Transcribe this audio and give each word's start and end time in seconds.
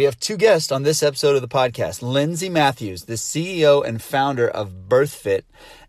We 0.00 0.04
have 0.04 0.18
two 0.18 0.38
guests 0.38 0.72
on 0.72 0.82
this 0.82 1.02
episode 1.02 1.36
of 1.36 1.42
the 1.42 1.46
podcast 1.46 2.00
Lindsay 2.00 2.48
Matthews, 2.48 3.02
the 3.02 3.16
CEO 3.16 3.86
and 3.86 4.00
founder 4.00 4.48
of 4.48 4.88
BirthFit, 4.88 5.42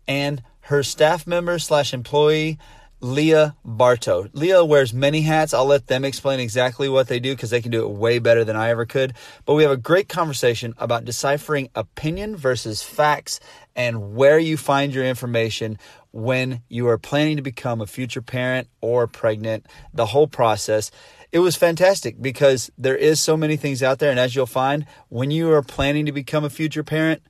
and 0.06 0.42
her 0.64 0.82
staff 0.82 1.26
member 1.26 1.58
slash 1.58 1.94
employee, 1.94 2.58
Leah 3.00 3.56
Bartow. 3.64 4.28
Leah 4.34 4.66
wears 4.66 4.92
many 4.92 5.22
hats. 5.22 5.54
I'll 5.54 5.64
let 5.64 5.86
them 5.86 6.04
explain 6.04 6.40
exactly 6.40 6.90
what 6.90 7.08
they 7.08 7.20
do 7.20 7.34
because 7.34 7.48
they 7.48 7.62
can 7.62 7.70
do 7.70 7.84
it 7.84 7.90
way 7.90 8.18
better 8.18 8.44
than 8.44 8.54
I 8.54 8.68
ever 8.68 8.84
could. 8.84 9.14
But 9.46 9.54
we 9.54 9.62
have 9.62 9.72
a 9.72 9.78
great 9.78 10.10
conversation 10.10 10.74
about 10.76 11.06
deciphering 11.06 11.70
opinion 11.74 12.36
versus 12.36 12.82
facts 12.82 13.40
and 13.74 14.14
where 14.14 14.38
you 14.38 14.58
find 14.58 14.92
your 14.92 15.06
information 15.06 15.78
when 16.10 16.60
you 16.68 16.86
are 16.88 16.98
planning 16.98 17.36
to 17.36 17.42
become 17.42 17.80
a 17.80 17.86
future 17.86 18.20
parent 18.20 18.68
or 18.82 19.06
pregnant, 19.06 19.64
the 19.94 20.04
whole 20.04 20.26
process. 20.26 20.90
It 21.32 21.38
was 21.38 21.56
fantastic 21.56 22.20
because 22.20 22.70
there 22.76 22.96
is 22.96 23.20
so 23.20 23.38
many 23.38 23.56
things 23.56 23.82
out 23.82 23.98
there. 23.98 24.10
And 24.10 24.20
as 24.20 24.36
you'll 24.36 24.46
find, 24.46 24.86
when 25.08 25.30
you 25.30 25.50
are 25.52 25.62
planning 25.62 26.04
to 26.04 26.12
become 26.12 26.44
a 26.44 26.50
future 26.50 26.84
parent, 26.84 27.22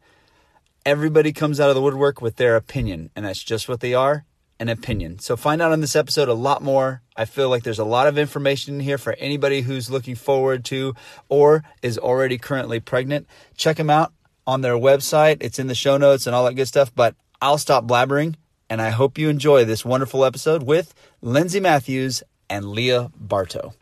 everybody 0.84 1.32
comes 1.32 1.60
out 1.60 1.68
of 1.68 1.76
the 1.76 1.82
woodwork 1.82 2.20
with 2.20 2.34
their 2.34 2.56
opinion. 2.56 3.10
And 3.14 3.24
that's 3.24 3.42
just 3.42 3.68
what 3.68 3.78
they 3.78 3.94
are 3.94 4.24
an 4.58 4.68
opinion. 4.68 5.18
So 5.18 5.36
find 5.36 5.60
out 5.60 5.72
on 5.72 5.80
this 5.80 5.96
episode 5.96 6.28
a 6.28 6.34
lot 6.34 6.62
more. 6.62 7.02
I 7.16 7.24
feel 7.24 7.48
like 7.48 7.62
there's 7.64 7.80
a 7.80 7.84
lot 7.84 8.06
of 8.06 8.16
information 8.16 8.74
in 8.74 8.80
here 8.80 8.98
for 8.98 9.14
anybody 9.14 9.62
who's 9.62 9.90
looking 9.90 10.14
forward 10.14 10.64
to 10.66 10.94
or 11.28 11.64
is 11.82 11.98
already 11.98 12.38
currently 12.38 12.78
pregnant. 12.78 13.26
Check 13.56 13.76
them 13.76 13.90
out 13.90 14.12
on 14.46 14.60
their 14.60 14.74
website. 14.74 15.38
It's 15.40 15.58
in 15.58 15.66
the 15.66 15.74
show 15.74 15.96
notes 15.96 16.26
and 16.26 16.34
all 16.34 16.44
that 16.44 16.54
good 16.54 16.68
stuff. 16.68 16.92
But 16.94 17.16
I'll 17.40 17.58
stop 17.58 17.86
blabbering 17.86 18.36
and 18.70 18.80
I 18.80 18.90
hope 18.90 19.18
you 19.18 19.28
enjoy 19.28 19.64
this 19.64 19.84
wonderful 19.84 20.24
episode 20.24 20.62
with 20.62 20.94
Lindsay 21.20 21.60
Matthews 21.60 22.22
and 22.48 22.66
Leah 22.66 23.10
Bartow. 23.16 23.74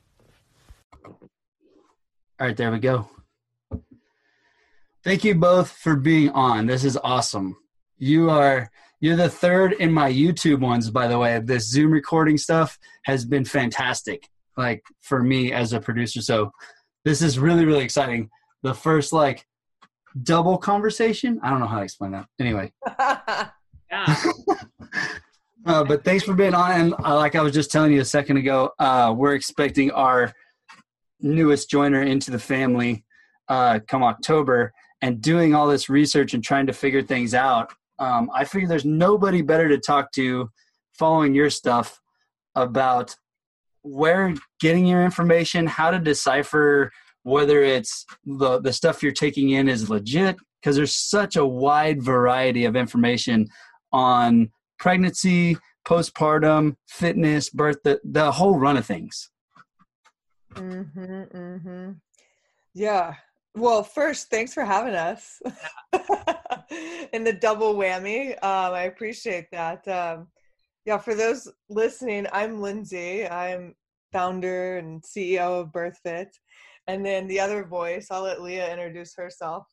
All 2.40 2.46
right, 2.46 2.56
there 2.56 2.72
we 2.72 2.78
go. 2.78 3.06
Thank 5.04 5.24
you 5.24 5.34
both 5.34 5.72
for 5.72 5.94
being 5.94 6.30
on. 6.30 6.64
This 6.64 6.84
is 6.84 6.96
awesome. 6.96 7.54
You 7.98 8.30
are 8.30 8.70
you're 8.98 9.16
the 9.16 9.28
third 9.28 9.74
in 9.74 9.92
my 9.92 10.10
YouTube 10.10 10.60
ones, 10.60 10.88
by 10.90 11.06
the 11.06 11.18
way. 11.18 11.38
This 11.40 11.68
Zoom 11.68 11.90
recording 11.90 12.38
stuff 12.38 12.78
has 13.04 13.26
been 13.26 13.44
fantastic, 13.44 14.26
like 14.56 14.82
for 15.02 15.22
me 15.22 15.52
as 15.52 15.74
a 15.74 15.80
producer. 15.80 16.22
So 16.22 16.50
this 17.04 17.20
is 17.20 17.38
really, 17.38 17.66
really 17.66 17.84
exciting. 17.84 18.30
The 18.62 18.72
first 18.72 19.12
like 19.12 19.44
double 20.22 20.56
conversation. 20.56 21.40
I 21.42 21.50
don't 21.50 21.60
know 21.60 21.66
how 21.66 21.80
to 21.80 21.84
explain 21.84 22.12
that. 22.12 22.24
Anyway. 22.40 22.72
yeah. 22.98 23.50
uh, 25.66 25.84
but 25.84 26.04
thanks 26.04 26.24
for 26.24 26.32
being 26.32 26.54
on. 26.54 26.72
And 26.72 26.94
uh, 27.04 27.16
like 27.16 27.34
I 27.34 27.42
was 27.42 27.52
just 27.52 27.70
telling 27.70 27.92
you 27.92 28.00
a 28.00 28.04
second 28.06 28.38
ago, 28.38 28.72
uh, 28.78 29.12
we're 29.14 29.34
expecting 29.34 29.90
our 29.90 30.32
newest 31.22 31.70
joiner 31.70 32.02
into 32.02 32.30
the 32.30 32.38
family 32.38 33.04
uh, 33.48 33.80
come 33.88 34.02
October 34.02 34.72
and 35.02 35.20
doing 35.20 35.54
all 35.54 35.66
this 35.66 35.88
research 35.88 36.34
and 36.34 36.44
trying 36.44 36.66
to 36.66 36.72
figure 36.72 37.02
things 37.02 37.34
out 37.34 37.72
um, 38.00 38.30
I 38.34 38.44
figure 38.44 38.66
there's 38.66 38.86
nobody 38.86 39.42
better 39.42 39.68
to 39.68 39.78
talk 39.78 40.10
to 40.12 40.50
following 40.98 41.34
your 41.34 41.50
stuff 41.50 42.00
about 42.54 43.14
where 43.82 44.34
getting 44.58 44.86
your 44.86 45.04
information, 45.04 45.66
how 45.66 45.90
to 45.90 45.98
decipher 45.98 46.90
whether 47.22 47.62
it's 47.62 48.06
the, 48.24 48.60
the 48.60 48.72
stuff 48.72 49.02
you're 49.02 49.12
taking 49.12 49.50
in 49.50 49.68
is 49.68 49.90
legit, 49.90 50.36
because 50.60 50.76
there's 50.76 50.94
such 50.94 51.36
a 51.36 51.46
wide 51.46 52.02
variety 52.02 52.64
of 52.64 52.74
information 52.74 53.46
on 53.92 54.50
pregnancy, 54.78 55.58
postpartum, 55.86 56.76
fitness, 56.88 57.50
birth, 57.50 57.76
the, 57.84 58.00
the 58.02 58.32
whole 58.32 58.58
run 58.58 58.78
of 58.78 58.86
things. 58.86 59.30
Mm-hmm, 60.54 61.36
mm-hmm. 61.36 61.90
Yeah. 62.74 63.14
Well, 63.54 63.82
first, 63.82 64.30
thanks 64.30 64.54
for 64.54 64.64
having 64.64 64.94
us. 64.94 65.40
and 65.92 67.26
the 67.26 67.36
double 67.40 67.74
whammy. 67.74 68.32
Um, 68.44 68.74
I 68.74 68.82
appreciate 68.82 69.46
that. 69.52 69.86
Um, 69.88 70.28
yeah, 70.84 70.98
for 70.98 71.14
those 71.14 71.48
listening, 71.68 72.26
I'm 72.32 72.60
Lindsay. 72.60 73.28
I'm 73.28 73.74
founder 74.12 74.78
and 74.78 75.02
CEO 75.02 75.60
of 75.60 75.72
BirthFit. 75.72 76.28
And 76.86 77.04
then 77.04 77.26
the 77.26 77.40
other 77.40 77.64
voice, 77.64 78.08
I'll 78.10 78.22
let 78.22 78.42
Leah 78.42 78.72
introduce 78.72 79.14
herself. 79.14 79.66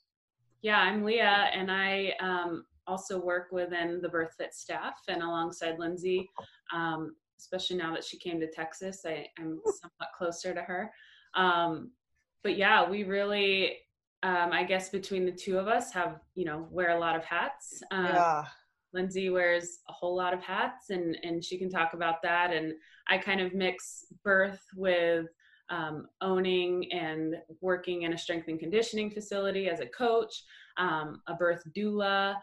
Yeah, 0.62 0.80
I'm 0.80 1.04
Leah, 1.04 1.50
and 1.54 1.72
I 1.72 2.14
um, 2.20 2.66
also 2.88 3.20
work 3.20 3.52
within 3.52 4.02
the 4.02 4.10
BirthFit 4.10 4.54
staff 4.54 4.96
and 5.08 5.22
alongside 5.22 5.80
Lindsay, 5.80 6.30
um, 6.74 7.16
especially 7.38 7.78
now 7.78 7.94
that 7.94 8.04
she 8.04 8.18
came 8.18 8.40
to 8.40 8.52
Texas, 8.52 9.02
I, 9.06 9.28
am 9.40 9.60
somewhat 9.66 10.10
closer 10.18 10.54
to 10.54 10.62
her. 10.62 10.92
Um, 11.36 11.92
but 12.44 12.58
yeah, 12.58 12.90
we 12.90 13.04
really 13.04 13.78
um, 14.24 14.52
I 14.52 14.64
guess 14.64 14.90
between 14.90 15.26
the 15.26 15.32
two 15.32 15.58
of 15.58 15.68
us 15.68 15.92
have, 15.94 16.20
you 16.36 16.46
know, 16.46 16.68
wear 16.72 16.92
a 16.92 17.00
lot 17.00 17.16
of 17.16 17.24
hats. 17.24 17.82
Um, 17.92 18.06
yeah. 18.06 18.46
Lindsay 18.94 19.30
wears 19.30 19.80
a 19.90 19.94
whole 19.94 20.16
lot 20.16 20.34
of 20.34 20.42
hats 20.42 20.90
and, 20.90 21.18
and 21.24 21.44
she 21.44 21.58
can 21.58 21.70
talk 21.70 21.94
about 21.94 22.22
that. 22.24 22.52
And 22.52 22.74
I 23.10 23.18
kind 23.18 23.42
of 23.42 23.54
mix 23.54 24.06
birth 24.24 24.62
with 24.76 25.28
um, 25.70 26.08
owning 26.22 26.92
and 26.92 27.36
working 27.62 28.04
in 28.04 28.14
a 28.14 28.18
strength 28.18 28.48
and 28.48 28.60
conditioning 28.60 29.12
facility 29.12 29.70
as 29.70 29.82
a 29.82 29.86
coach, 29.86 30.44
um, 30.78 31.22
a 31.28 31.36
birth 31.36 31.62
doula, 31.76 32.36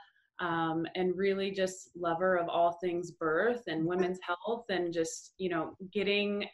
um, 0.45 0.87
and 0.95 1.17
really 1.17 1.51
just 1.51 1.89
lover 1.97 2.37
of 2.37 2.51
all 2.51 2.73
things 2.73 3.11
birth 3.11 3.63
and 3.67 3.87
women's 3.87 4.19
health 4.21 4.67
and 4.69 4.93
just, 4.93 5.33
you 5.39 5.49
know, 5.49 5.75
getting 5.91 6.45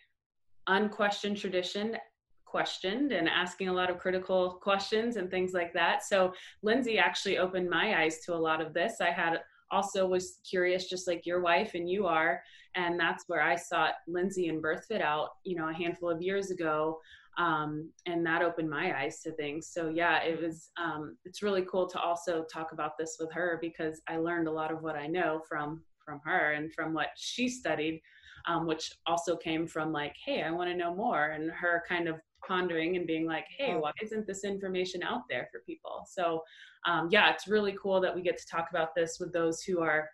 unquestioned 0.69 1.37
tradition 1.37 1.97
questioned 2.45 3.11
and 3.11 3.29
asking 3.29 3.69
a 3.69 3.73
lot 3.73 3.91
of 3.91 3.99
critical 3.99 4.59
questions 4.63 5.17
and 5.17 5.29
things 5.29 5.53
like 5.53 5.73
that. 5.73 6.05
So 6.05 6.33
Lindsay 6.63 6.99
actually 6.99 7.39
opened 7.39 7.69
my 7.69 8.01
eyes 8.01 8.21
to 8.27 8.35
a 8.35 8.37
lot 8.37 8.61
of 8.61 8.73
this. 8.73 9.01
I 9.01 9.11
had 9.11 9.41
also 9.73 10.07
was 10.07 10.39
curious 10.49 10.89
just 10.89 11.09
like 11.09 11.27
your 11.27 11.41
wife 11.41 11.75
and 11.75 11.89
you 11.89 12.07
are 12.07 12.43
and 12.75 12.99
that's 12.99 13.25
where 13.27 13.43
i 13.43 13.55
sought 13.57 13.95
lindsay 14.07 14.49
and 14.49 14.63
birthfit 14.63 15.01
out 15.01 15.31
you 15.45 15.57
know 15.57 15.69
a 15.69 15.73
handful 15.73 16.11
of 16.11 16.23
years 16.23 16.51
ago 16.51 16.99
um, 17.39 17.91
and 18.07 18.25
that 18.27 18.43
opened 18.43 18.69
my 18.69 18.99
eyes 18.99 19.21
to 19.21 19.33
things 19.33 19.69
so 19.73 19.89
yeah 19.89 20.23
it 20.23 20.41
was 20.41 20.71
um, 20.83 21.17
it's 21.25 21.43
really 21.43 21.65
cool 21.71 21.89
to 21.89 22.01
also 22.01 22.45
talk 22.53 22.73
about 22.73 22.93
this 22.99 23.17
with 23.21 23.33
her 23.33 23.59
because 23.61 24.01
i 24.09 24.17
learned 24.17 24.49
a 24.49 24.53
lot 24.53 24.73
of 24.73 24.83
what 24.83 24.97
i 24.97 25.07
know 25.07 25.41
from 25.49 25.83
from 26.05 26.21
her 26.25 26.53
and 26.53 26.73
from 26.73 26.93
what 26.93 27.09
she 27.17 27.49
studied 27.49 28.01
um, 28.47 28.67
which 28.67 28.93
also 29.07 29.37
came 29.37 29.67
from 29.67 29.93
like 29.93 30.15
hey 30.25 30.43
i 30.43 30.51
want 30.51 30.69
to 30.69 30.77
know 30.77 30.95
more 30.95 31.31
and 31.31 31.51
her 31.51 31.85
kind 31.89 32.09
of 32.09 32.17
pondering 32.47 32.97
and 32.97 33.07
being 33.07 33.27
like, 33.27 33.47
hey, 33.57 33.75
why 33.75 33.93
isn't 34.03 34.27
this 34.27 34.45
information 34.45 35.03
out 35.03 35.23
there 35.29 35.49
for 35.53 35.61
people? 35.67 36.05
So, 36.09 36.43
um, 36.87 37.09
yeah, 37.11 37.31
it's 37.31 37.49
really 37.49 37.77
cool 37.81 38.01
that 38.01 38.15
we 38.15 38.23
get 38.23 38.39
to 38.39 38.47
talk 38.47 38.69
about 38.71 38.95
this 38.95 39.19
with 39.21 39.33
those 39.33 39.63
who 39.63 39.81
are 39.81 40.09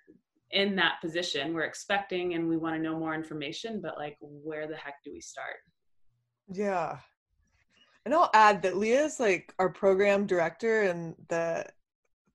in 0.50 0.76
that 0.76 1.00
position. 1.00 1.54
We're 1.54 1.62
expecting 1.62 2.34
and 2.34 2.48
we 2.48 2.56
want 2.56 2.76
to 2.76 2.82
know 2.82 2.98
more 2.98 3.14
information, 3.14 3.80
but 3.80 3.96
like, 3.96 4.16
where 4.20 4.66
the 4.66 4.76
heck 4.76 4.96
do 5.04 5.12
we 5.12 5.20
start? 5.20 5.56
Yeah. 6.52 6.98
And 8.04 8.14
I'll 8.14 8.30
add 8.34 8.62
that 8.62 8.76
Leah's 8.76 9.18
like 9.18 9.52
our 9.58 9.68
program 9.68 10.26
director 10.26 10.82
and 10.82 11.14
the 11.28 11.66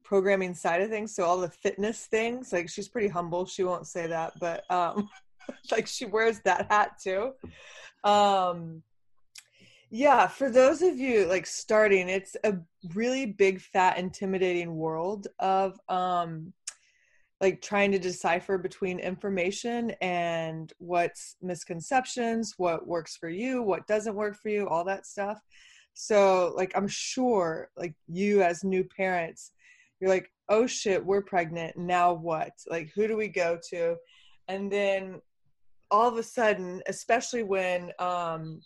programming 0.04 0.54
side 0.54 0.82
of 0.82 0.90
things. 0.90 1.16
So 1.16 1.24
all 1.24 1.40
the 1.40 1.50
fitness 1.50 2.06
things, 2.06 2.52
like 2.52 2.70
she's 2.70 2.90
pretty 2.90 3.08
humble. 3.08 3.46
She 3.46 3.64
won't 3.64 3.88
say 3.88 4.08
that, 4.08 4.34
but 4.40 4.70
um, 4.70 5.10
like 5.72 5.88
she 5.88 6.06
wears 6.06 6.40
that 6.42 6.70
hat 6.70 7.00
too. 7.02 7.32
Um, 8.04 8.84
yeah, 9.90 10.28
for 10.28 10.50
those 10.50 10.82
of 10.82 10.98
you 10.98 11.28
like 11.28 11.46
starting, 11.46 12.10
it's 12.10 12.36
a 12.44 12.56
really 12.94 13.26
big, 13.26 13.62
fat, 13.62 13.98
intimidating 13.98 14.76
world 14.76 15.28
of 15.40 15.80
um 15.90 16.54
like 17.42 17.62
trying 17.62 17.92
to 17.92 18.00
decipher 18.00 18.60
between 18.60 19.00
information 19.00 19.92
and 20.00 20.72
what's 20.78 21.36
misconceptions, 21.42 22.54
what 22.58 22.88
works 22.88 23.18
for 23.18 23.30
you, 23.30 23.64
what 23.64 23.88
doesn't 23.88 24.16
work 24.16 24.38
for 24.42 24.50
you, 24.50 24.68
all 24.70 24.86
that 24.86 25.08
stuff. 25.08 25.42
So, 25.94 26.54
like, 26.56 26.72
I'm 26.76 26.88
sure, 26.88 27.70
like, 27.76 27.96
you 28.08 28.44
as 28.44 28.64
new 28.64 28.84
parents, 28.84 29.52
you're 30.00 30.10
like, 30.10 30.32
oh 30.50 30.68
shit, 30.68 31.04
we're 31.04 31.24
pregnant. 31.24 31.76
Now 31.78 32.14
what? 32.14 32.52
Like, 32.70 32.92
who 32.96 33.08
do 33.08 33.18
we 33.18 33.28
go 33.28 33.58
to? 33.72 33.96
And 34.48 34.72
then 34.72 35.20
all 35.90 36.08
of 36.08 36.18
a 36.18 36.24
sudden, 36.24 36.82
especially 36.88 37.44
when 37.44 37.92
um, 38.00 38.62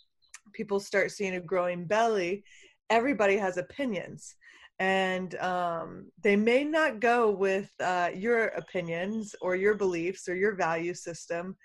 people 0.52 0.80
start 0.80 1.10
seeing 1.10 1.36
a 1.36 1.40
growing 1.40 1.86
belly, 1.86 2.44
everybody 2.90 3.36
has 3.36 3.56
opinions. 3.56 4.36
And 4.78 5.34
um, 5.36 6.06
they 6.22 6.36
may 6.36 6.64
not 6.64 7.00
go 7.00 7.30
with 7.30 7.70
uh, 7.80 8.10
your 8.14 8.48
opinions 8.48 9.34
or 9.40 9.56
your 9.56 9.74
beliefs 9.74 10.28
or 10.28 10.34
your 10.34 10.54
value 10.54 10.92
system. 10.92 11.56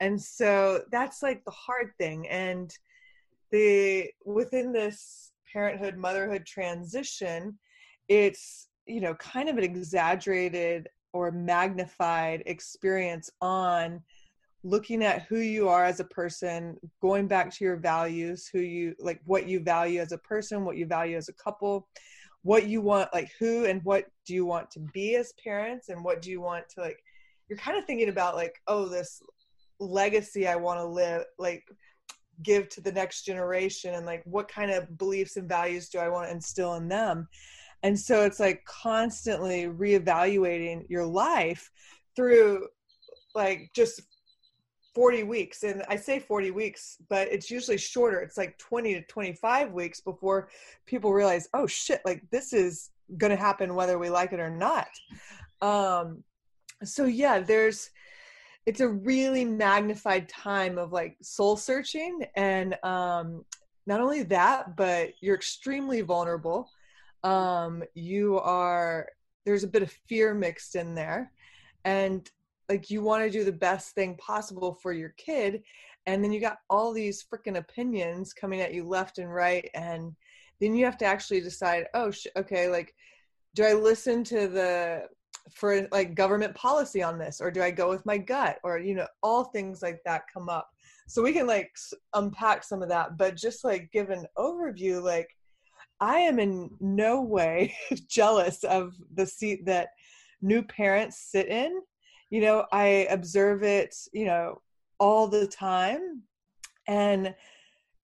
And 0.00 0.20
so 0.20 0.82
that's 0.90 1.22
like 1.22 1.44
the 1.44 1.50
hard 1.50 1.92
thing. 1.98 2.28
And 2.28 2.72
the 3.50 4.10
within 4.24 4.72
this 4.72 5.32
parenthood, 5.52 5.96
motherhood 5.96 6.46
transition, 6.46 7.58
it's 8.08 8.68
you 8.86 9.00
know 9.00 9.14
kind 9.14 9.48
of 9.48 9.58
an 9.58 9.64
exaggerated 9.64 10.88
or 11.12 11.30
magnified 11.30 12.42
experience 12.46 13.30
on 13.40 14.02
looking 14.64 15.02
at 15.02 15.22
who 15.22 15.38
you 15.38 15.68
are 15.68 15.84
as 15.84 16.00
a 16.00 16.04
person, 16.04 16.76
going 17.00 17.26
back 17.26 17.52
to 17.52 17.64
your 17.64 17.76
values, 17.76 18.48
who 18.52 18.60
you 18.60 18.94
like, 18.98 19.20
what 19.24 19.48
you 19.48 19.60
value 19.60 20.00
as 20.00 20.12
a 20.12 20.18
person, 20.18 20.64
what 20.64 20.76
you 20.76 20.86
value 20.86 21.16
as 21.16 21.28
a 21.28 21.32
couple, 21.34 21.88
what 22.42 22.66
you 22.66 22.80
want, 22.80 23.12
like 23.12 23.30
who 23.38 23.64
and 23.64 23.82
what 23.84 24.06
do 24.26 24.34
you 24.34 24.44
want 24.44 24.70
to 24.72 24.80
be 24.80 25.16
as 25.16 25.32
parents, 25.42 25.88
and 25.88 26.04
what 26.04 26.22
do 26.22 26.30
you 26.30 26.40
want 26.40 26.68
to 26.70 26.80
like. 26.80 27.02
You're 27.48 27.58
kind 27.58 27.76
of 27.76 27.84
thinking 27.84 28.08
about 28.08 28.34
like, 28.34 28.54
oh, 28.66 28.86
this 28.88 29.20
legacy 29.78 30.46
I 30.46 30.56
want 30.56 30.80
to 30.80 30.86
live, 30.86 31.24
like 31.38 31.64
give 32.42 32.68
to 32.70 32.80
the 32.80 32.92
next 32.92 33.22
generation, 33.24 33.94
and 33.94 34.06
like 34.06 34.22
what 34.24 34.48
kind 34.48 34.70
of 34.70 34.96
beliefs 34.98 35.36
and 35.36 35.48
values 35.48 35.88
do 35.88 35.98
I 35.98 36.08
want 36.08 36.28
to 36.28 36.32
instill 36.32 36.74
in 36.74 36.88
them. 36.88 37.28
And 37.82 37.98
so 37.98 38.24
it's 38.24 38.40
like 38.40 38.64
constantly 38.64 39.64
reevaluating 39.64 40.86
your 40.88 41.04
life 41.04 41.68
through 42.14 42.68
like 43.34 43.70
just 43.74 44.02
40 44.94 45.22
weeks 45.22 45.62
and 45.62 45.82
i 45.88 45.96
say 45.96 46.18
40 46.18 46.50
weeks 46.50 46.98
but 47.08 47.28
it's 47.28 47.50
usually 47.50 47.78
shorter. 47.78 48.20
It's 48.20 48.36
like 48.36 48.58
20 48.58 48.94
to 48.94 49.02
25 49.02 49.72
weeks 49.72 50.00
before 50.00 50.48
people 50.86 51.12
realize 51.12 51.48
oh 51.54 51.66
shit 51.66 52.02
like 52.04 52.22
this 52.30 52.52
is 52.52 52.90
going 53.16 53.30
to 53.30 53.36
happen 53.36 53.74
whether 53.74 53.98
we 53.98 54.10
like 54.10 54.32
it 54.32 54.40
or 54.40 54.50
not. 54.50 54.88
Um 55.60 56.22
so 56.84 57.04
yeah 57.04 57.38
there's 57.40 57.90
it's 58.66 58.80
a 58.80 58.88
really 58.88 59.44
magnified 59.44 60.28
time 60.28 60.78
of 60.78 60.92
like 60.92 61.16
soul 61.22 61.56
searching 61.56 62.24
and 62.36 62.76
um 62.84 63.44
not 63.86 64.00
only 64.00 64.22
that 64.24 64.76
but 64.76 65.12
you're 65.20 65.36
extremely 65.36 66.00
vulnerable. 66.02 66.70
Um 67.24 67.82
you 67.94 68.38
are 68.38 69.08
there's 69.44 69.64
a 69.64 69.68
bit 69.68 69.82
of 69.82 69.92
fear 70.08 70.34
mixed 70.34 70.76
in 70.76 70.94
there 70.94 71.32
and 71.84 72.30
like 72.72 72.88
you 72.88 73.02
want 73.02 73.22
to 73.22 73.28
do 73.28 73.44
the 73.44 73.52
best 73.52 73.94
thing 73.94 74.16
possible 74.16 74.78
for 74.82 74.94
your 74.94 75.10
kid 75.18 75.62
and 76.06 76.24
then 76.24 76.32
you 76.32 76.40
got 76.40 76.56
all 76.70 76.90
these 76.90 77.22
freaking 77.22 77.58
opinions 77.58 78.32
coming 78.32 78.62
at 78.62 78.72
you 78.72 78.82
left 78.88 79.18
and 79.18 79.32
right 79.32 79.68
and 79.74 80.16
then 80.58 80.74
you 80.74 80.82
have 80.82 80.96
to 80.96 81.04
actually 81.04 81.40
decide 81.40 81.84
oh 81.92 82.10
sh- 82.10 82.28
okay 82.34 82.68
like 82.68 82.94
do 83.54 83.62
i 83.62 83.74
listen 83.74 84.24
to 84.24 84.48
the 84.48 85.02
for 85.52 85.86
like 85.92 86.14
government 86.14 86.54
policy 86.54 87.02
on 87.02 87.18
this 87.18 87.42
or 87.42 87.50
do 87.50 87.62
i 87.62 87.70
go 87.70 87.90
with 87.90 88.06
my 88.06 88.16
gut? 88.16 88.56
or 88.64 88.78
you 88.78 88.94
know 88.94 89.06
all 89.22 89.44
things 89.44 89.82
like 89.82 90.00
that 90.06 90.22
come 90.32 90.48
up. 90.48 90.70
So 91.08 91.22
we 91.22 91.34
can 91.34 91.46
like 91.46 91.70
unpack 92.14 92.64
some 92.64 92.82
of 92.82 92.88
that 92.88 93.18
but 93.18 93.36
just 93.36 93.64
like 93.64 93.90
give 93.92 94.08
an 94.08 94.24
overview 94.38 95.02
like 95.02 95.28
i 96.00 96.16
am 96.20 96.38
in 96.38 96.70
no 96.80 97.20
way 97.20 97.74
jealous 98.08 98.64
of 98.64 98.94
the 99.12 99.26
seat 99.26 99.66
that 99.66 99.88
new 100.40 100.62
parents 100.62 101.18
sit 101.30 101.48
in 101.48 101.82
you 102.32 102.40
know 102.40 102.64
i 102.72 103.06
observe 103.10 103.62
it 103.62 103.94
you 104.12 104.24
know 104.24 104.58
all 105.02 105.26
the 105.26 105.48
time. 105.48 106.22
And 106.86 107.34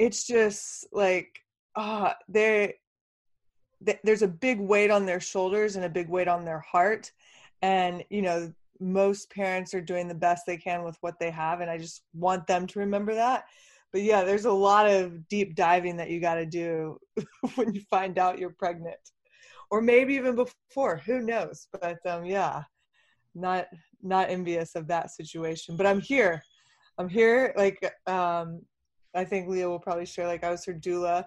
it's 0.00 0.26
just 0.26 0.84
like 0.90 1.28
ah 1.76 2.12
oh, 2.12 2.24
they 2.28 2.74
there's 4.02 4.22
a 4.22 4.28
big 4.28 4.58
weight 4.58 4.90
on 4.90 5.06
their 5.06 5.20
shoulders 5.20 5.76
and 5.76 5.84
a 5.84 5.88
big 5.88 6.08
weight 6.08 6.26
on 6.26 6.44
their 6.44 6.58
heart. 6.58 7.12
And 7.62 8.04
you 8.10 8.22
know 8.22 8.52
most 8.80 9.30
parents 9.30 9.74
are 9.74 9.80
doing 9.80 10.08
the 10.08 10.14
best 10.26 10.44
they 10.44 10.56
can 10.56 10.82
with 10.82 10.96
what 11.00 11.18
they 11.18 11.32
have 11.32 11.60
and 11.60 11.68
i 11.68 11.76
just 11.76 12.02
want 12.14 12.46
them 12.46 12.66
to 12.66 12.80
remember 12.80 13.14
that. 13.14 13.44
But 13.92 14.02
yeah 14.02 14.24
there's 14.24 14.46
a 14.46 14.60
lot 14.68 14.90
of 14.90 15.28
deep 15.28 15.54
diving 15.54 15.96
that 15.98 16.10
you 16.10 16.20
got 16.20 16.34
to 16.34 16.46
do 16.46 16.98
when 17.54 17.74
you 17.74 17.82
find 17.82 18.18
out 18.18 18.40
you're 18.40 18.50
pregnant. 18.50 18.98
Or 19.70 19.80
maybe 19.80 20.14
even 20.14 20.34
before 20.34 20.96
who 20.96 21.20
knows? 21.20 21.68
But 21.80 22.04
um 22.06 22.24
yeah 22.24 22.64
not 23.36 23.66
not 24.02 24.30
envious 24.30 24.74
of 24.74 24.86
that 24.86 25.10
situation 25.10 25.76
but 25.76 25.86
i'm 25.86 26.00
here. 26.00 26.42
I'm 26.98 27.08
here 27.08 27.54
like 27.56 27.94
um 28.06 28.62
i 29.14 29.24
think 29.24 29.48
leah 29.48 29.68
will 29.68 29.78
probably 29.78 30.06
share 30.06 30.26
like 30.26 30.44
i 30.44 30.50
was 30.50 30.64
her 30.64 30.74
doula 30.74 31.24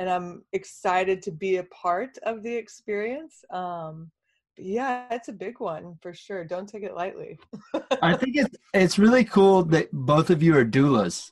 and 0.00 0.08
i'm 0.08 0.42
excited 0.52 1.22
to 1.22 1.30
be 1.30 1.56
a 1.56 1.64
part 1.64 2.18
of 2.24 2.42
the 2.42 2.54
experience. 2.54 3.44
Um 3.50 4.10
yeah 4.56 5.06
it's 5.10 5.28
a 5.28 5.32
big 5.32 5.60
one 5.60 5.96
for 6.02 6.12
sure. 6.12 6.44
Don't 6.44 6.68
take 6.68 6.82
it 6.82 6.94
lightly. 6.94 7.38
I 8.02 8.14
think 8.16 8.36
it's 8.36 8.56
it's 8.74 8.98
really 8.98 9.24
cool 9.24 9.62
that 9.64 9.92
both 9.92 10.30
of 10.30 10.42
you 10.42 10.56
are 10.56 10.64
doulas. 10.64 11.30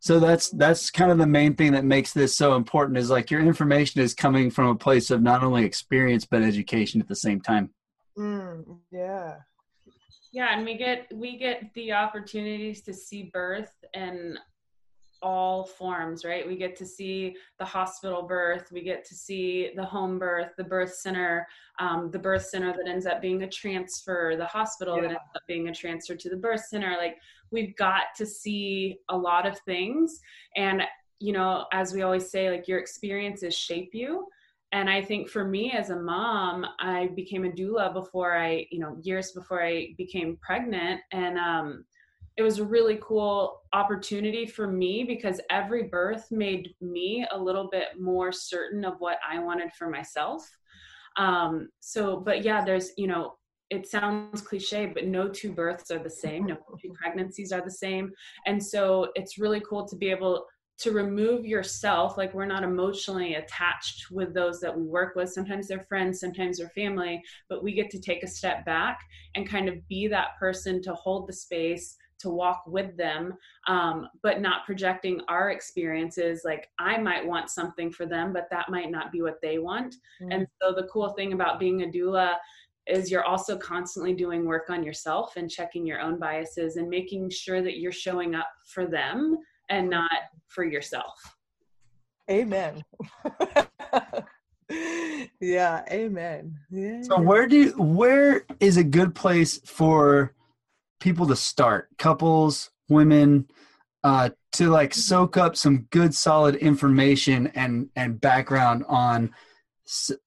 So 0.00 0.20
that's 0.20 0.50
that's 0.50 0.90
kind 0.90 1.10
of 1.10 1.18
the 1.18 1.26
main 1.26 1.54
thing 1.54 1.72
that 1.72 1.84
makes 1.84 2.12
this 2.12 2.34
so 2.34 2.56
important 2.56 2.98
is 2.98 3.10
like 3.10 3.30
your 3.30 3.40
information 3.40 4.00
is 4.00 4.14
coming 4.14 4.50
from 4.50 4.68
a 4.68 4.74
place 4.74 5.10
of 5.10 5.22
not 5.22 5.42
only 5.42 5.64
experience 5.64 6.24
but 6.24 6.42
education 6.42 7.00
at 7.00 7.08
the 7.08 7.16
same 7.16 7.40
time. 7.40 7.70
Mm, 8.18 8.78
yeah 8.90 9.36
yeah 10.32 10.56
and 10.56 10.64
we 10.64 10.76
get 10.76 11.06
we 11.14 11.38
get 11.38 11.72
the 11.74 11.92
opportunities 11.92 12.82
to 12.82 12.92
see 12.92 13.30
birth 13.32 13.72
and 13.94 14.38
all 15.22 15.64
forms, 15.64 16.24
right? 16.24 16.46
We 16.46 16.56
get 16.56 16.76
to 16.76 16.86
see 16.86 17.36
the 17.58 17.64
hospital 17.64 18.22
birth, 18.22 18.70
we 18.72 18.82
get 18.82 19.04
to 19.06 19.14
see 19.14 19.70
the 19.74 19.84
home 19.84 20.18
birth, 20.18 20.50
the 20.56 20.64
birth 20.64 20.94
center, 20.94 21.46
um, 21.78 22.10
the 22.10 22.18
birth 22.18 22.46
center 22.46 22.72
that 22.72 22.88
ends 22.88 23.06
up 23.06 23.20
being 23.20 23.42
a 23.42 23.48
transfer, 23.48 24.34
the 24.36 24.46
hospital 24.46 24.96
yeah. 24.96 25.02
that 25.02 25.10
ends 25.10 25.30
up 25.34 25.42
being 25.46 25.68
a 25.68 25.74
transfer 25.74 26.14
to 26.14 26.28
the 26.28 26.36
birth 26.36 26.64
center. 26.68 26.96
Like 26.96 27.16
we've 27.50 27.74
got 27.76 28.04
to 28.16 28.26
see 28.26 28.98
a 29.08 29.16
lot 29.16 29.46
of 29.46 29.58
things. 29.60 30.20
And, 30.56 30.82
you 31.20 31.32
know, 31.32 31.66
as 31.72 31.92
we 31.92 32.02
always 32.02 32.30
say, 32.30 32.50
like 32.50 32.68
your 32.68 32.78
experiences 32.78 33.54
shape 33.56 33.90
you 33.92 34.26
and 34.72 34.88
i 34.88 35.02
think 35.02 35.28
for 35.28 35.44
me 35.44 35.72
as 35.72 35.90
a 35.90 35.96
mom 35.96 36.64
i 36.78 37.08
became 37.16 37.44
a 37.44 37.50
doula 37.50 37.92
before 37.92 38.36
i 38.36 38.66
you 38.70 38.78
know 38.78 38.96
years 39.02 39.32
before 39.32 39.62
i 39.62 39.88
became 39.96 40.38
pregnant 40.42 41.00
and 41.12 41.38
um 41.38 41.84
it 42.36 42.42
was 42.42 42.58
a 42.60 42.64
really 42.64 42.98
cool 43.02 43.62
opportunity 43.72 44.46
for 44.46 44.68
me 44.68 45.02
because 45.02 45.40
every 45.50 45.84
birth 45.84 46.28
made 46.30 46.72
me 46.80 47.26
a 47.32 47.38
little 47.38 47.68
bit 47.70 47.88
more 47.98 48.30
certain 48.30 48.84
of 48.84 48.94
what 48.98 49.18
i 49.28 49.38
wanted 49.38 49.72
for 49.72 49.88
myself 49.88 50.48
um 51.16 51.68
so 51.80 52.16
but 52.16 52.44
yeah 52.44 52.64
there's 52.64 52.90
you 52.96 53.06
know 53.06 53.32
it 53.70 53.86
sounds 53.86 54.40
cliche, 54.40 54.86
but 54.86 55.06
no 55.06 55.28
two 55.28 55.52
births 55.52 55.90
are 55.90 55.98
the 55.98 56.10
same. 56.10 56.46
No 56.46 56.56
two 56.80 56.92
pregnancies 56.94 57.52
are 57.52 57.60
the 57.60 57.70
same. 57.70 58.10
And 58.46 58.62
so 58.62 59.08
it's 59.14 59.38
really 59.38 59.60
cool 59.60 59.86
to 59.88 59.96
be 59.96 60.10
able 60.10 60.46
to 60.78 60.92
remove 60.92 61.44
yourself 61.44 62.16
like 62.16 62.32
we're 62.32 62.46
not 62.46 62.62
emotionally 62.62 63.34
attached 63.34 64.10
with 64.10 64.32
those 64.32 64.60
that 64.60 64.76
we 64.76 64.84
work 64.84 65.14
with 65.16 65.30
sometimes 65.30 65.68
they're 65.68 65.86
friends 65.88 66.20
sometimes 66.20 66.58
they're 66.58 66.68
family 66.70 67.22
but 67.48 67.62
we 67.62 67.72
get 67.72 67.90
to 67.90 68.00
take 68.00 68.22
a 68.22 68.28
step 68.28 68.64
back 68.64 69.00
and 69.34 69.48
kind 69.48 69.68
of 69.68 69.86
be 69.88 70.06
that 70.06 70.36
person 70.38 70.80
to 70.82 70.94
hold 70.94 71.26
the 71.26 71.32
space 71.32 71.96
to 72.18 72.30
walk 72.30 72.64
with 72.66 72.96
them 72.96 73.32
um, 73.68 74.08
but 74.22 74.40
not 74.40 74.64
projecting 74.66 75.20
our 75.28 75.50
experiences 75.50 76.42
like 76.44 76.68
i 76.78 76.96
might 76.96 77.26
want 77.26 77.50
something 77.50 77.90
for 77.90 78.06
them 78.06 78.32
but 78.32 78.48
that 78.50 78.68
might 78.70 78.90
not 78.90 79.12
be 79.12 79.22
what 79.22 79.40
they 79.42 79.58
want 79.58 79.94
mm-hmm. 80.22 80.32
and 80.32 80.46
so 80.62 80.72
the 80.72 80.88
cool 80.92 81.10
thing 81.10 81.32
about 81.32 81.60
being 81.60 81.82
a 81.82 81.86
doula 81.86 82.34
is 82.86 83.10
you're 83.10 83.24
also 83.24 83.56
constantly 83.56 84.14
doing 84.14 84.46
work 84.46 84.70
on 84.70 84.82
yourself 84.82 85.36
and 85.36 85.50
checking 85.50 85.86
your 85.86 86.00
own 86.00 86.18
biases 86.18 86.76
and 86.76 86.88
making 86.88 87.28
sure 87.28 87.60
that 87.60 87.78
you're 87.78 87.92
showing 87.92 88.34
up 88.34 88.48
for 88.64 88.86
them 88.86 89.36
and 89.68 89.90
not 89.90 90.10
for 90.46 90.64
yourself. 90.64 91.36
Amen. 92.30 92.84
yeah, 95.40 95.84
amen. 95.90 96.58
Yeah. 96.70 97.02
So 97.02 97.20
where 97.20 97.46
do 97.46 97.56
you, 97.56 97.70
where 97.72 98.44
is 98.60 98.76
a 98.76 98.84
good 98.84 99.14
place 99.14 99.58
for 99.64 100.34
people 101.00 101.26
to 101.28 101.36
start? 101.36 101.88
Couples, 101.96 102.70
women, 102.88 103.48
uh, 104.04 104.30
to 104.52 104.68
like 104.68 104.94
soak 104.94 105.36
up 105.36 105.56
some 105.56 105.86
good 105.90 106.14
solid 106.14 106.56
information 106.56 107.48
and 107.54 107.88
and 107.96 108.20
background 108.20 108.84
on 108.88 109.30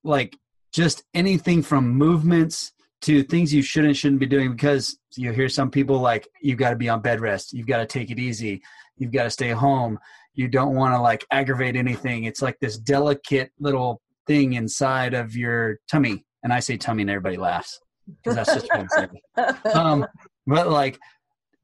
like 0.04 0.38
just 0.72 1.04
anything 1.14 1.62
from 1.62 1.90
movements 1.90 2.74
to 3.02 3.24
things 3.24 3.54
you 3.54 3.62
shouldn't 3.62 3.98
shouldn't 3.98 4.20
be 4.20 4.26
doing 4.26 4.52
because 4.52 4.98
you 5.16 5.32
hear 5.32 5.50
some 5.50 5.72
people 5.72 6.00
like 6.00 6.28
you've 6.42 6.58
got 6.58 6.70
to 6.70 6.76
be 6.76 6.90
on 6.90 7.02
bed 7.02 7.20
rest 7.20 7.54
you've 7.54 7.68
got 7.68 7.78
to 7.78 7.86
take 7.86 8.12
it 8.12 8.20
easy 8.20 8.62
you've 9.02 9.12
got 9.12 9.24
to 9.24 9.32
stay 9.32 9.50
home. 9.50 10.00
You 10.36 10.48
don't 10.48 10.76
want 10.76 10.94
to 10.94 11.02
like 11.02 11.26
aggravate 11.32 11.76
anything. 11.76 12.24
It's 12.24 12.42
like 12.42 12.58
this 12.62 12.78
delicate 12.78 13.52
little 13.60 14.02
thing 14.28 14.54
inside 14.54 15.14
of 15.14 15.36
your 15.36 15.80
tummy. 15.90 16.24
And 16.44 16.54
i 16.54 16.60
say 16.60 16.78
tummy 16.78 17.02
and 17.04 17.10
everybody 17.10 17.38
laughs 17.38 17.80
because 18.08 18.36
that's 18.36 18.54
just 18.54 18.68
what 18.68 18.80
i'm 18.80 18.90
saying. 18.90 19.56
Um, 19.76 20.08
but 20.48 20.70
like 20.70 21.00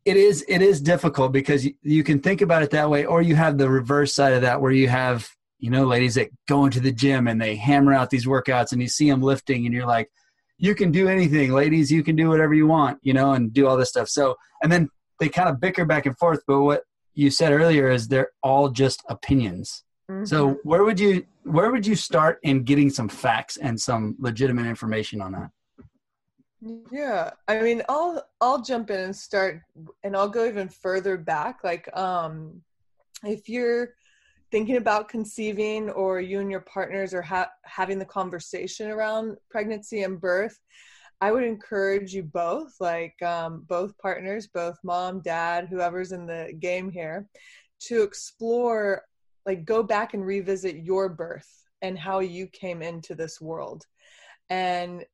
it 0.05 0.17
is 0.17 0.45
it 0.47 0.61
is 0.61 0.81
difficult 0.81 1.31
because 1.31 1.65
you, 1.65 1.73
you 1.81 2.03
can 2.03 2.19
think 2.19 2.41
about 2.41 2.63
it 2.63 2.71
that 2.71 2.89
way 2.89 3.05
or 3.05 3.21
you 3.21 3.35
have 3.35 3.57
the 3.57 3.69
reverse 3.69 4.13
side 4.13 4.33
of 4.33 4.41
that 4.41 4.61
where 4.61 4.71
you 4.71 4.87
have 4.87 5.27
you 5.59 5.69
know 5.69 5.85
ladies 5.85 6.15
that 6.15 6.29
go 6.47 6.65
into 6.65 6.79
the 6.79 6.91
gym 6.91 7.27
and 7.27 7.41
they 7.41 7.55
hammer 7.55 7.93
out 7.93 8.09
these 8.09 8.25
workouts 8.25 8.71
and 8.71 8.81
you 8.81 8.87
see 8.87 9.09
them 9.09 9.21
lifting 9.21 9.65
and 9.65 9.73
you're 9.73 9.87
like 9.87 10.09
you 10.59 10.73
can 10.73 10.91
do 10.91 11.07
anything 11.07 11.51
ladies. 11.53 11.91
You 11.91 12.03
can 12.03 12.15
do 12.15 12.29
whatever 12.29 12.53
you 12.53 12.67
want 12.67 12.99
you 13.01 13.13
know 13.13 13.33
and 13.33 13.53
do 13.53 13.67
all 13.67 13.77
this 13.77 13.89
stuff. 13.89 14.09
So 14.09 14.35
and 14.61 14.71
then 14.71 14.89
they 15.19 15.29
kind 15.29 15.49
of 15.49 15.59
bicker 15.59 15.85
back 15.85 16.05
and 16.05 16.17
forth 16.17 16.41
but 16.47 16.61
what 16.61 16.83
you 17.17 17.31
said 17.31 17.51
earlier 17.51 17.89
is 17.89 18.07
they're 18.07 18.29
all 18.43 18.69
just 18.69 19.03
opinions. 19.09 19.83
Mm-hmm. 20.09 20.25
So 20.25 20.59
where 20.63 20.83
would 20.83 20.99
you 20.99 21.25
where 21.43 21.71
would 21.71 21.85
you 21.85 21.95
start 21.95 22.39
in 22.43 22.63
getting 22.63 22.91
some 22.91 23.09
facts 23.09 23.57
and 23.57 23.79
some 23.79 24.15
legitimate 24.19 24.67
information 24.67 25.19
on 25.21 25.31
that? 25.31 25.49
Yeah, 26.91 27.31
I 27.47 27.61
mean, 27.61 27.81
I'll 27.89 28.23
I'll 28.39 28.61
jump 28.61 28.91
in 28.91 28.99
and 28.99 29.15
start, 29.15 29.61
and 30.03 30.15
I'll 30.15 30.29
go 30.29 30.45
even 30.45 30.69
further 30.69 31.17
back. 31.17 31.63
Like, 31.63 31.89
um, 31.97 32.61
if 33.23 33.49
you're 33.49 33.95
thinking 34.51 34.77
about 34.77 35.09
conceiving, 35.09 35.89
or 35.89 36.21
you 36.21 36.39
and 36.39 36.51
your 36.51 36.61
partners 36.61 37.13
are 37.13 37.21
ha- 37.21 37.51
having 37.63 37.97
the 37.99 38.05
conversation 38.05 38.89
around 38.91 39.37
pregnancy 39.49 40.03
and 40.03 40.21
birth, 40.21 40.59
I 41.19 41.31
would 41.31 41.43
encourage 41.43 42.13
you 42.13 42.23
both, 42.23 42.75
like 42.79 43.19
um, 43.21 43.65
both 43.67 43.97
partners, 43.97 44.47
both 44.47 44.77
mom, 44.83 45.21
dad, 45.21 45.67
whoever's 45.69 46.11
in 46.11 46.25
the 46.25 46.53
game 46.59 46.91
here, 46.91 47.27
to 47.81 48.03
explore, 48.03 49.03
like, 49.45 49.65
go 49.65 49.81
back 49.81 50.13
and 50.13 50.25
revisit 50.25 50.77
your 50.77 51.09
birth 51.09 51.49
and 51.81 51.97
how 51.97 52.19
you 52.19 52.47
came 52.47 52.81
into 52.81 53.15
this 53.15 53.41
world 53.41 53.85
and 54.49 55.05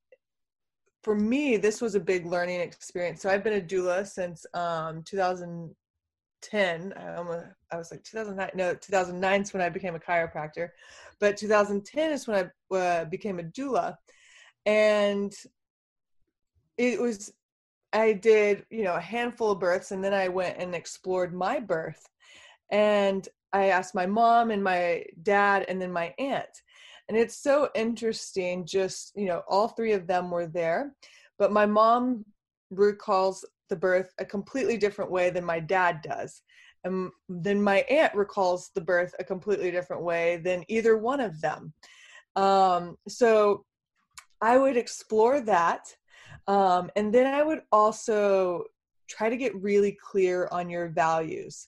for 1.04 1.16
me, 1.16 1.58
this 1.58 1.82
was 1.82 1.96
a 1.96 2.00
big 2.00 2.26
learning 2.26 2.62
experience. 2.62 3.22
So 3.22 3.30
I've 3.30 3.44
been 3.44 3.62
a 3.62 3.62
doula 3.62 4.08
since 4.08 4.46
um, 4.54 5.04
2010. 5.04 6.94
I, 6.96 7.16
almost, 7.16 7.46
I 7.72 7.78
was 7.78 7.92
like 7.92 8.04
2009. 8.04 8.52
No, 8.56 8.74
2009 8.74 9.42
is 9.42 9.54
when 9.54 9.62
I 9.62 9.70
became 9.70 9.96
a 9.96 10.00
chiropractor, 10.00 10.70
but 11.20 11.36
2010 11.36 12.12
is 12.12 12.26
when 12.28 12.50
I 12.72 12.76
uh, 12.76 13.06
became 13.06 13.40
a 13.40 13.44
doula, 13.44 13.96
and 14.66 15.34
it 16.78 17.00
was 17.00 17.34
I 17.92 18.14
did 18.14 18.66
you 18.70 18.84
know 18.84 18.96
a 18.96 19.02
handful 19.02 19.52
of 19.52 19.60
births, 19.60 19.92
and 19.92 20.04
then 20.04 20.14
I 20.14 20.28
went 20.28 20.58
and 20.58 20.74
explored 20.76 21.34
my 21.34 21.60
birth, 21.60 22.06
and 22.72 23.28
I 23.52 23.66
asked 23.66 23.94
my 23.94 24.06
mom 24.06 24.52
and 24.52 24.64
my 24.64 25.06
dad, 25.22 25.66
and 25.68 25.82
then 25.82 25.92
my 25.92 26.14
aunt 26.18 26.62
and 27.10 27.18
it's 27.18 27.38
so 27.38 27.70
interesting 27.76 28.66
just 28.66 29.12
you 29.16 29.26
know 29.26 29.42
all 29.48 29.68
three 29.68 29.94
of 29.94 30.08
them 30.08 30.30
were 30.30 30.48
there 30.48 30.96
but 31.38 31.52
my 31.52 31.66
mom 31.66 32.26
recalls 32.72 33.46
the 33.70 33.76
birth 33.76 34.14
a 34.20 34.26
completely 34.26 34.78
different 34.78 35.12
way 35.12 35.30
than 35.30 35.44
my 35.44 35.60
dad 35.60 36.02
does 36.02 36.42
and 36.84 37.10
then 37.30 37.62
my 37.62 37.80
aunt 37.90 38.14
recalls 38.14 38.72
the 38.76 38.82
birth 38.82 39.14
a 39.20 39.24
completely 39.24 39.72
different 39.72 40.04
way 40.04 40.38
than 40.38 40.64
either 40.68 40.98
one 40.98 41.20
of 41.20 41.40
them 41.42 41.74
um, 42.36 42.98
so 43.08 43.64
i 44.42 44.58
would 44.58 44.78
explore 44.78 45.42
that 45.42 45.94
um, 46.48 46.90
and 46.96 47.14
then 47.14 47.34
i 47.34 47.42
would 47.44 47.62
also 47.72 48.64
try 49.08 49.30
to 49.30 49.38
get 49.38 49.56
really 49.62 49.98
clear 50.02 50.48
on 50.52 50.70
your 50.70 50.88
values. 50.88 51.68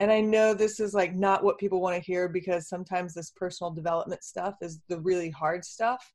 And 0.00 0.10
i 0.10 0.20
know 0.20 0.54
this 0.54 0.80
is 0.80 0.94
like 0.94 1.14
not 1.14 1.44
what 1.44 1.58
people 1.58 1.80
want 1.80 1.94
to 1.96 2.02
hear 2.02 2.28
because 2.28 2.68
sometimes 2.68 3.14
this 3.14 3.30
personal 3.30 3.70
development 3.70 4.24
stuff 4.24 4.54
is 4.60 4.80
the 4.88 5.00
really 5.00 5.30
hard 5.30 5.64
stuff. 5.64 6.12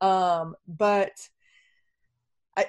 Um, 0.00 0.54
but 0.66 1.12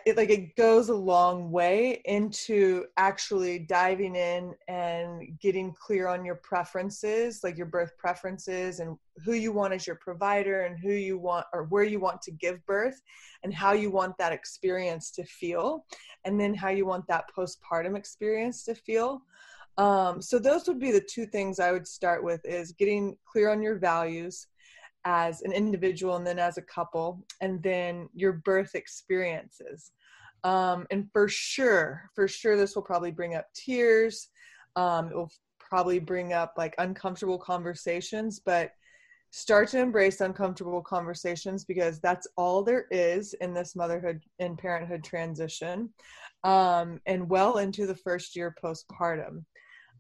It 0.06 0.16
like 0.16 0.30
it 0.30 0.56
goes 0.56 0.88
a 0.88 0.96
long 0.96 1.52
way 1.52 2.02
into 2.06 2.86
actually 2.96 3.60
diving 3.60 4.16
in 4.16 4.54
and 4.70 5.38
getting 5.42 5.74
clear 5.74 6.08
on 6.08 6.24
your 6.24 6.36
preferences 6.36 7.42
like 7.44 7.58
your 7.58 7.66
birth 7.66 7.92
preferences 7.98 8.80
and 8.80 8.98
who 9.26 9.34
you 9.34 9.52
want 9.52 9.74
as 9.74 9.86
your 9.86 9.98
provider 9.98 10.62
and 10.62 10.80
who 10.80 10.94
you 10.94 11.18
want 11.18 11.46
or 11.52 11.66
where 11.66 11.84
you 11.84 12.00
want 12.00 12.22
to 12.22 12.32
give 12.32 12.66
birth 12.66 13.02
and 13.44 13.54
how 13.54 13.74
you 13.74 13.92
want 13.92 14.18
that 14.18 14.32
experience 14.32 15.12
to 15.12 15.26
feel 15.26 15.86
and 16.24 16.40
then 16.40 16.54
how 16.54 16.70
you 16.70 16.86
want 16.86 17.06
that 17.08 17.26
postpartum 17.38 17.98
experience 17.98 18.64
to 18.64 18.74
feel. 18.74 19.22
Um, 19.78 20.22
so 20.22 20.40
those 20.40 20.66
would 20.68 20.80
be 20.80 20.92
the 20.92 21.06
two 21.10 21.26
things 21.26 21.60
I 21.60 21.74
would 21.74 21.88
start 21.88 22.24
with 22.24 22.46
is 22.46 22.72
getting 22.72 23.18
clear 23.26 23.50
on 23.50 23.62
your 23.62 23.78
values 23.78 24.48
as 25.06 25.42
an 25.42 25.52
individual 25.52 26.16
and 26.16 26.26
then 26.26 26.40
as 26.40 26.58
a 26.58 26.62
couple, 26.62 27.24
and 27.42 27.62
then 27.62 28.10
your 28.14 28.34
birth 28.34 28.76
experiences. 28.76 29.92
Um, 30.44 30.86
and 30.92 31.10
for 31.12 31.28
sure, 31.28 32.10
for 32.16 32.28
sure, 32.28 32.58
this 32.58 32.76
will 32.76 32.84
probably 32.84 33.12
bring 33.12 33.36
up 33.36 33.46
tears. 33.54 34.30
Um, 34.76 35.08
it 35.08 35.16
will 35.16 35.32
probably 35.60 36.00
bring 36.00 36.34
up 36.34 36.54
like 36.58 36.76
uncomfortable 36.78 37.38
conversations, 37.38 38.40
but 38.40 38.72
start 39.32 39.68
to 39.68 39.80
embrace 39.80 40.22
uncomfortable 40.22 40.82
conversations 40.82 41.66
because 41.66 42.00
that's 42.00 42.28
all 42.38 42.62
there 42.62 42.86
is 42.92 43.34
in 43.42 43.52
this 43.52 43.76
motherhood 43.76 44.22
and 44.38 44.60
parenthood 44.60 45.04
transition 45.04 45.90
um, 46.44 47.02
and 47.08 47.28
well 47.28 47.58
into 47.58 47.88
the 47.88 47.96
first 47.96 48.36
year 48.36 48.56
postpartum 48.64 49.44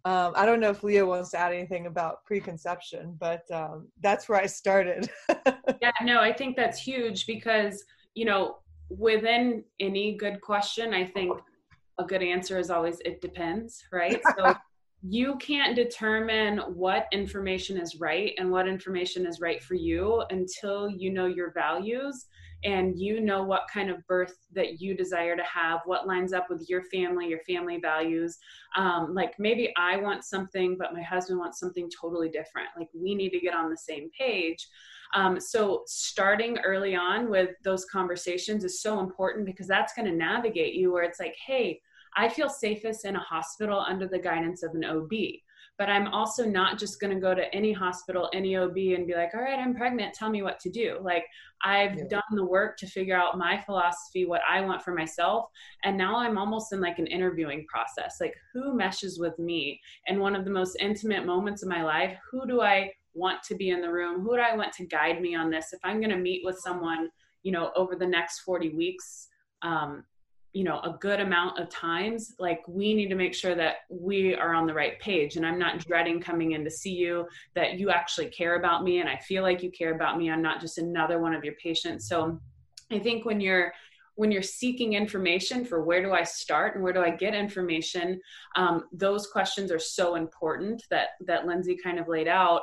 um, 0.06 0.34
I 0.36 0.46
don't 0.46 0.60
know 0.60 0.70
if 0.70 0.84
Leah 0.84 1.06
wants 1.06 1.32
to 1.32 1.40
add 1.40 1.54
anything 1.54 1.86
about 1.86 2.26
preconception, 2.26 3.16
but 3.20 3.50
um, 3.52 3.88
that's 4.02 4.28
where 4.28 4.40
I 4.40 4.48
started. 4.48 5.10
yeah, 5.82 5.92
no, 6.02 6.20
I 6.20 6.34
think 6.34 6.58
that's 6.58 6.82
huge 6.82 7.26
because, 7.26 7.84
you 8.14 8.26
know, 8.26 8.58
within 8.90 9.64
any 9.80 10.18
good 10.18 10.42
question, 10.42 10.94
I 10.94 11.06
think 11.06 11.40
a 12.00 12.04
good 12.04 12.22
answer 12.22 12.60
is 12.60 12.70
always 12.70 13.00
it 13.06 13.22
depends, 13.22 13.82
right? 13.94 14.22
So 14.38 14.54
you 15.08 15.38
can't 15.38 15.76
determine 15.76 16.60
what 16.74 17.08
information 17.12 17.78
is 17.78 18.00
right 18.00 18.34
and 18.38 18.52
what 18.52 18.68
information 18.68 19.26
is 19.26 19.40
right 19.40 19.64
for 19.64 19.76
you 19.76 20.24
until 20.32 20.90
you 20.90 21.12
know 21.12 21.28
your 21.28 21.52
values 21.52 22.28
and 22.64 22.98
you 22.98 23.20
know 23.20 23.44
what 23.44 23.64
kind 23.72 23.90
of 23.90 24.06
birth 24.08 24.36
that 24.54 24.80
you 24.82 24.96
desire 24.96 25.36
to 25.36 25.44
have, 25.44 25.82
what 25.86 26.08
lines 26.08 26.34
up 26.34 26.50
with 26.50 26.66
your 26.70 26.84
family, 26.84 27.28
your 27.28 27.42
family 27.42 27.80
values. 27.80 28.38
Um, 28.76 29.14
like 29.14 29.34
maybe 29.38 29.74
I 29.78 29.98
want 29.98 30.24
something, 30.24 30.78
but 30.78 30.94
my 30.94 31.02
husband 31.02 31.40
wants 31.40 31.60
something 31.60 31.90
totally 31.90 32.30
different. 32.30 32.70
Like 32.78 32.90
we 32.94 33.16
need 33.16 33.32
to 33.32 33.40
get 33.40 33.54
on 33.54 33.70
the 33.70 33.78
same 33.78 34.10
page. 34.18 34.68
Um, 35.14 35.40
so 35.40 35.84
starting 35.86 36.58
early 36.60 36.96
on 36.96 37.30
with 37.30 37.52
those 37.64 37.86
conversations 37.86 38.64
is 38.64 38.82
so 38.82 39.00
important 39.00 39.46
because 39.46 39.68
that's 39.68 39.94
going 39.94 40.08
to 40.08 40.16
navigate 40.16 40.74
you 40.74 40.92
where 40.92 41.04
it's 41.04 41.20
like, 41.20 41.36
hey, 41.46 41.82
I 42.16 42.30
feel 42.30 42.50
safest 42.50 43.06
in 43.06 43.16
a 43.16 43.20
hospital 43.20 43.80
under 43.80 44.08
the 44.08 44.20
guidance 44.20 44.64
of 44.64 44.74
an 44.74 44.86
OB 44.86 45.12
but 45.78 45.90
I'm 45.90 46.08
also 46.08 46.46
not 46.46 46.78
just 46.78 47.00
going 47.00 47.14
to 47.14 47.20
go 47.20 47.34
to 47.34 47.54
any 47.54 47.74
hospital, 47.74 48.30
any 48.34 48.56
OB 48.56 48.78
and 48.78 49.08
be 49.08 49.16
like, 49.16 49.32
all 49.34 49.42
right, 49.42 49.58
I'm 49.58 49.76
pregnant. 49.76 50.14
Tell 50.14 50.30
me 50.30 50.44
what 50.44 50.60
to 50.60 50.70
do. 50.70 51.00
Like 51.02 51.26
I've 51.64 51.98
yeah. 51.98 52.04
done 52.10 52.22
the 52.32 52.46
work 52.46 52.78
to 52.78 52.88
figure 52.88 53.16
out 53.18 53.40
my 53.40 53.60
philosophy, 53.60 54.26
what 54.26 54.42
I 54.48 54.62
want 54.62 54.84
for 54.84 54.94
myself. 54.94 55.46
And 55.84 55.98
now 55.98 56.18
I'm 56.18 56.38
almost 56.38 56.72
in 56.74 56.80
like 56.80 57.00
an 57.00 57.08
interviewing 57.08 57.66
process. 57.68 58.18
Like 58.22 58.36
who 58.54 58.76
meshes 58.76 59.20
with 59.20 59.38
me? 59.40 59.80
And 60.08 60.20
one 60.20 60.36
of 60.36 60.46
the 60.46 60.52
most 60.52 60.78
intimate 60.80 61.26
moments 61.26 61.64
of 61.64 61.70
my 61.70 61.84
life, 61.84 62.16
who 62.30 62.46
do 62.46 62.62
I 62.62 62.92
want 63.16 63.42
to 63.44 63.56
be 63.56 63.70
in 63.70 63.82
the 63.82 63.92
room? 63.92 64.22
Who 64.22 64.36
do 64.36 64.42
I 64.42 64.56
want 64.56 64.74
to 64.74 64.86
guide 64.86 65.22
me 65.22 65.36
on 65.36 65.50
this? 65.50 65.74
If 65.74 65.80
I'm 65.84 66.00
going 66.00 66.12
to 66.12 66.18
meet 66.18 66.42
with 66.44 66.60
someone, 66.60 67.10
you 67.42 67.52
know, 67.52 67.72
over 67.76 67.96
the 67.96 68.08
next 68.08 68.40
40 68.42 68.70
weeks, 68.70 69.28
um, 69.64 70.04
you 70.54 70.64
know 70.64 70.80
a 70.82 70.96
good 71.02 71.20
amount 71.20 71.60
of 71.60 71.68
times 71.70 72.36
like 72.40 72.62
we 72.68 72.94
need 72.94 73.10
to 73.10 73.16
make 73.16 73.34
sure 73.34 73.56
that 73.56 73.78
we 73.90 74.36
are 74.36 74.54
on 74.54 74.68
the 74.68 74.74
right 74.74 75.00
page 75.00 75.36
and 75.36 75.46
i'm 75.46 75.58
not 75.58 75.80
dreading 75.80 76.22
coming 76.22 76.52
in 76.52 76.64
to 76.64 76.70
see 76.70 76.94
you 76.94 77.28
that 77.56 77.80
you 77.80 77.90
actually 77.90 78.28
care 78.28 78.56
about 78.56 78.84
me 78.84 79.00
and 79.00 79.10
i 79.10 79.18
feel 79.18 79.42
like 79.42 79.64
you 79.64 79.72
care 79.72 79.96
about 79.96 80.18
me 80.18 80.30
i'm 80.30 80.44
not 80.44 80.62
just 80.62 80.78
another 80.78 81.20
one 81.20 81.34
of 81.34 81.44
your 81.44 81.56
patients. 81.56 82.08
So 82.08 82.40
i 82.92 83.00
think 83.00 83.26
when 83.26 83.42
you're 83.42 83.74
when 84.16 84.32
you're 84.32 84.44
seeking 84.44 84.94
information 84.94 85.66
for 85.66 85.84
where 85.84 86.04
do 86.04 86.12
I 86.12 86.24
start 86.24 86.76
and 86.76 86.84
where 86.84 86.94
do 86.94 87.02
I 87.02 87.10
get 87.10 87.34
information, 87.34 88.22
um, 88.56 88.84
those 88.92 89.28
questions 89.28 89.72
are 89.72 89.80
so 89.80 90.16
important 90.16 90.84
that 90.90 91.10
that 91.26 91.48
Lindsay 91.48 91.78
kind 91.84 92.00
of 92.00 92.08
laid 92.08 92.28
out 92.28 92.62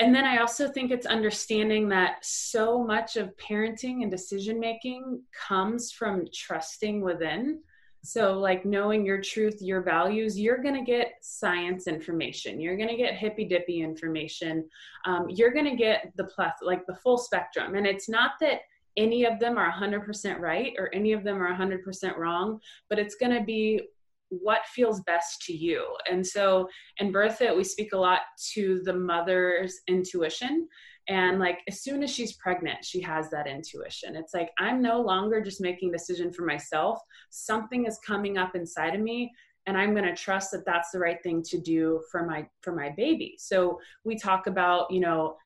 and 0.00 0.14
then 0.14 0.24
I 0.24 0.38
also 0.38 0.66
think 0.66 0.90
it's 0.90 1.06
understanding 1.06 1.86
that 1.90 2.24
so 2.24 2.82
much 2.82 3.16
of 3.16 3.36
parenting 3.36 4.02
and 4.02 4.10
decision 4.10 4.58
making 4.58 5.22
comes 5.46 5.92
from 5.92 6.24
trusting 6.34 7.02
within. 7.02 7.60
So, 8.02 8.38
like 8.38 8.64
knowing 8.64 9.04
your 9.04 9.20
truth, 9.20 9.60
your 9.60 9.82
values, 9.82 10.40
you're 10.40 10.62
going 10.62 10.74
to 10.74 10.90
get 10.90 11.16
science 11.20 11.86
information. 11.86 12.58
You're 12.58 12.78
going 12.78 12.88
to 12.88 12.96
get 12.96 13.12
hippy 13.12 13.44
dippy 13.44 13.82
information. 13.82 14.66
Um, 15.04 15.26
you're 15.28 15.52
going 15.52 15.66
to 15.66 15.76
get 15.76 16.10
the 16.16 16.24
plus, 16.24 16.54
like 16.62 16.86
the 16.86 16.96
full 16.96 17.18
spectrum. 17.18 17.74
And 17.74 17.86
it's 17.86 18.08
not 18.08 18.32
that 18.40 18.60
any 18.96 19.26
of 19.26 19.38
them 19.38 19.58
are 19.58 19.70
100% 19.70 20.38
right 20.38 20.72
or 20.78 20.88
any 20.94 21.12
of 21.12 21.24
them 21.24 21.42
are 21.42 21.54
100% 21.54 22.16
wrong, 22.16 22.58
but 22.88 22.98
it's 22.98 23.16
going 23.16 23.38
to 23.38 23.44
be 23.44 23.82
what 24.30 24.64
feels 24.66 25.00
best 25.02 25.42
to 25.42 25.52
you. 25.52 25.86
And 26.10 26.26
so 26.26 26.68
in 26.98 27.12
BirthFit, 27.12 27.56
we 27.56 27.64
speak 27.64 27.92
a 27.92 27.98
lot 27.98 28.20
to 28.54 28.80
the 28.84 28.92
mother's 28.92 29.80
intuition. 29.86 30.68
And 31.08 31.38
like 31.38 31.58
as 31.68 31.82
soon 31.82 32.02
as 32.02 32.10
she's 32.10 32.36
pregnant, 32.36 32.84
she 32.84 33.00
has 33.02 33.30
that 33.30 33.46
intuition. 33.46 34.16
It's 34.16 34.32
like 34.32 34.50
I'm 34.58 34.80
no 34.80 35.00
longer 35.00 35.40
just 35.40 35.60
making 35.60 35.92
decision 35.92 36.32
for 36.32 36.44
myself. 36.44 37.00
Something 37.30 37.86
is 37.86 37.98
coming 38.06 38.38
up 38.38 38.54
inside 38.54 38.94
of 38.94 39.00
me 39.00 39.32
and 39.66 39.76
i'm 39.76 39.92
going 39.92 40.04
to 40.04 40.14
trust 40.14 40.50
that 40.50 40.64
that's 40.64 40.90
the 40.90 40.98
right 40.98 41.22
thing 41.22 41.42
to 41.42 41.58
do 41.58 42.02
for 42.10 42.24
my 42.24 42.46
for 42.60 42.74
my 42.74 42.90
baby 42.96 43.34
so 43.38 43.78
we 44.04 44.16
talk 44.16 44.46
about 44.46 44.90
you 44.90 45.00
know 45.00 45.36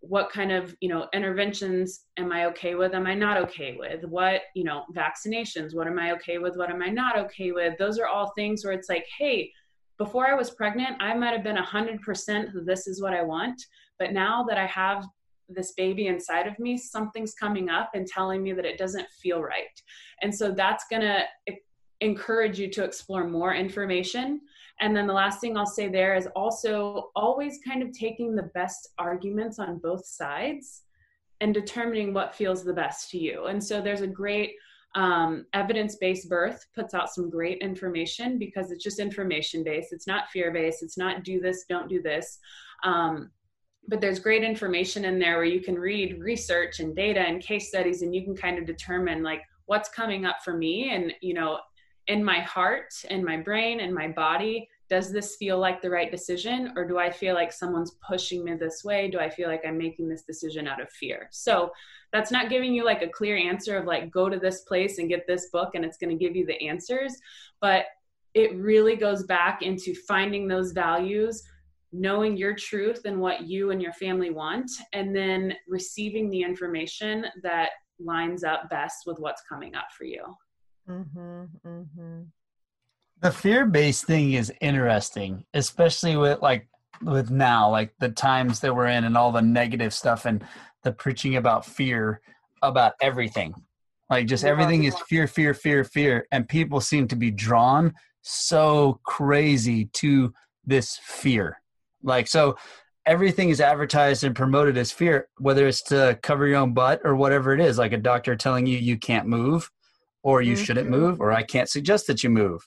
what 0.00 0.30
kind 0.30 0.52
of 0.52 0.76
you 0.80 0.88
know 0.88 1.08
interventions 1.12 2.04
am 2.18 2.30
i 2.30 2.44
okay 2.46 2.74
with 2.76 2.94
am 2.94 3.06
i 3.06 3.14
not 3.14 3.36
okay 3.36 3.76
with? 3.78 4.04
What 4.04 4.42
you 4.54 4.64
know 4.64 4.84
vaccinations 4.94 5.74
what 5.74 5.86
am 5.86 5.98
i 5.98 6.12
okay 6.12 6.38
with 6.38 6.56
what 6.56 6.70
am 6.70 6.82
i 6.82 6.88
not 6.88 7.18
okay 7.18 7.52
with? 7.52 7.76
Those 7.78 7.98
are 7.98 8.06
all 8.06 8.32
things 8.36 8.64
where 8.64 8.72
it's 8.72 8.88
like 8.88 9.06
hey 9.18 9.50
before 9.98 10.28
i 10.28 10.34
was 10.34 10.50
pregnant 10.50 10.96
i 11.00 11.12
might 11.12 11.32
have 11.32 11.42
been 11.42 11.56
100% 11.56 12.64
this 12.64 12.86
is 12.86 13.02
what 13.02 13.12
i 13.12 13.20
want 13.20 13.60
but 13.98 14.12
now 14.12 14.44
that 14.48 14.56
i 14.56 14.64
have 14.64 15.04
this 15.48 15.72
baby 15.72 16.06
inside 16.06 16.46
of 16.46 16.58
me 16.58 16.76
something's 16.76 17.34
coming 17.34 17.68
up 17.68 17.90
and 17.94 18.06
telling 18.06 18.42
me 18.42 18.52
that 18.52 18.66
it 18.66 18.78
doesn't 18.78 19.08
feel 19.22 19.40
right. 19.42 19.64
And 20.22 20.34
so 20.34 20.52
that's 20.52 20.84
going 20.90 21.02
to 21.02 21.22
encourage 22.00 22.58
you 22.58 22.70
to 22.70 22.84
explore 22.84 23.26
more 23.26 23.54
information 23.54 24.40
and 24.80 24.96
then 24.96 25.06
the 25.06 25.12
last 25.12 25.40
thing 25.40 25.56
i'll 25.56 25.66
say 25.66 25.88
there 25.88 26.14
is 26.14 26.28
also 26.36 27.10
always 27.16 27.58
kind 27.66 27.82
of 27.82 27.92
taking 27.92 28.34
the 28.34 28.50
best 28.54 28.88
arguments 28.98 29.58
on 29.58 29.78
both 29.78 30.04
sides 30.06 30.82
and 31.40 31.54
determining 31.54 32.12
what 32.12 32.34
feels 32.34 32.64
the 32.64 32.72
best 32.72 33.10
to 33.10 33.18
you. 33.18 33.46
And 33.46 33.62
so 33.62 33.80
there's 33.80 34.00
a 34.00 34.06
great 34.06 34.54
um, 34.94 35.46
evidence-based 35.52 36.28
birth 36.28 36.66
puts 36.74 36.94
out 36.94 37.12
some 37.12 37.30
great 37.30 37.58
information 37.58 38.38
because 38.38 38.70
it's 38.70 38.82
just 38.82 38.98
information-based. 38.98 39.92
It's 39.92 40.06
not 40.06 40.30
fear-based. 40.30 40.82
It's 40.82 40.98
not 40.98 41.24
do 41.24 41.40
this 41.40 41.64
don't 41.68 41.88
do 41.88 42.02
this. 42.02 42.38
Um, 42.84 43.30
but 43.86 44.00
there's 44.00 44.18
great 44.18 44.44
information 44.44 45.04
in 45.04 45.18
there 45.18 45.36
where 45.36 45.44
you 45.44 45.60
can 45.60 45.76
read 45.76 46.20
research 46.20 46.80
and 46.80 46.94
data 46.96 47.20
and 47.20 47.40
case 47.40 47.68
studies 47.68 48.02
and 48.02 48.14
you 48.14 48.22
can 48.24 48.36
kind 48.36 48.58
of 48.58 48.66
determine 48.66 49.22
like 49.22 49.42
what's 49.66 49.88
coming 49.88 50.26
up 50.26 50.36
for 50.44 50.56
me 50.56 50.94
and 50.94 51.12
you 51.22 51.32
know 51.34 51.58
in 52.08 52.24
my 52.24 52.40
heart 52.40 52.92
and 53.10 53.24
my 53.24 53.36
brain 53.36 53.80
and 53.80 53.94
my 53.94 54.08
body 54.08 54.68
does 54.88 55.12
this 55.12 55.36
feel 55.36 55.58
like 55.58 55.82
the 55.82 55.90
right 55.90 56.10
decision 56.10 56.72
or 56.74 56.86
do 56.86 56.98
i 56.98 57.10
feel 57.10 57.34
like 57.34 57.52
someone's 57.52 57.96
pushing 58.06 58.42
me 58.42 58.54
this 58.54 58.82
way? 58.82 59.08
Do 59.08 59.20
i 59.20 59.28
feel 59.28 59.48
like 59.48 59.62
i'm 59.66 59.78
making 59.78 60.08
this 60.08 60.22
decision 60.22 60.66
out 60.66 60.80
of 60.80 60.90
fear? 60.90 61.28
So 61.30 61.70
that's 62.12 62.32
not 62.32 62.48
giving 62.48 62.74
you 62.74 62.84
like 62.84 63.02
a 63.02 63.08
clear 63.08 63.36
answer 63.36 63.76
of 63.76 63.84
like 63.84 64.10
go 64.10 64.28
to 64.28 64.38
this 64.38 64.62
place 64.62 64.98
and 64.98 65.08
get 65.08 65.26
this 65.26 65.50
book 65.50 65.74
and 65.74 65.84
it's 65.84 65.98
going 65.98 66.16
to 66.16 66.24
give 66.24 66.34
you 66.34 66.46
the 66.46 66.60
answers 66.66 67.14
but 67.60 67.84
it 68.34 68.54
really 68.56 68.96
goes 68.96 69.24
back 69.24 69.62
into 69.62 69.94
finding 69.94 70.48
those 70.48 70.72
values 70.72 71.42
knowing 71.92 72.36
your 72.36 72.54
truth 72.54 73.02
and 73.04 73.18
what 73.18 73.46
you 73.46 73.70
and 73.70 73.80
your 73.80 73.92
family 73.94 74.30
want 74.30 74.70
and 74.92 75.14
then 75.14 75.54
receiving 75.66 76.28
the 76.30 76.42
information 76.42 77.26
that 77.42 77.70
lines 77.98 78.44
up 78.44 78.68
best 78.70 79.04
with 79.06 79.18
what's 79.18 79.42
coming 79.48 79.74
up 79.74 79.86
for 79.96 80.04
you 80.04 80.22
mm-hmm, 80.88 81.44
mm-hmm. 81.66 82.22
the 83.20 83.30
fear-based 83.30 84.04
thing 84.04 84.32
is 84.32 84.52
interesting 84.60 85.44
especially 85.54 86.16
with 86.16 86.40
like 86.40 86.68
with 87.02 87.30
now 87.30 87.70
like 87.70 87.92
the 87.98 88.08
times 88.08 88.60
that 88.60 88.74
we're 88.74 88.86
in 88.86 89.04
and 89.04 89.16
all 89.16 89.32
the 89.32 89.42
negative 89.42 89.94
stuff 89.94 90.24
and 90.24 90.44
the 90.84 90.92
preaching 90.92 91.36
about 91.36 91.64
fear 91.64 92.20
about 92.62 92.94
everything. 93.00 93.54
Like 94.10 94.26
just 94.26 94.44
everything 94.44 94.84
is 94.84 94.98
fear 95.06 95.26
fear 95.26 95.54
fear 95.54 95.84
fear 95.84 96.26
and 96.32 96.48
people 96.48 96.80
seem 96.80 97.08
to 97.08 97.16
be 97.16 97.30
drawn 97.30 97.94
so 98.22 99.00
crazy 99.04 99.86
to 99.94 100.32
this 100.64 100.98
fear. 101.02 101.60
Like 102.02 102.26
so 102.26 102.56
everything 103.06 103.50
is 103.50 103.60
advertised 103.60 104.24
and 104.24 104.34
promoted 104.34 104.76
as 104.76 104.92
fear, 104.92 105.28
whether 105.38 105.66
it's 105.66 105.82
to 105.82 106.18
cover 106.22 106.46
your 106.46 106.58
own 106.58 106.72
butt 106.72 107.00
or 107.04 107.16
whatever 107.16 107.52
it 107.52 107.60
is, 107.60 107.78
like 107.78 107.92
a 107.92 107.98
doctor 107.98 108.34
telling 108.34 108.66
you 108.66 108.78
you 108.78 108.96
can't 108.96 109.26
move 109.26 109.70
or 110.22 110.42
you 110.42 110.54
mm-hmm. 110.54 110.64
shouldn't 110.64 110.90
move 110.90 111.20
or 111.20 111.32
I 111.32 111.42
can't 111.42 111.68
suggest 111.68 112.06
that 112.06 112.22
you 112.22 112.30
move. 112.30 112.66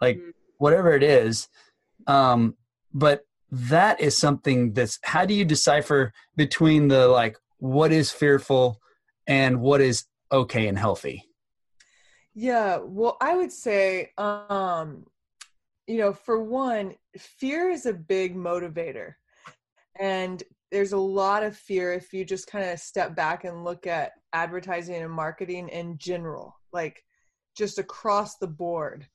Like 0.00 0.16
mm-hmm. 0.16 0.30
whatever 0.58 0.92
it 0.92 1.02
is. 1.02 1.48
Um, 2.06 2.56
but 2.92 3.22
that 3.52 4.00
is 4.00 4.18
something 4.18 4.72
that's 4.72 4.98
how 5.02 5.24
do 5.24 5.34
you 5.34 5.44
decipher 5.44 6.12
between 6.36 6.88
the 6.88 7.08
like 7.08 7.36
what 7.58 7.92
is 7.92 8.10
fearful 8.10 8.80
and 9.26 9.60
what 9.60 9.80
is 9.80 10.04
okay 10.32 10.68
and 10.68 10.78
healthy? 10.78 11.24
Yeah, 12.34 12.78
well, 12.82 13.16
I 13.20 13.34
would 13.34 13.52
say 13.52 14.12
um 14.18 15.04
you 15.90 15.98
know, 15.98 16.12
for 16.12 16.40
one, 16.40 16.94
fear 17.18 17.68
is 17.68 17.84
a 17.84 17.92
big 17.92 18.36
motivator. 18.36 19.14
And 19.98 20.40
there's 20.70 20.92
a 20.92 20.98
lot 20.98 21.42
of 21.42 21.56
fear 21.56 21.92
if 21.92 22.12
you 22.12 22.24
just 22.24 22.46
kind 22.46 22.70
of 22.70 22.78
step 22.78 23.16
back 23.16 23.42
and 23.42 23.64
look 23.64 23.88
at 23.88 24.12
advertising 24.32 25.02
and 25.02 25.10
marketing 25.10 25.68
in 25.68 25.98
general, 25.98 26.59
like 26.72 27.04
just 27.56 27.78
across 27.78 28.36
the 28.36 28.46
board. 28.46 29.06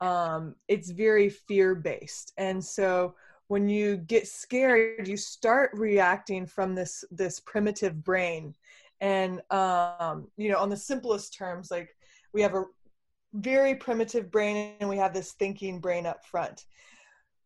Um, 0.00 0.54
it's 0.68 0.90
very 0.90 1.28
fear 1.28 1.74
based. 1.74 2.32
And 2.38 2.64
so 2.64 3.14
when 3.48 3.68
you 3.68 3.98
get 3.98 4.26
scared, 4.28 5.06
you 5.08 5.16
start 5.16 5.70
reacting 5.74 6.46
from 6.46 6.74
this 6.74 7.04
this 7.10 7.40
primitive 7.40 8.02
brain. 8.02 8.54
And 9.00 9.40
um, 9.50 10.28
you 10.36 10.50
know, 10.50 10.58
on 10.58 10.70
the 10.70 10.76
simplest 10.76 11.34
terms, 11.34 11.70
like 11.70 11.94
we 12.32 12.42
have 12.42 12.54
a 12.54 12.64
very 13.34 13.74
primitive 13.74 14.30
brain 14.30 14.74
and 14.80 14.88
we 14.88 14.96
have 14.96 15.14
this 15.14 15.32
thinking 15.32 15.80
brain 15.80 16.06
up 16.06 16.24
front 16.24 16.64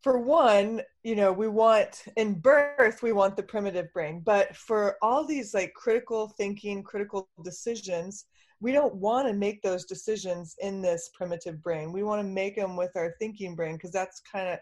for 0.05 0.19
one 0.19 0.83
you 1.03 1.17
know 1.17 1.33
we 1.33 1.49
want 1.49 2.05
in 2.17 2.35
birth 2.35 3.03
we 3.03 3.13
want 3.13 3.37
the 3.37 3.43
primitive 3.43 3.91
brain 3.95 4.21
but 4.25 4.55
for 4.55 4.97
all 5.01 5.27
these 5.27 5.55
like 5.55 5.73
critical 5.73 6.29
thinking 6.29 6.83
critical 6.83 7.27
decisions 7.43 8.27
we 8.61 8.73
don't 8.73 8.95
want 8.95 9.29
to 9.29 9.35
make 9.35 9.63
those 9.63 9.85
decisions 9.85 10.57
in 10.61 10.81
this 10.81 11.11
primitive 11.15 11.63
brain. 11.63 11.93
We 11.93 12.03
want 12.03 12.21
to 12.21 12.29
make 12.29 12.57
them 12.57 12.77
with 12.77 12.93
our 12.97 13.15
thinking 13.19 13.55
brain 13.55 13.75
because 13.75 13.93
that's 13.93 14.21
kind 14.21 14.49
of 14.49 14.59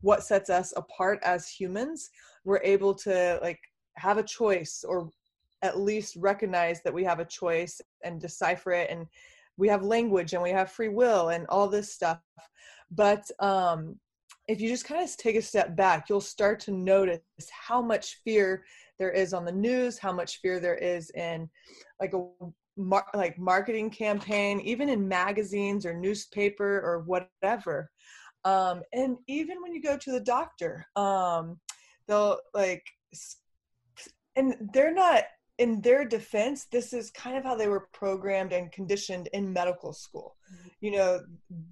what 0.00 0.22
sets 0.22 0.50
us 0.50 0.72
apart 0.76 1.20
as 1.22 1.48
humans. 1.48 2.10
We're 2.44 2.62
able 2.62 2.94
to 2.96 3.38
like 3.42 3.60
have 3.96 4.18
a 4.18 4.22
choice 4.22 4.84
or 4.86 5.08
at 5.62 5.78
least 5.78 6.16
recognize 6.16 6.82
that 6.82 6.92
we 6.92 7.04
have 7.04 7.20
a 7.20 7.24
choice 7.24 7.80
and 8.02 8.20
decipher 8.20 8.72
it 8.72 8.90
and 8.90 9.06
we 9.56 9.68
have 9.68 9.82
language 9.82 10.32
and 10.34 10.42
we 10.42 10.50
have 10.50 10.70
free 10.70 10.88
will 10.88 11.28
and 11.28 11.46
all 11.48 11.68
this 11.68 11.92
stuff. 11.92 12.18
But 12.90 13.30
um 13.40 13.98
if 14.46 14.60
you 14.60 14.68
just 14.68 14.84
kind 14.84 15.02
of 15.02 15.16
take 15.16 15.36
a 15.36 15.42
step 15.42 15.74
back 15.74 16.08
you'll 16.08 16.20
start 16.20 16.60
to 16.60 16.70
notice 16.70 17.20
how 17.50 17.80
much 17.80 18.20
fear 18.24 18.62
there 18.98 19.10
is 19.10 19.32
on 19.32 19.44
the 19.44 19.52
news 19.52 19.98
how 19.98 20.12
much 20.12 20.40
fear 20.42 20.60
there 20.60 20.76
is 20.76 21.10
in 21.12 21.48
like 21.98 22.12
a 22.12 22.28
mar- 22.76 23.06
like 23.14 23.38
marketing 23.38 23.90
campaign 23.90 24.60
even 24.60 24.88
in 24.88 25.06
magazines 25.06 25.86
or 25.86 25.94
newspaper 25.94 26.80
or 26.80 27.00
whatever 27.00 27.90
um 28.44 28.82
and 28.92 29.16
even 29.28 29.62
when 29.62 29.72
you 29.72 29.80
go 29.80 29.96
to 29.96 30.12
the 30.12 30.20
doctor 30.20 30.86
um 30.96 31.58
they'll 32.08 32.38
like 32.54 32.84
and 34.36 34.56
they're 34.72 34.92
not 34.92 35.24
in 35.58 35.80
their 35.80 36.04
defense, 36.04 36.66
this 36.72 36.92
is 36.92 37.10
kind 37.10 37.36
of 37.36 37.44
how 37.44 37.54
they 37.54 37.68
were 37.68 37.88
programmed 37.92 38.52
and 38.52 38.72
conditioned 38.72 39.28
in 39.32 39.52
medical 39.52 39.92
school. 39.92 40.36
Mm-hmm. 40.52 40.68
You 40.80 40.90
know, 40.92 41.20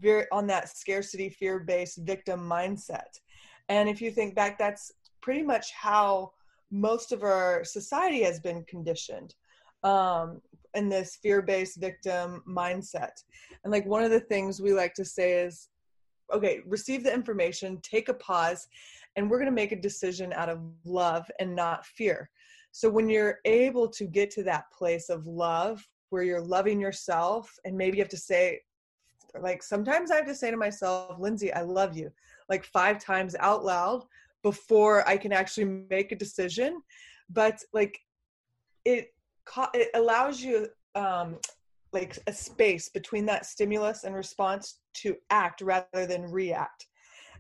very 0.00 0.26
on 0.30 0.46
that 0.48 0.68
scarcity 0.68 1.28
fear-based 1.28 1.98
victim 1.98 2.40
mindset. 2.40 3.18
And 3.68 3.88
if 3.88 4.00
you 4.00 4.10
think 4.10 4.34
back, 4.34 4.58
that's 4.58 4.92
pretty 5.20 5.42
much 5.42 5.72
how 5.72 6.32
most 6.70 7.12
of 7.12 7.22
our 7.22 7.64
society 7.64 8.22
has 8.22 8.40
been 8.40 8.64
conditioned 8.64 9.34
um, 9.82 10.40
in 10.74 10.88
this 10.88 11.18
fear-based 11.22 11.80
victim 11.80 12.42
mindset. 12.48 13.12
And 13.64 13.72
like 13.72 13.86
one 13.86 14.02
of 14.02 14.10
the 14.10 14.20
things 14.20 14.60
we 14.60 14.72
like 14.72 14.94
to 14.94 15.04
say 15.04 15.44
is, 15.44 15.68
okay, 16.32 16.60
receive 16.66 17.04
the 17.04 17.12
information, 17.12 17.78
take 17.82 18.08
a 18.08 18.14
pause, 18.14 18.66
and 19.16 19.28
we're 19.28 19.38
going 19.38 19.50
to 19.50 19.52
make 19.52 19.72
a 19.72 19.80
decision 19.80 20.32
out 20.32 20.48
of 20.48 20.60
love 20.84 21.30
and 21.40 21.54
not 21.54 21.84
fear 21.84 22.30
so 22.72 22.88
when 22.88 23.08
you're 23.08 23.38
able 23.44 23.86
to 23.86 24.06
get 24.06 24.30
to 24.32 24.42
that 24.44 24.72
place 24.72 25.10
of 25.10 25.26
love 25.26 25.86
where 26.08 26.22
you're 26.22 26.40
loving 26.40 26.80
yourself 26.80 27.54
and 27.64 27.76
maybe 27.76 27.98
you 27.98 28.02
have 28.02 28.10
to 28.10 28.16
say 28.16 28.60
like 29.40 29.62
sometimes 29.62 30.10
I 30.10 30.16
have 30.16 30.26
to 30.26 30.34
say 30.34 30.50
to 30.50 30.58
myself, 30.58 31.18
Lindsay, 31.18 31.52
I 31.54 31.62
love 31.62 31.96
you, 31.96 32.10
like 32.50 32.64
five 32.66 33.02
times 33.02 33.34
out 33.40 33.64
loud 33.64 34.04
before 34.42 35.08
I 35.08 35.16
can 35.16 35.32
actually 35.32 35.64
make 35.64 36.12
a 36.12 36.16
decision. 36.16 36.82
But 37.30 37.62
like 37.72 37.98
it 38.84 39.14
it 39.74 39.90
allows 39.94 40.42
you 40.42 40.68
um 40.94 41.38
like 41.92 42.18
a 42.26 42.32
space 42.32 42.88
between 42.88 43.26
that 43.26 43.44
stimulus 43.44 44.04
and 44.04 44.14
response 44.14 44.78
to 44.94 45.14
act 45.30 45.60
rather 45.60 46.06
than 46.06 46.22
react. 46.22 46.86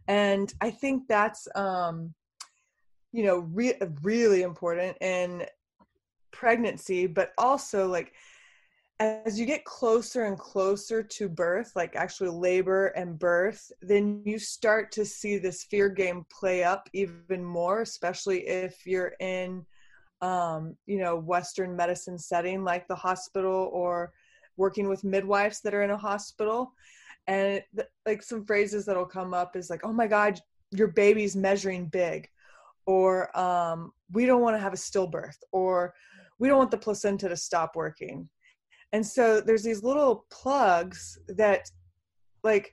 And 0.08 0.52
I 0.60 0.70
think 0.70 1.08
that's 1.08 1.48
um 1.54 2.14
you 3.12 3.24
know 3.24 3.38
re- 3.52 3.78
really 4.02 4.42
important 4.42 4.96
in 5.00 5.44
pregnancy 6.32 7.06
but 7.06 7.32
also 7.38 7.86
like 7.86 8.12
as 9.00 9.38
you 9.38 9.46
get 9.46 9.64
closer 9.64 10.24
and 10.24 10.38
closer 10.38 11.02
to 11.02 11.28
birth 11.28 11.72
like 11.76 11.94
actually 11.94 12.30
labor 12.30 12.86
and 12.88 13.18
birth 13.18 13.70
then 13.82 14.22
you 14.24 14.38
start 14.38 14.90
to 14.92 15.04
see 15.04 15.38
this 15.38 15.64
fear 15.64 15.88
game 15.88 16.24
play 16.30 16.64
up 16.64 16.88
even 16.92 17.44
more 17.44 17.82
especially 17.82 18.46
if 18.46 18.86
you're 18.86 19.12
in 19.20 19.64
um, 20.22 20.76
you 20.86 20.98
know 20.98 21.16
western 21.16 21.76
medicine 21.76 22.18
setting 22.18 22.64
like 22.64 22.88
the 22.88 22.94
hospital 22.94 23.68
or 23.72 24.12
working 24.56 24.88
with 24.88 25.04
midwives 25.04 25.60
that 25.60 25.74
are 25.74 25.82
in 25.82 25.90
a 25.90 25.96
hospital. 25.96 26.72
And 27.28 27.62
like 28.04 28.22
some 28.22 28.44
phrases 28.44 28.84
that'll 28.84 29.06
come 29.06 29.32
up 29.34 29.54
is 29.56 29.70
like 29.70 29.80
oh 29.84 29.92
my 29.92 30.06
god 30.06 30.40
your 30.72 30.88
baby's 30.88 31.36
measuring 31.36 31.86
big 31.86 32.28
or 32.86 33.36
um, 33.38 33.92
we 34.10 34.26
don't 34.26 34.40
want 34.40 34.56
to 34.56 34.60
have 34.60 34.72
a 34.72 34.76
stillbirth 34.76 35.36
or 35.52 35.94
we 36.38 36.48
don't 36.48 36.58
want 36.58 36.70
the 36.70 36.78
placenta 36.78 37.28
to 37.28 37.36
stop 37.36 37.76
working. 37.76 38.28
And 38.92 39.06
so 39.06 39.40
there's 39.40 39.62
these 39.62 39.82
little 39.82 40.26
plugs 40.30 41.18
that 41.28 41.70
like 42.42 42.72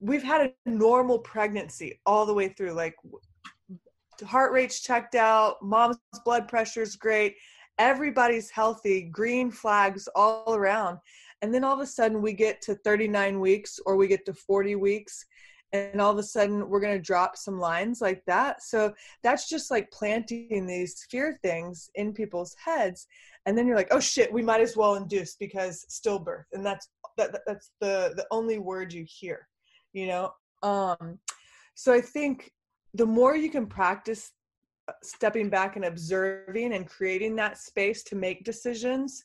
we've 0.00 0.22
had 0.22 0.52
a 0.66 0.70
normal 0.70 1.20
pregnancy 1.20 2.00
all 2.04 2.26
the 2.26 2.34
way 2.34 2.48
through 2.48 2.72
like 2.72 2.96
heart 4.22 4.52
rate's 4.52 4.80
checked 4.80 5.14
out 5.14 5.56
mom's 5.62 5.98
blood 6.24 6.48
pressure's 6.48 6.96
great 6.96 7.36
everybody's 7.78 8.50
healthy 8.50 9.02
green 9.02 9.50
flags 9.50 10.08
all 10.14 10.54
around. 10.54 10.98
And 11.42 11.52
then 11.52 11.64
all 11.64 11.74
of 11.74 11.80
a 11.80 11.86
sudden 11.86 12.22
we 12.22 12.32
get 12.32 12.62
to 12.62 12.74
39 12.76 13.40
weeks 13.40 13.78
or 13.84 13.96
we 13.96 14.06
get 14.06 14.24
to 14.26 14.34
40 14.34 14.76
weeks 14.76 15.26
and 15.72 16.00
all 16.00 16.12
of 16.12 16.18
a 16.18 16.22
sudden 16.22 16.68
we're 16.68 16.80
going 16.80 16.96
to 16.96 17.02
drop 17.02 17.36
some 17.36 17.58
lines 17.58 18.00
like 18.00 18.22
that. 18.26 18.62
So 18.62 18.94
that's 19.22 19.48
just 19.48 19.70
like 19.70 19.90
planting 19.90 20.66
these 20.66 21.04
fear 21.10 21.38
things 21.42 21.90
in 21.96 22.12
people's 22.12 22.54
heads. 22.64 23.06
And 23.44 23.58
then 23.58 23.66
you're 23.66 23.76
like 23.76 23.88
oh 23.90 24.00
shit 24.00 24.32
we 24.32 24.42
might 24.42 24.60
as 24.60 24.76
well 24.76 24.94
induce 24.94 25.36
because 25.36 25.84
stillbirth. 25.90 26.44
And 26.52 26.64
that's 26.64 26.88
that, 27.16 27.40
that's 27.46 27.72
the 27.80 28.12
the 28.16 28.26
only 28.30 28.58
word 28.58 28.92
you 28.92 29.04
hear 29.06 29.48
you 29.92 30.06
know? 30.06 30.32
Um 30.62 31.18
so 31.76 31.92
i 31.92 32.00
think 32.00 32.52
the 32.94 33.06
more 33.06 33.36
you 33.36 33.50
can 33.50 33.66
practice 33.66 34.32
uh, 34.88 34.92
stepping 35.02 35.50
back 35.50 35.76
and 35.76 35.84
observing 35.84 36.74
and 36.74 36.88
creating 36.88 37.36
that 37.36 37.58
space 37.58 38.02
to 38.04 38.16
make 38.16 38.44
decisions 38.44 39.24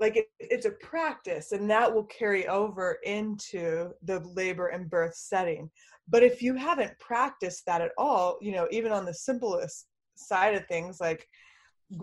like 0.00 0.16
it, 0.16 0.30
it's 0.40 0.66
a 0.66 0.70
practice 0.70 1.52
and 1.52 1.70
that 1.70 1.92
will 1.92 2.04
carry 2.04 2.48
over 2.48 2.98
into 3.04 3.90
the 4.02 4.18
labor 4.20 4.68
and 4.68 4.90
birth 4.90 5.14
setting. 5.14 5.70
But 6.08 6.22
if 6.22 6.42
you 6.42 6.54
haven't 6.54 6.98
practiced 6.98 7.64
that 7.66 7.82
at 7.82 7.92
all 7.98 8.38
you 8.40 8.52
know 8.52 8.66
even 8.70 8.92
on 8.92 9.04
the 9.04 9.14
simplest 9.14 9.86
side 10.14 10.54
of 10.54 10.66
things 10.66 11.00
like 11.00 11.28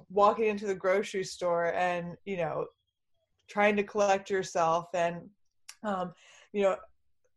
walking 0.10 0.46
into 0.46 0.68
the 0.68 0.76
grocery 0.76 1.24
store 1.24 1.74
and 1.74 2.16
you 2.26 2.38
know 2.38 2.66
trying 3.50 3.76
to 3.76 3.84
collect 3.84 4.30
yourself 4.30 4.88
and 4.94 5.22
um, 5.84 6.14
you 6.54 6.62
know 6.62 6.76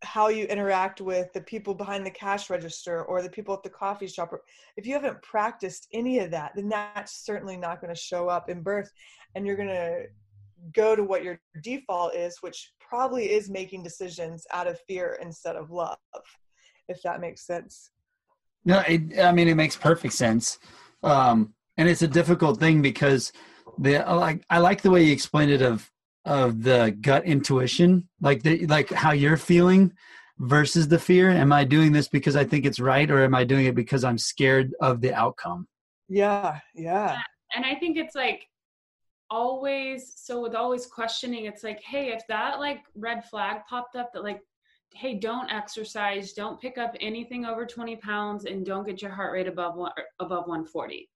how 0.02 0.28
you 0.28 0.44
interact 0.46 1.00
with 1.00 1.32
the 1.32 1.40
people 1.40 1.74
behind 1.74 2.04
the 2.04 2.10
cash 2.10 2.50
register 2.50 3.04
or 3.04 3.22
the 3.22 3.30
people 3.30 3.54
at 3.54 3.62
the 3.62 3.70
coffee 3.70 4.06
shop 4.06 4.32
if 4.76 4.86
you 4.86 4.92
haven't 4.92 5.20
practiced 5.22 5.86
any 5.92 6.18
of 6.18 6.30
that 6.30 6.52
then 6.56 6.68
that's 6.68 7.24
certainly 7.24 7.56
not 7.56 7.80
going 7.80 7.92
to 7.92 8.00
show 8.00 8.28
up 8.28 8.48
in 8.50 8.62
birth 8.62 8.90
and 9.34 9.46
you're 9.46 9.56
going 9.56 9.68
to 9.68 10.04
go 10.74 10.96
to 10.96 11.04
what 11.04 11.22
your 11.22 11.40
default 11.62 12.14
is 12.14 12.38
which 12.40 12.72
probably 12.80 13.30
is 13.30 13.48
making 13.48 13.82
decisions 13.82 14.46
out 14.52 14.66
of 14.66 14.78
fear 14.88 15.18
instead 15.22 15.56
of 15.56 15.70
love 15.70 15.96
if 16.88 17.02
that 17.02 17.20
makes 17.20 17.46
sense. 17.46 17.90
No 18.64 18.82
it, 18.86 19.18
i 19.18 19.32
mean 19.32 19.48
it 19.48 19.56
makes 19.56 19.76
perfect 19.76 20.14
sense. 20.14 20.58
Um, 21.02 21.54
and 21.76 21.88
it's 21.88 22.02
a 22.02 22.08
difficult 22.08 22.60
thing 22.60 22.80
because 22.80 23.32
the 23.78 23.98
like 23.98 24.44
i 24.50 24.58
like 24.58 24.82
the 24.82 24.90
way 24.90 25.02
you 25.02 25.12
explained 25.12 25.50
it 25.50 25.62
of 25.62 25.90
of 26.24 26.62
the 26.62 26.96
gut 27.00 27.24
intuition 27.24 28.08
like 28.20 28.42
the 28.42 28.66
like 28.66 28.90
how 28.90 29.10
you're 29.10 29.36
feeling 29.36 29.92
versus 30.38 30.88
the 30.88 30.98
fear. 30.98 31.30
Am 31.30 31.52
i 31.52 31.64
doing 31.64 31.92
this 31.92 32.08
because 32.08 32.36
i 32.36 32.44
think 32.44 32.64
it's 32.64 32.80
right 32.80 33.10
or 33.10 33.22
am 33.22 33.34
i 33.34 33.44
doing 33.44 33.66
it 33.66 33.74
because 33.74 34.04
i'm 34.04 34.18
scared 34.18 34.72
of 34.80 35.00
the 35.00 35.12
outcome? 35.14 35.66
Yeah 36.08 36.58
yeah. 36.74 37.18
And 37.54 37.64
i 37.64 37.74
think 37.74 37.96
it's 37.96 38.14
like 38.14 38.48
always 39.30 40.12
so 40.16 40.42
with 40.42 40.54
always 40.54 40.84
questioning 40.84 41.46
it's 41.46 41.64
like 41.64 41.82
hey 41.82 42.12
if 42.12 42.20
that 42.28 42.60
like 42.60 42.80
red 42.94 43.24
flag 43.24 43.62
popped 43.68 43.96
up 43.96 44.12
that 44.12 44.22
like 44.22 44.42
hey 44.94 45.14
don't 45.14 45.50
exercise 45.50 46.34
don't 46.34 46.60
pick 46.60 46.76
up 46.76 46.94
anything 47.00 47.46
over 47.46 47.64
20 47.64 47.96
pounds 47.96 48.44
and 48.44 48.66
don't 48.66 48.86
get 48.86 49.00
your 49.00 49.10
heart 49.10 49.32
rate 49.32 49.48
above 49.48 49.74
one 49.74 49.90
above 50.20 50.46
140 50.46 51.08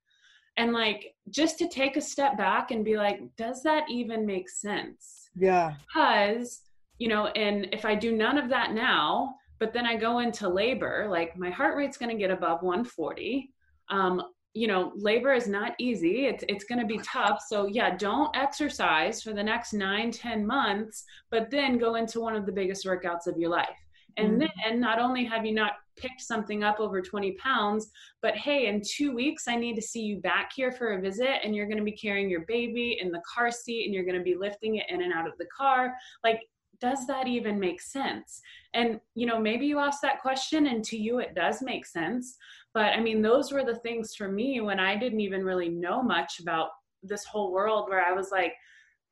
and 0.57 0.73
like 0.73 1.15
just 1.31 1.59
to 1.59 1.69
take 1.69 1.97
a 1.97 2.01
step 2.01 2.37
back 2.37 2.71
and 2.71 2.85
be 2.85 2.97
like 2.97 3.21
does 3.37 3.63
that 3.63 3.85
even 3.91 4.27
make 4.27 4.49
sense? 4.49 5.31
Yeah. 5.35 5.75
Because 5.95 6.63
you 6.99 7.09
know 7.09 7.27
and 7.29 7.69
if 7.73 7.85
i 7.85 7.95
do 7.95 8.11
none 8.13 8.39
of 8.39 8.49
that 8.49 8.73
now 8.73 9.35
but 9.59 9.73
then 9.75 9.85
i 9.85 9.95
go 9.95 10.21
into 10.21 10.49
labor 10.49 11.07
like 11.11 11.37
my 11.37 11.51
heart 11.51 11.77
rate's 11.77 11.99
going 11.99 12.11
to 12.11 12.17
get 12.17 12.31
above 12.31 12.63
140 12.63 13.51
um, 13.91 14.23
you 14.57 14.67
know 14.67 14.91
labor 14.97 15.35
is 15.35 15.47
not 15.47 15.75
easy. 15.79 16.27
It's, 16.27 16.43
it's 16.49 16.65
going 16.65 16.81
to 16.81 16.87
be 16.87 16.99
tough. 17.05 17.43
So 17.47 17.67
yeah 17.67 17.95
don't 17.97 18.35
exercise 18.35 19.23
for 19.23 19.35
the 19.35 19.43
next 19.43 19.75
nine 19.75 20.11
ten 20.11 20.47
months 20.47 21.05
but 21.31 21.51
then 21.51 21.79
go 21.79 21.97
into 21.97 22.21
one 22.21 22.35
of 22.35 22.47
the 22.47 22.53
biggest 22.53 22.87
workouts 22.87 23.27
of 23.27 23.37
your 23.37 23.51
life. 23.51 23.69
And 24.17 24.41
mm-hmm. 24.41 24.47
then 24.65 24.81
not 24.81 24.99
only 24.99 25.25
have 25.25 25.45
you 25.45 25.53
not 25.53 25.73
picked 25.97 26.21
something 26.21 26.65
up 26.65 26.81
over 26.81 27.01
20 27.01 27.33
pounds, 27.33 27.91
but 28.23 28.37
hey, 28.37 28.67
in 28.67 28.83
two 28.83 29.15
weeks, 29.15 29.49
I 29.49 29.57
need 29.57 29.77
to 29.77 29.83
see 29.83 30.03
you 30.03 30.19
back 30.21 30.51
here 30.55 30.73
for 30.73 30.93
a 30.93 31.01
visit, 31.01 31.41
and 31.43 31.55
you're 31.55 31.67
going 31.67 31.79
to 31.79 31.85
be 31.85 31.93
carrying 31.93 32.31
your 32.31 32.45
baby 32.47 32.99
in 33.01 33.11
the 33.11 33.23
car 33.33 33.51
seat 33.51 33.85
and 33.85 33.95
you're 33.95 34.05
going 34.05 34.19
to 34.19 34.23
be 34.23 34.37
lifting 34.37 34.77
it 34.77 34.87
in 34.89 35.03
and 35.03 35.13
out 35.13 35.27
of 35.27 35.37
the 35.39 35.47
car. 35.57 35.95
Like, 36.25 36.41
does 36.81 37.07
that 37.07 37.27
even 37.27 37.59
make 37.59 37.81
sense? 37.81 38.41
And, 38.75 39.01
you 39.15 39.27
know, 39.27 39.41
maybe 39.41 39.67
you 39.67 39.79
ask 39.79 40.01
that 40.03 40.21
question, 40.21 40.67
and 40.67 40.85
to 40.85 40.97
you, 40.97 41.19
it 41.19 41.35
does 41.35 41.63
make 41.63 41.87
sense. 41.87 42.37
But 42.75 42.93
I 42.93 43.01
mean, 43.01 43.23
those 43.23 43.53
were 43.53 43.65
the 43.65 43.77
things 43.77 44.15
for 44.15 44.29
me 44.29 44.61
when 44.61 44.79
I 44.79 44.97
didn't 44.97 45.21
even 45.21 45.45
really 45.45 45.71
know 45.71 46.03
much 46.03 46.41
about 46.41 46.69
this 47.03 47.25
whole 47.25 47.53
world 47.53 47.89
where 47.89 48.05
I 48.05 48.13
was 48.13 48.31
like, 48.31 48.53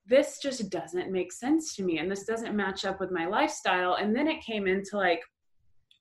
this 0.07 0.39
just 0.39 0.69
doesn't 0.69 1.11
make 1.11 1.33
sense 1.33 1.75
to 1.75 1.83
me 1.83 1.99
and 1.99 2.11
this 2.11 2.25
doesn't 2.25 2.55
match 2.55 2.85
up 2.85 3.01
with 3.01 3.11
my 3.11 3.27
lifestyle 3.27 3.95
and 3.95 4.15
then 4.15 4.29
it 4.29 4.45
came 4.45 4.67
into 4.67 4.99
like 4.99 5.23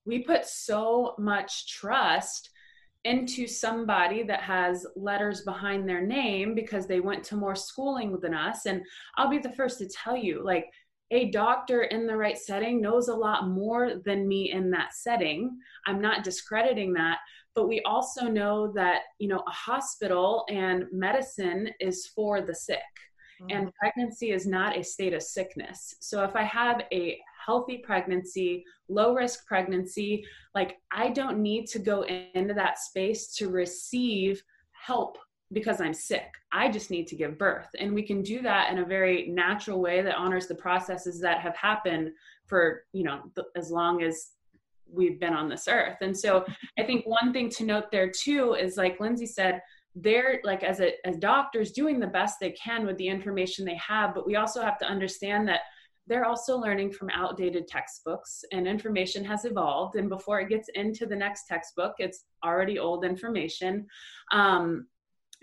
we 0.05 0.19
put 0.23 0.45
so 0.45 1.15
much 1.17 1.67
trust 1.67 2.49
into 3.05 3.47
somebody 3.47 4.23
that 4.23 4.41
has 4.41 4.85
letters 4.95 5.41
behind 5.41 5.87
their 5.87 6.01
name 6.01 6.55
because 6.55 6.87
they 6.87 7.01
went 7.01 7.23
to 7.25 7.35
more 7.35 7.55
schooling 7.55 8.17
than 8.21 8.33
us. 8.33 8.65
And 8.65 8.81
i'll 9.17 9.29
be 9.29 9.39
the 9.39 9.51
first 9.51 9.79
to 9.79 9.87
tell 9.89 10.15
you 10.15 10.43
like 10.43 10.67
a 11.11 11.29
doctor 11.29 11.83
in 11.83 12.07
the 12.07 12.17
right 12.17 12.37
setting 12.37 12.81
knows 12.81 13.07
a 13.07 13.15
lot 13.15 13.47
more 13.47 14.01
than 14.03 14.27
me 14.27 14.51
in 14.51 14.71
that 14.71 14.93
setting. 14.93 15.57
I'm 15.85 16.01
not 16.01 16.23
discrediting 16.23 16.93
that. 16.93 17.19
But 17.55 17.67
we 17.67 17.81
also 17.81 18.27
know 18.27 18.71
that 18.73 19.01
you 19.19 19.27
know 19.27 19.43
a 19.47 19.51
hospital 19.51 20.43
and 20.49 20.85
medicine 20.91 21.69
is 21.79 22.07
for 22.15 22.41
the 22.41 22.55
sick. 22.55 22.79
And 23.49 23.67
mm. 23.67 23.73
pregnancy 23.75 24.31
is 24.31 24.47
not 24.47 24.77
a 24.77 24.83
state 24.83 25.13
of 25.13 25.21
sickness. 25.21 25.95
So 25.99 26.23
if 26.23 26.35
i 26.35 26.43
have 26.43 26.81
a 26.91 27.19
healthy 27.45 27.77
pregnancy, 27.77 28.63
low 28.89 29.13
risk 29.13 29.45
pregnancy. 29.45 30.25
Like, 30.55 30.77
I 30.91 31.09
don't 31.09 31.39
need 31.39 31.67
to 31.67 31.79
go 31.79 32.03
into 32.03 32.53
that 32.53 32.79
space 32.79 33.33
to 33.35 33.49
receive 33.49 34.41
help 34.71 35.17
because 35.51 35.79
I'm 35.79 35.93
sick. 35.93 36.31
I 36.51 36.69
just 36.69 36.89
need 36.89 37.07
to 37.07 37.15
give 37.15 37.37
birth. 37.37 37.67
And 37.79 37.93
we 37.93 38.03
can 38.03 38.21
do 38.21 38.41
that 38.41 38.71
in 38.71 38.79
a 38.79 38.85
very 38.85 39.27
natural 39.27 39.81
way 39.81 40.01
that 40.01 40.15
honors 40.15 40.47
the 40.47 40.55
processes 40.55 41.19
that 41.21 41.39
have 41.39 41.55
happened 41.55 42.11
for, 42.47 42.83
you 42.91 43.03
know, 43.03 43.21
as 43.55 43.69
long 43.71 44.01
as 44.01 44.31
we've 44.91 45.19
been 45.19 45.33
on 45.33 45.49
this 45.49 45.67
earth. 45.67 45.97
And 46.01 46.17
so 46.17 46.45
I 46.77 46.83
think 46.83 47.05
one 47.05 47.33
thing 47.33 47.49
to 47.51 47.65
note 47.65 47.91
there 47.91 48.11
too 48.11 48.53
is 48.53 48.77
like 48.77 48.99
Lindsay 48.99 49.25
said, 49.25 49.61
they're 49.95 50.41
like 50.43 50.63
as 50.63 50.79
a 50.79 50.93
as 51.07 51.17
doctors 51.17 51.71
doing 51.71 51.99
the 51.99 52.07
best 52.07 52.39
they 52.39 52.51
can 52.51 52.85
with 52.85 52.97
the 52.97 53.07
information 53.07 53.63
they 53.63 53.75
have, 53.75 54.15
but 54.15 54.25
we 54.25 54.35
also 54.35 54.61
have 54.61 54.79
to 54.79 54.85
understand 54.85 55.47
that 55.47 55.61
they're 56.07 56.25
also 56.25 56.57
learning 56.57 56.91
from 56.91 57.09
outdated 57.09 57.67
textbooks 57.67 58.43
and 58.51 58.67
information 58.67 59.23
has 59.23 59.45
evolved 59.45 59.95
and 59.95 60.09
before 60.09 60.41
it 60.41 60.49
gets 60.49 60.69
into 60.75 61.05
the 61.05 61.15
next 61.15 61.47
textbook 61.47 61.93
it's 61.99 62.25
already 62.43 62.77
old 62.77 63.05
information. 63.05 63.85
Um, 64.31 64.87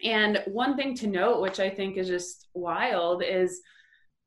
and 0.04 0.42
one 0.46 0.76
thing 0.76 0.94
to 0.94 1.06
note 1.06 1.40
which 1.40 1.60
i 1.60 1.68
think 1.68 1.96
is 1.96 2.08
just 2.08 2.48
wild 2.54 3.22
is 3.22 3.60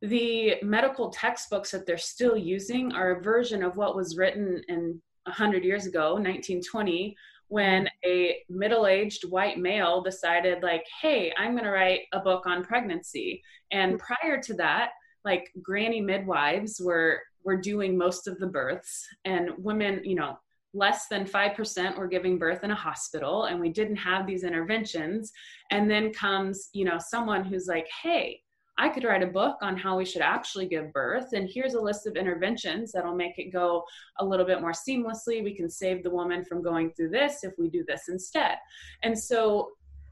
the 0.02 0.56
medical 0.62 1.10
textbooks 1.10 1.72
that 1.72 1.86
they're 1.86 1.98
still 1.98 2.38
using 2.38 2.92
are 2.92 3.12
a 3.12 3.24
version 3.24 3.64
of 3.64 3.78
what 3.78 3.96
was 3.96 4.18
written 4.18 4.62
in 4.68 5.02
100 5.24 5.64
years 5.64 5.86
ago 5.86 6.14
1920 6.14 7.16
when 7.48 7.88
a 8.06 8.38
middle-aged 8.50 9.30
white 9.30 9.58
male 9.58 10.02
decided 10.02 10.62
like 10.62 10.86
hey 11.02 11.32
i'm 11.38 11.54
going 11.54 11.64
to 11.64 11.72
write 11.72 12.02
a 12.14 12.20
book 12.20 12.46
on 12.46 12.64
pregnancy. 12.64 13.42
And 13.72 14.00
prior 14.00 14.42
to 14.42 14.54
that 14.56 14.92
like 15.26 15.52
granny 15.62 16.02
midwives 16.02 16.82
were 16.84 17.22
were 17.44 17.58
doing 17.58 17.98
most 17.98 18.28
of 18.28 18.38
the 18.40 18.48
births 18.48 19.06
and 19.26 19.52
women 19.58 20.02
you 20.04 20.16
know 20.16 20.38
less 20.76 21.08
than 21.08 21.24
5% 21.24 21.96
were 21.98 22.08
giving 22.08 22.40
birth 22.40 22.64
in 22.64 22.72
a 22.72 22.76
hospital 22.76 23.44
and 23.44 23.60
we 23.60 23.70
didn't 23.70 23.96
have 23.96 24.26
these 24.26 24.44
interventions 24.44 25.32
and 25.70 25.90
then 25.90 26.12
comes 26.12 26.70
you 26.74 26.84
know 26.84 26.98
someone 27.00 27.44
who's 27.44 27.68
like 27.68 27.88
hey 28.02 28.40
I 28.78 28.90
could 28.90 29.04
write 29.04 29.22
a 29.22 29.28
book 29.28 29.58
on 29.62 29.78
how 29.78 29.98
we 29.98 30.06
should 30.06 30.22
actually 30.22 30.68
give 30.68 30.92
birth. 30.94 31.34
And 31.34 31.50
here's 31.52 31.76
a 31.76 31.82
list 31.82 32.08
of 32.08 32.16
interventions 32.16 32.92
that'll 32.92 33.16
make 33.16 33.38
it 33.38 33.54
go 33.54 33.84
a 34.20 34.26
little 34.26 34.46
bit 34.46 34.62
more 34.62 34.72
seamlessly. 34.72 35.44
We 35.44 35.56
can 35.56 35.70
save 35.70 36.04
the 36.04 36.10
woman 36.10 36.44
from 36.44 36.64
going 36.64 36.92
through 36.94 37.10
this 37.10 37.44
if 37.44 37.54
we 37.60 37.70
do 37.70 37.86
this 37.88 38.10
instead. 38.10 38.58
And 39.04 39.18
so, 39.18 39.70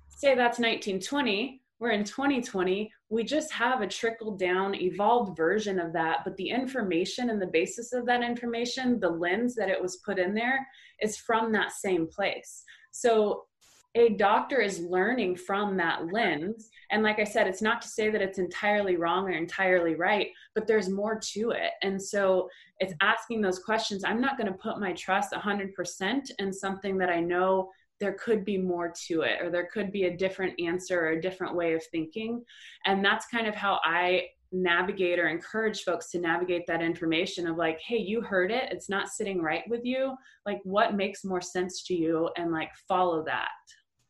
say 0.09 0.35
that's 0.35 0.59
1920, 0.59 1.60
we're 1.81 1.91
in 1.91 2.03
2020 2.05 2.89
we 3.09 3.23
just 3.23 3.51
have 3.51 3.81
a 3.81 3.87
trickle 3.87 4.37
down 4.37 4.73
evolved 4.75 5.35
version 5.35 5.79
of 5.79 5.91
that 5.91 6.19
but 6.23 6.37
the 6.37 6.47
information 6.47 7.31
and 7.31 7.41
the 7.41 7.47
basis 7.47 7.91
of 7.91 8.05
that 8.05 8.23
information 8.23 8.99
the 8.99 9.09
lens 9.09 9.55
that 9.55 9.67
it 9.67 9.81
was 9.81 9.97
put 9.97 10.17
in 10.17 10.33
there 10.33 10.65
is 11.01 11.17
from 11.17 11.51
that 11.51 11.73
same 11.73 12.07
place. 12.07 12.63
So 12.91 13.45
a 13.95 14.09
doctor 14.09 14.61
is 14.61 14.79
learning 14.79 15.35
from 15.35 15.75
that 15.75 16.13
lens 16.13 16.69
and 16.91 17.03
like 17.03 17.19
i 17.19 17.25
said 17.25 17.45
it's 17.45 17.61
not 17.61 17.81
to 17.81 17.89
say 17.89 18.09
that 18.09 18.21
it's 18.21 18.39
entirely 18.39 18.95
wrong 18.95 19.25
or 19.25 19.31
entirely 19.31 19.95
right 19.95 20.29
but 20.55 20.65
there's 20.65 20.87
more 20.87 21.19
to 21.19 21.51
it. 21.51 21.71
And 21.81 22.01
so 22.01 22.47
it's 22.79 22.93
asking 23.01 23.41
those 23.41 23.59
questions. 23.59 24.03
I'm 24.03 24.21
not 24.21 24.37
going 24.37 24.47
to 24.47 24.57
put 24.57 24.79
my 24.79 24.93
trust 24.93 25.33
100% 25.33 26.31
in 26.39 26.53
something 26.53 26.97
that 26.99 27.09
i 27.09 27.19
know 27.19 27.69
there 28.01 28.13
could 28.13 28.43
be 28.43 28.57
more 28.57 28.91
to 29.07 29.21
it 29.21 29.41
or 29.41 29.49
there 29.49 29.69
could 29.73 29.91
be 29.93 30.03
a 30.05 30.17
different 30.17 30.59
answer 30.59 30.99
or 30.99 31.09
a 31.11 31.21
different 31.21 31.55
way 31.55 31.73
of 31.73 31.83
thinking. 31.85 32.43
And 32.85 33.05
that's 33.05 33.27
kind 33.27 33.47
of 33.47 33.55
how 33.55 33.79
i 33.85 34.23
navigate 34.53 35.17
or 35.17 35.29
encourage 35.29 35.83
folks 35.83 36.11
to 36.11 36.19
navigate 36.19 36.63
that 36.67 36.81
information 36.81 37.47
of 37.47 37.55
like 37.55 37.79
hey 37.79 37.97
you 37.97 38.19
heard 38.19 38.51
it. 38.51 38.69
It's 38.69 38.89
not 38.89 39.07
sitting 39.07 39.41
right 39.41 39.63
with 39.69 39.85
you. 39.85 40.15
Like 40.45 40.59
what 40.65 40.95
makes 40.95 41.23
more 41.23 41.39
sense 41.39 41.83
to 41.83 41.93
you? 41.93 42.29
And 42.35 42.51
like 42.51 42.69
follow 42.89 43.23
that. 43.23 43.47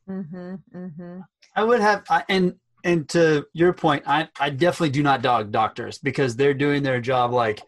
Mm-hmm, 0.10 0.56
mm-hmm. 0.75 1.19
i 1.56 1.63
would 1.63 1.80
have 1.80 2.04
and 2.27 2.56
and 2.84 3.08
to 3.10 3.45
your 3.54 3.71
point 3.71 4.04
i 4.08 4.27
i 4.39 4.49
definitely 4.49 4.89
do 4.89 5.04
not 5.04 5.21
dog 5.21 5.51
doctors 5.51 5.99
because 5.99 6.36
they're 6.36 6.56
doing 6.56 6.82
their 6.82 6.99
job 6.99 7.32
like 7.32 7.62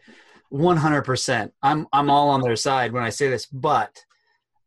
100% 0.52 1.50
i'm 1.62 1.86
i'm 1.92 2.10
all 2.10 2.28
on 2.30 2.40
their 2.40 2.56
side 2.56 2.92
when 2.92 3.04
i 3.04 3.08
say 3.08 3.30
this 3.30 3.46
but 3.46 4.04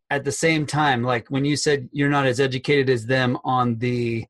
at 0.09 0.23
the 0.23 0.31
same 0.31 0.65
time 0.65 1.03
like 1.03 1.27
when 1.29 1.45
you 1.45 1.55
said 1.55 1.89
you're 1.91 2.09
not 2.09 2.25
as 2.25 2.39
educated 2.39 2.89
as 2.89 3.05
them 3.05 3.37
on 3.43 3.77
the 3.79 4.25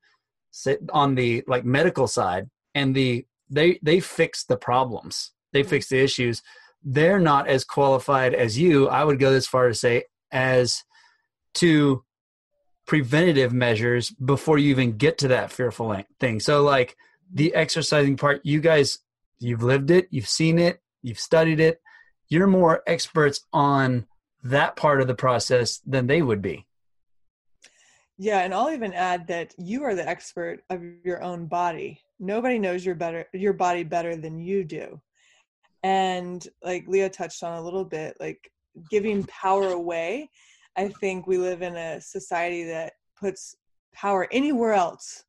on 0.91 1.15
the 1.15 1.43
like 1.47 1.65
medical 1.65 2.07
side 2.07 2.49
and 2.73 2.95
the 2.95 3.25
they 3.49 3.79
they 3.81 3.99
fix 3.99 4.43
the 4.45 4.57
problems 4.57 5.31
they 5.53 5.61
mm-hmm. 5.61 5.69
fix 5.69 5.89
the 5.89 5.99
issues 5.99 6.41
they're 6.83 7.19
not 7.19 7.47
as 7.47 7.63
qualified 7.63 8.33
as 8.33 8.57
you 8.57 8.87
i 8.89 9.03
would 9.03 9.19
go 9.19 9.31
as 9.31 9.47
far 9.47 9.67
to 9.67 9.73
say 9.73 10.03
as 10.31 10.83
to 11.53 12.03
preventative 12.85 13.53
measures 13.53 14.11
before 14.11 14.57
you 14.57 14.69
even 14.69 14.97
get 14.97 15.17
to 15.17 15.27
that 15.27 15.51
fearful 15.51 15.95
thing 16.19 16.39
so 16.39 16.63
like 16.63 16.95
the 17.31 17.53
exercising 17.53 18.15
part 18.15 18.41
you 18.43 18.59
guys 18.61 18.99
you've 19.39 19.63
lived 19.63 19.91
it 19.91 20.07
you've 20.09 20.27
seen 20.27 20.57
it 20.57 20.81
you've 21.03 21.19
studied 21.19 21.59
it 21.59 21.81
you're 22.29 22.47
more 22.47 22.81
experts 22.87 23.45
on 23.53 24.05
that 24.49 24.75
part 24.75 25.01
of 25.01 25.07
the 25.07 25.15
process 25.15 25.79
than 25.85 26.07
they 26.07 26.21
would 26.21 26.41
be. 26.41 26.65
Yeah 28.19 28.39
and 28.39 28.53
i'll 28.53 28.71
even 28.71 28.93
add 28.93 29.27
that 29.27 29.53
you 29.57 29.83
are 29.83 29.93
the 29.93 30.07
expert 30.07 30.63
of 30.69 30.81
your 31.03 31.21
own 31.21 31.45
body. 31.45 32.01
Nobody 32.19 32.57
knows 32.57 32.85
your 32.85 32.95
better 32.95 33.25
your 33.33 33.53
body 33.53 33.83
better 33.83 34.15
than 34.15 34.39
you 34.39 34.63
do. 34.63 34.99
And 35.83 36.45
like 36.63 36.87
leah 36.87 37.09
touched 37.09 37.43
on 37.43 37.57
a 37.57 37.61
little 37.61 37.85
bit 37.85 38.17
like 38.19 38.51
giving 38.89 39.23
power 39.25 39.69
away. 39.69 40.29
I 40.75 40.89
think 40.89 41.27
we 41.27 41.37
live 41.37 41.61
in 41.61 41.75
a 41.75 42.01
society 42.01 42.63
that 42.65 42.93
puts 43.19 43.55
power 43.93 44.27
anywhere 44.31 44.73
else 44.73 45.23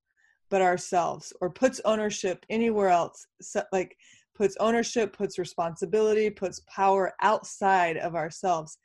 but 0.51 0.63
ourselves 0.63 1.33
or 1.41 1.51
puts 1.51 1.81
ownership 1.85 2.45
anywhere 2.49 2.89
else 2.89 3.27
so, 3.41 3.63
like 3.73 3.97
puts 4.35 4.57
ownership 4.61 5.17
puts 5.17 5.39
responsibility 5.39 6.31
puts 6.31 6.61
power 6.69 7.13
outside 7.21 7.97
of 7.97 8.15
ourselves 8.15 8.79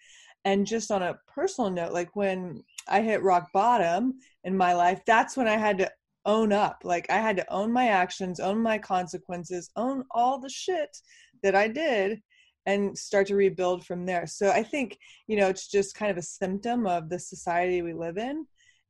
and 0.45 0.67
just 0.67 0.91
on 0.91 1.01
a 1.01 1.17
personal 1.27 1.69
note 1.69 1.93
like 1.93 2.15
when 2.15 2.61
i 2.87 3.01
hit 3.01 3.23
rock 3.23 3.49
bottom 3.53 4.13
in 4.43 4.55
my 4.55 4.73
life 4.73 5.01
that's 5.05 5.37
when 5.37 5.47
i 5.47 5.57
had 5.57 5.77
to 5.77 5.91
own 6.25 6.53
up. 6.53 6.81
Like 6.83 7.09
I 7.09 7.17
had 7.17 7.37
to 7.37 7.53
own 7.53 7.71
my 7.71 7.87
actions, 7.87 8.39
own 8.39 8.61
my 8.61 8.77
consequences, 8.77 9.69
own 9.75 10.03
all 10.11 10.39
the 10.39 10.49
shit 10.49 10.97
that 11.41 11.55
I 11.55 11.67
did 11.67 12.21
and 12.65 12.97
start 12.97 13.27
to 13.27 13.35
rebuild 13.35 13.85
from 13.85 14.05
there. 14.05 14.25
So 14.25 14.49
I 14.49 14.63
think, 14.63 14.97
you 15.27 15.35
know, 15.35 15.49
it's 15.49 15.67
just 15.67 15.95
kind 15.95 16.09
of 16.11 16.17
a 16.17 16.21
symptom 16.21 16.87
of 16.87 17.09
the 17.09 17.19
society 17.19 17.81
we 17.81 17.93
live 17.93 18.17
in 18.17 18.45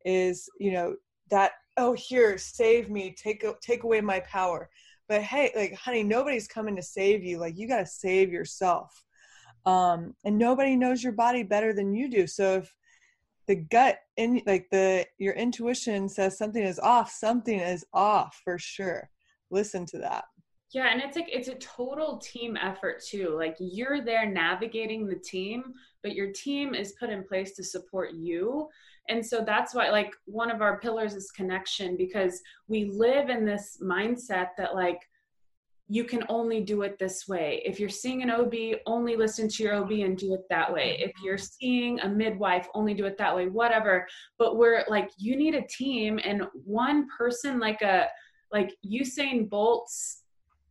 is, 0.06 0.48
you 0.60 0.72
know, 0.72 0.96
that 1.32 1.54
oh 1.78 1.94
here, 1.94 2.38
save 2.38 2.90
me, 2.90 3.16
take 3.18 3.44
take 3.62 3.84
away 3.84 4.02
my 4.02 4.20
power. 4.22 4.70
But 5.10 5.24
hey, 5.24 5.52
like 5.56 5.74
honey, 5.74 6.04
nobody's 6.04 6.48
coming 6.48 6.76
to 6.76 6.84
save 6.84 7.24
you. 7.24 7.40
Like 7.40 7.58
you 7.58 7.68
got 7.68 7.80
to 7.80 7.86
save 7.86 8.32
yourself. 8.32 9.03
Um 9.66 10.16
and 10.24 10.38
nobody 10.38 10.76
knows 10.76 11.04
your 11.04 11.14
body 11.14 11.44
better 11.44 11.74
than 11.74 11.94
you 11.94 12.10
do. 12.10 12.28
So 12.28 12.58
if 12.58 12.76
the 13.48 13.56
gut 13.56 14.00
in 14.18 14.42
like 14.46 14.70
the 14.72 15.06
your 15.18 15.34
intuition 15.34 16.08
says 16.08 16.38
something 16.38 16.64
is 16.64 16.80
off 16.80 17.12
something 17.12 17.60
is 17.60 17.86
off 17.94 18.42
for 18.44 18.58
sure. 18.58 19.10
Listen 19.52 19.86
to 19.88 19.98
that. 20.00 20.26
Yeah 20.72 20.88
and 20.92 21.02
it's 21.02 21.16
like 21.16 21.30
it's 21.32 21.50
a 21.50 21.56
total 21.56 22.18
team 22.18 22.58
effort 22.58 23.04
too. 23.04 23.36
Like 23.38 23.56
you're 23.60 24.04
there 24.04 24.30
navigating 24.30 25.08
the 25.08 25.16
team 25.16 25.74
but 26.04 26.14
your 26.14 26.32
team 26.34 26.76
is 26.76 26.94
put 27.00 27.10
in 27.10 27.24
place 27.24 27.54
to 27.54 27.64
support 27.64 28.14
you. 28.14 28.68
And 29.10 29.26
so 29.26 29.44
that's 29.46 29.74
why 29.74 29.90
like 29.90 30.14
one 30.26 30.52
of 30.52 30.62
our 30.62 30.80
pillars 30.80 31.14
is 31.14 31.32
connection 31.32 31.98
because 31.98 32.42
we 32.68 32.86
live 32.86 33.30
in 33.30 33.46
this 33.46 33.80
mindset 33.82 34.50
that 34.58 34.76
like 34.76 35.00
you 35.90 36.04
can 36.04 36.24
only 36.30 36.62
do 36.62 36.84
it 36.84 36.98
this 36.98 37.28
way. 37.28 37.62
If 37.66 37.80
you're 37.80 37.90
seeing 37.90 38.24
an 38.24 38.32
OB, 38.32 38.54
only 38.86 39.16
listen 39.16 39.50
to 39.50 39.64
your 39.64 39.76
OB 39.76 39.92
and 39.92 40.18
do 40.18 40.34
it 40.34 40.42
that 40.50 40.72
way. 40.72 40.98
If 41.00 41.12
mm-hmm. 41.12 41.26
you're 41.26 41.38
seeing 41.38 42.00
a 42.00 42.10
midwife, 42.10 42.68
only 42.74 42.94
do 42.94 43.06
it 43.06 43.18
that 43.18 43.36
way, 43.36 43.48
whatever. 43.48 44.08
But 44.38 44.58
we're 44.58 44.86
like, 44.88 45.12
you 45.18 45.36
need 45.36 45.56
a 45.56 45.68
team 45.68 46.20
and 46.24 46.44
one 46.64 47.08
person, 47.16 47.60
like 47.60 47.82
a, 47.82 48.08
like 48.52 48.74
Usain 48.86 49.50
Bolt's 49.50 50.23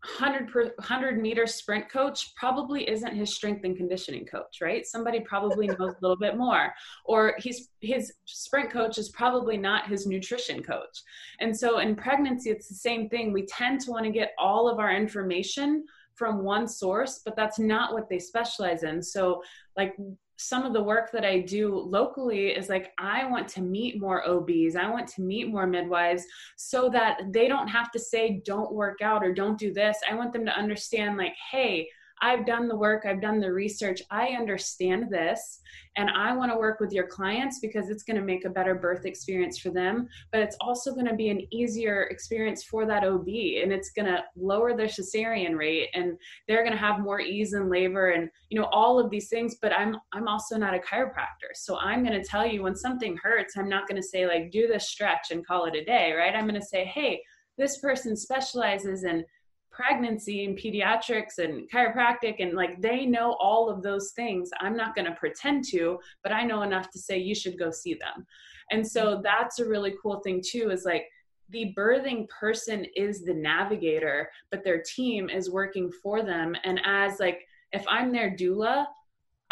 100 0.05 0.51
per, 0.51 0.65
100 0.65 1.23
meter 1.23 1.47
sprint 1.47 1.89
coach 1.89 2.35
probably 2.35 2.89
isn't 2.89 3.15
his 3.15 3.35
strength 3.35 3.65
and 3.65 3.77
conditioning 3.77 4.27
coach 4.27 4.61
right? 4.61 4.85
Somebody 4.85 5.21
probably 5.21 5.69
knows 5.69 5.79
a 5.93 5.99
little 6.01 6.17
bit 6.17 6.37
more. 6.37 6.73
Or 7.05 7.35
he's 7.39 7.69
his 7.81 8.13
sprint 8.25 8.71
coach 8.71 8.99
is 8.99 9.11
probably 9.11 9.57
not 9.57 9.89
his 9.89 10.07
nutrition 10.07 10.63
coach. 10.63 11.03
And 11.39 11.57
so 11.57 11.79
in 11.79 11.95
pregnancy 11.95 12.51
it's 12.51 12.69
the 12.69 12.75
same 12.75 13.09
thing. 13.09 13.33
We 13.33 13.47
tend 13.47 13.81
to 13.83 13.93
want 13.93 14.05
to 14.05 14.11
get 14.11 14.33
all 14.39 14.69
of 14.69 14.81
our 14.81 14.91
information 14.93 15.85
from 16.15 16.43
one 16.43 16.67
source 16.67 17.21
but 17.25 17.37
that's 17.37 17.61
not 17.61 17.93
what 17.93 18.09
they 18.09 18.19
specialize 18.19 18.83
in. 18.83 19.03
So 19.03 19.41
like 19.77 19.95
some 20.43 20.65
of 20.65 20.73
the 20.73 20.83
work 20.83 21.11
that 21.13 21.25
I 21.25 21.41
do 21.41 21.75
locally 21.75 22.49
is 22.49 22.69
like, 22.69 22.93
I 22.99 23.25
want 23.27 23.49
to 23.49 23.63
meet 23.63 24.01
more 24.01 24.27
OBs, 24.27 24.77
I 24.77 24.91
want 24.91 25.07
to 25.09 25.23
meet 25.23 25.49
more 25.49 25.67
midwives 25.67 26.25
so 26.57 26.89
that 26.91 27.21
they 27.31 27.49
don't 27.49 27.69
have 27.69 27.91
to 27.93 27.99
say, 27.99 28.43
don't 28.45 28.73
work 28.73 29.01
out 29.03 29.25
or 29.25 29.33
don't 29.33 29.59
do 29.59 29.73
this. 29.73 29.99
I 30.11 30.15
want 30.15 30.33
them 30.33 30.45
to 30.45 30.53
understand, 30.53 31.17
like, 31.17 31.35
hey, 31.51 31.89
I've 32.23 32.47
done 32.47 32.69
the 32.69 32.77
work, 32.77 33.05
I've 33.05 33.21
done 33.21 33.41
the 33.41 33.53
research, 33.53 34.01
I 34.11 34.29
understand 34.29 35.11
this, 35.11 35.61
and 35.97 36.09
I 36.09 36.35
want 36.35 36.53
to 36.53 36.57
work 36.57 36.79
with 36.79 36.93
your 36.93 37.07
clients 37.07 37.59
because 37.59 37.91
it's 37.91 38.05
going 38.05 38.17
to 38.17 38.23
make 38.23 38.45
a 38.45 38.51
better 38.51 38.77
birth 38.77 39.05
experience 39.05 39.59
for 39.59 39.71
them, 39.71 40.09
but 40.31 40.41
it's 40.41 40.57
also 40.61 40.95
going 40.95 41.09
to 41.09 41.15
be 41.15 41.29
an 41.29 41.47
easier 41.53 42.05
experience 42.05 42.63
for 42.63 42.87
that 42.87 43.05
OB 43.05 43.27
and 43.27 43.73
it's 43.73 43.91
going 43.91 44.07
to 44.07 44.25
lower 44.37 44.75
their 44.77 44.87
cesarean 44.87 45.57
rate 45.57 45.89
and 45.95 46.17
they're 46.47 46.63
going 46.63 46.73
to 46.73 46.79
have 46.79 47.01
more 47.01 47.21
ease 47.21 47.53
in 47.55 47.69
labor 47.69 48.11
and 48.11 48.31
you 48.49 48.59
know 48.59 48.69
all 48.73 48.99
of 48.99 49.11
these 49.11 49.29
things, 49.29 49.57
but 49.61 49.73
I'm 49.73 49.97
I'm 50.13 50.29
also 50.29 50.57
not 50.57 50.75
a 50.75 50.79
chiropractor. 50.79 51.53
So 51.55 51.77
I'm 51.79 52.05
going 52.05 52.21
to 52.21 52.27
tell 52.27 52.47
you 52.47 52.63
when 52.63 52.77
something 52.77 53.19
hurts, 53.23 53.57
I'm 53.57 53.69
not 53.69 53.89
going 53.89 54.01
to 54.01 54.07
say 54.07 54.27
like 54.27 54.53
do 54.53 54.67
this 54.69 54.89
stretch 54.89 55.31
and 55.31 55.47
call 55.47 55.67
it 55.67 55.75
a 55.75 55.85
day, 55.85 56.13
right? 56.13 56.35
I'm 56.35 56.47
going 56.47 56.61
to 56.61 56.67
say, 56.67 56.85
"Hey, 56.85 57.21
this 57.59 57.79
person 57.79 58.17
specializes 58.17 59.05
in 59.05 59.25
pregnancy 59.73 60.45
and 60.45 60.57
pediatrics 60.59 61.39
and 61.39 61.71
chiropractic 61.71 62.37
and 62.41 62.53
like 62.55 62.81
they 62.81 63.07
know 63.07 63.37
all 63.41 63.71
of 63.71 63.83
those 63.83 64.13
things 64.13 64.51
i'm 64.61 64.77
not 64.77 64.95
going 64.95 65.07
to 65.07 65.15
pretend 65.15 65.65
to 65.65 65.99
but 66.23 66.33
i 66.33 66.45
know 66.45 66.63
enough 66.63 66.91
to 66.91 66.99
say 66.99 67.19
you 67.19 67.35
should 67.35 67.59
go 67.59 67.71
see 67.71 67.95
them. 67.95 68.27
And 68.71 68.87
so 68.87 69.15
mm-hmm. 69.15 69.23
that's 69.23 69.59
a 69.59 69.69
really 69.69 69.95
cool 70.03 70.21
thing 70.21 70.43
too 70.45 70.71
is 70.71 70.85
like 70.85 71.07
the 71.51 71.75
birthing 71.77 72.29
person 72.29 72.87
is 72.97 73.23
the 73.23 73.35
navigator 73.35 74.31
but 74.51 74.65
their 74.65 74.83
team 74.83 75.29
is 75.29 75.51
working 75.51 75.91
for 76.03 76.23
them. 76.23 76.55
And 76.65 76.81
as 76.85 77.19
like 77.19 77.47
if 77.73 77.85
i'm 77.89 78.13
their 78.13 78.31
doula 78.31 78.87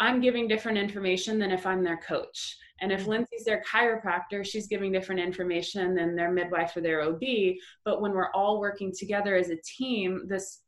i'm 0.01 0.19
giving 0.19 0.47
different 0.47 0.77
information 0.77 1.39
than 1.39 1.51
if 1.51 1.65
i'm 1.65 1.83
their 1.83 1.97
coach 1.97 2.57
and 2.81 2.91
if 2.91 3.01
mm-hmm. 3.01 3.11
Lindsay's 3.11 3.45
their 3.45 3.61
chiropractor, 3.61 4.43
she's 4.45 4.67
giving 4.67 4.91
different 4.91 5.21
information 5.21 5.95
than 5.95 6.15
their 6.15 6.31
midwife 6.31 6.75
or 6.75 6.81
their 6.81 7.03
OB. 7.03 7.21
But 7.85 8.01
when 8.01 8.11
we're 8.11 8.31
all 8.33 8.59
working 8.59 8.91
together 8.91 9.35
as 9.35 9.49
a 9.49 9.57
team, 9.57 10.23
this 10.27 10.63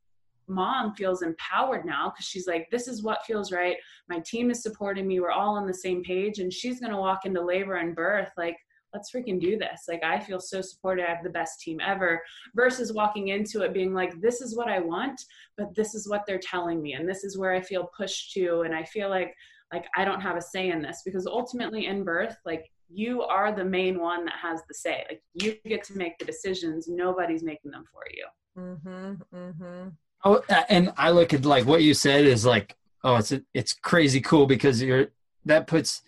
mom 0.46 0.94
feels 0.94 1.22
empowered 1.22 1.84
now 1.84 2.10
because 2.10 2.26
she's 2.26 2.46
like, 2.46 2.68
this 2.70 2.86
is 2.86 3.02
what 3.02 3.24
feels 3.26 3.50
right. 3.50 3.76
My 4.08 4.20
team 4.20 4.50
is 4.50 4.62
supporting 4.62 5.08
me. 5.08 5.20
We're 5.20 5.30
all 5.30 5.56
on 5.56 5.66
the 5.66 5.74
same 5.74 6.04
page. 6.04 6.38
And 6.38 6.52
she's 6.52 6.80
going 6.80 6.92
to 6.92 6.98
walk 6.98 7.24
into 7.24 7.44
labor 7.44 7.76
and 7.76 7.96
birth 7.96 8.30
like, 8.36 8.56
let's 8.94 9.10
freaking 9.12 9.40
do 9.40 9.58
this. 9.58 9.82
Like, 9.88 10.02
I 10.02 10.20
feel 10.20 10.40
so 10.40 10.60
supported. 10.60 11.04
I 11.04 11.12
have 11.12 11.24
the 11.24 11.30
best 11.30 11.60
team 11.60 11.80
ever 11.84 12.22
versus 12.54 12.92
walking 12.92 13.28
into 13.28 13.62
it 13.62 13.74
being 13.74 13.92
like, 13.92 14.20
this 14.20 14.40
is 14.40 14.56
what 14.56 14.68
I 14.68 14.78
want, 14.78 15.20
but 15.58 15.74
this 15.74 15.94
is 15.94 16.08
what 16.08 16.22
they're 16.26 16.38
telling 16.38 16.80
me. 16.80 16.94
And 16.94 17.08
this 17.08 17.24
is 17.24 17.36
where 17.36 17.52
I 17.52 17.60
feel 17.60 17.90
pushed 17.96 18.32
to. 18.34 18.62
And 18.62 18.74
I 18.74 18.84
feel 18.84 19.10
like 19.10 19.34
like 19.72 19.86
I 19.96 20.04
don't 20.04 20.20
have 20.20 20.36
a 20.36 20.42
say 20.42 20.70
in 20.70 20.82
this 20.82 21.02
because 21.04 21.26
ultimately 21.26 21.86
in 21.86 22.04
birth, 22.04 22.36
like 22.44 22.70
you 22.88 23.22
are 23.22 23.52
the 23.52 23.64
main 23.64 23.98
one 23.98 24.24
that 24.24 24.34
has 24.40 24.60
the 24.68 24.74
say. 24.74 25.04
Like 25.08 25.22
you 25.34 25.56
get 25.66 25.82
to 25.84 25.98
make 25.98 26.18
the 26.18 26.24
decisions. 26.24 26.86
Nobody's 26.86 27.42
making 27.42 27.72
them 27.72 27.84
for 27.92 28.04
you. 28.14 28.26
Mm-hmm. 28.56 29.36
Mm-hmm. 29.36 29.88
Oh, 30.24 30.42
and 30.68 30.92
I 30.96 31.10
look 31.10 31.34
at 31.34 31.44
like 31.44 31.66
what 31.66 31.82
you 31.82 31.92
said 31.92 32.24
is 32.24 32.46
like, 32.46 32.76
oh, 33.02 33.16
it's 33.16 33.32
it's 33.52 33.72
crazy 33.72 34.20
cool 34.20 34.46
because 34.46 34.80
you're 34.80 35.08
that 35.44 35.66
puts 35.66 36.02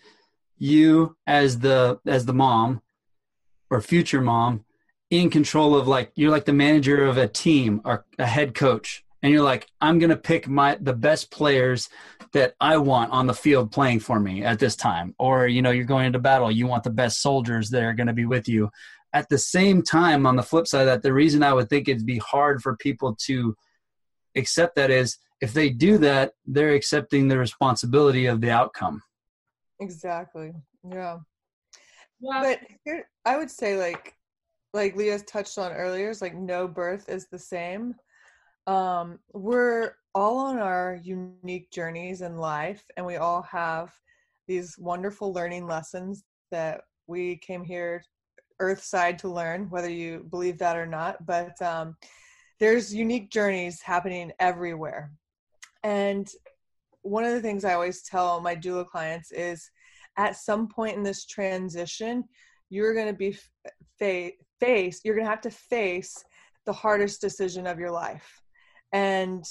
you 0.57 1.15
as 1.25 1.59
the 1.59 1.99
as 2.05 2.25
the 2.25 2.33
mom 2.33 2.81
or 3.69 3.81
future 3.81 4.21
mom 4.21 4.65
in 5.09 5.29
control 5.29 5.75
of 5.75 5.87
like 5.87 6.11
you're 6.15 6.31
like 6.31 6.45
the 6.45 6.53
manager 6.53 7.05
of 7.05 7.17
a 7.17 7.27
team 7.27 7.81
or 7.85 8.05
a 8.17 8.25
head 8.25 8.53
coach 8.53 9.03
and 9.21 9.33
you're 9.33 9.43
like, 9.43 9.67
I'm 9.81 9.99
gonna 9.99 10.17
pick 10.17 10.47
my 10.47 10.77
the 10.79 10.93
best 10.93 11.31
players 11.31 11.89
that 12.33 12.53
I 12.59 12.77
want 12.77 13.11
on 13.11 13.27
the 13.27 13.33
field 13.33 13.71
playing 13.71 13.99
for 13.99 14.19
me 14.19 14.43
at 14.43 14.59
this 14.59 14.75
time. 14.75 15.15
Or, 15.17 15.47
you 15.47 15.61
know, 15.61 15.71
you're 15.71 15.85
going 15.85 16.05
into 16.05 16.19
battle, 16.19 16.51
you 16.51 16.67
want 16.67 16.83
the 16.83 16.91
best 16.91 17.21
soldiers 17.21 17.69
that 17.71 17.83
are 17.83 17.93
gonna 17.93 18.13
be 18.13 18.25
with 18.25 18.47
you. 18.47 18.69
At 19.13 19.29
the 19.29 19.37
same 19.37 19.81
time, 19.81 20.25
on 20.25 20.35
the 20.35 20.43
flip 20.43 20.67
side 20.67 20.85
that, 20.85 21.01
the 21.01 21.13
reason 21.13 21.41
I 21.41 21.53
would 21.53 21.69
think 21.69 21.87
it'd 21.87 22.05
be 22.05 22.19
hard 22.19 22.61
for 22.61 22.75
people 22.77 23.15
to 23.25 23.55
accept 24.35 24.75
that 24.75 24.91
is 24.91 25.17
if 25.41 25.53
they 25.53 25.69
do 25.69 25.97
that, 25.99 26.33
they're 26.45 26.73
accepting 26.73 27.27
the 27.27 27.37
responsibility 27.37 28.25
of 28.27 28.41
the 28.41 28.51
outcome. 28.51 29.01
Exactly. 29.79 30.51
Yeah. 30.83 31.17
yeah. 32.19 32.41
But 32.41 32.59
here, 32.83 33.09
I 33.25 33.37
would 33.37 33.51
say 33.51 33.77
like 33.77 34.13
like 34.73 34.95
Leah's 34.95 35.23
touched 35.23 35.57
on 35.57 35.71
earlier, 35.71 36.09
is 36.09 36.21
like 36.21 36.35
no 36.35 36.67
birth 36.67 37.09
is 37.09 37.27
the 37.27 37.39
same. 37.39 37.95
Um, 38.67 39.19
we're 39.33 39.93
all 40.13 40.39
on 40.39 40.59
our 40.59 40.99
unique 41.01 41.71
journeys 41.71 42.21
in 42.21 42.37
life, 42.37 42.83
and 42.97 43.05
we 43.05 43.15
all 43.15 43.41
have 43.43 43.91
these 44.47 44.77
wonderful 44.77 45.33
learning 45.33 45.67
lessons 45.67 46.23
that 46.51 46.81
we 47.07 47.37
came 47.37 47.63
here 47.63 48.03
earthside 48.59 49.19
to 49.19 49.29
learn, 49.29 49.69
whether 49.69 49.89
you 49.89 50.25
believe 50.29 50.57
that 50.57 50.77
or 50.77 50.85
not. 50.85 51.25
But 51.25 51.61
um, 51.61 51.95
there's 52.59 52.93
unique 52.93 53.29
journeys 53.29 53.81
happening 53.81 54.31
everywhere. 54.39 55.11
And 55.83 56.27
one 57.09 57.23
of 57.23 57.33
the 57.33 57.41
things 57.41 57.65
I 57.65 57.73
always 57.73 58.03
tell 58.03 58.41
my 58.41 58.55
doula 58.55 58.85
clients 58.87 59.31
is 59.31 59.69
at 60.17 60.35
some 60.35 60.67
point 60.67 60.97
in 60.97 61.03
this 61.03 61.25
transition, 61.25 62.23
you're 62.69 62.93
going 62.93 63.07
to 63.07 63.13
be 63.13 63.37
fa- 63.99 64.31
face 64.59 65.01
you're 65.03 65.15
going 65.15 65.25
to 65.25 65.29
have 65.29 65.41
to 65.41 65.51
face 65.51 66.23
the 66.65 66.73
hardest 66.73 67.21
decision 67.21 67.67
of 67.67 67.79
your 67.79 67.91
life. 67.91 68.41
And 68.91 69.45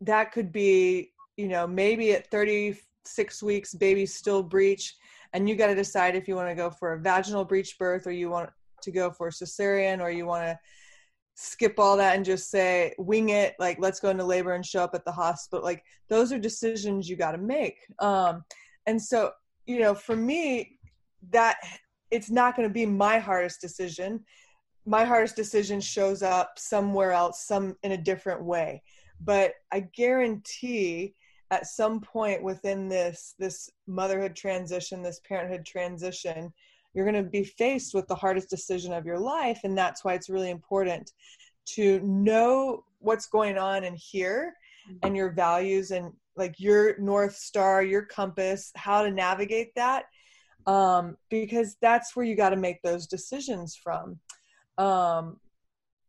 that 0.00 0.32
could 0.32 0.52
be 0.52 1.12
you 1.36 1.48
know 1.48 1.66
maybe 1.66 2.12
at 2.12 2.30
36 2.30 3.42
weeks 3.42 3.74
baby's 3.74 4.14
still 4.14 4.42
breech 4.42 4.94
and 5.32 5.48
you 5.48 5.54
got 5.54 5.68
to 5.68 5.74
decide 5.74 6.14
if 6.14 6.28
you 6.28 6.34
want 6.34 6.48
to 6.48 6.54
go 6.54 6.70
for 6.70 6.94
a 6.94 7.00
vaginal 7.00 7.46
breech 7.46 7.78
birth 7.78 8.06
or 8.06 8.12
you 8.12 8.30
want 8.30 8.50
to 8.82 8.90
go 8.90 9.10
for 9.10 9.30
cesarean 9.30 10.00
or 10.00 10.10
you 10.10 10.26
want 10.26 10.44
to 10.44 10.58
skip 11.38 11.78
all 11.78 11.98
that 11.98 12.16
and 12.16 12.24
just 12.24 12.50
say 12.50 12.94
wing 12.96 13.28
it 13.28 13.54
like 13.58 13.78
let's 13.78 14.00
go 14.00 14.08
into 14.08 14.24
labor 14.24 14.54
and 14.54 14.64
show 14.64 14.82
up 14.82 14.94
at 14.94 15.04
the 15.04 15.12
hospital. 15.12 15.62
Like 15.62 15.84
those 16.08 16.32
are 16.32 16.38
decisions 16.38 17.08
you 17.08 17.16
got 17.16 17.32
to 17.32 17.38
make. 17.38 17.76
Um 18.00 18.42
and 18.86 19.00
so 19.00 19.30
you 19.66 19.78
know 19.78 19.94
for 19.94 20.16
me 20.16 20.78
that 21.30 21.56
it's 22.10 22.30
not 22.30 22.56
going 22.56 22.66
to 22.66 22.72
be 22.72 22.86
my 22.86 23.18
hardest 23.18 23.60
decision. 23.60 24.24
My 24.86 25.04
hardest 25.04 25.36
decision 25.36 25.80
shows 25.80 26.22
up 26.22 26.52
somewhere 26.56 27.12
else 27.12 27.44
some 27.44 27.76
in 27.82 27.92
a 27.92 27.98
different 27.98 28.42
way. 28.42 28.82
But 29.20 29.52
i 29.70 29.80
guarantee 29.80 31.14
at 31.50 31.66
some 31.66 32.00
point 32.00 32.42
within 32.42 32.88
this 32.88 33.34
this 33.38 33.70
motherhood 33.86 34.34
transition 34.34 35.02
this 35.02 35.20
parenthood 35.20 35.64
transition 35.64 36.52
you're 36.96 37.10
going 37.10 37.22
to 37.22 37.30
be 37.30 37.44
faced 37.44 37.94
with 37.94 38.08
the 38.08 38.14
hardest 38.14 38.50
decision 38.50 38.92
of 38.92 39.04
your 39.06 39.18
life 39.18 39.60
and 39.62 39.76
that's 39.76 40.04
why 40.04 40.14
it's 40.14 40.30
really 40.30 40.50
important 40.50 41.12
to 41.66 42.00
know 42.00 42.82
what's 42.98 43.26
going 43.26 43.58
on 43.58 43.84
in 43.84 43.94
here 43.94 44.54
and 45.02 45.16
your 45.16 45.30
values 45.30 45.90
and 45.90 46.12
like 46.36 46.54
your 46.58 46.98
north 46.98 47.36
star 47.36 47.82
your 47.82 48.02
compass 48.02 48.72
how 48.76 49.02
to 49.02 49.10
navigate 49.10 49.74
that 49.76 50.06
um, 50.66 51.16
because 51.30 51.76
that's 51.80 52.14
where 52.14 52.26
you 52.26 52.34
got 52.34 52.50
to 52.50 52.56
make 52.56 52.82
those 52.82 53.06
decisions 53.06 53.76
from. 53.76 54.18
Um, 54.78 55.38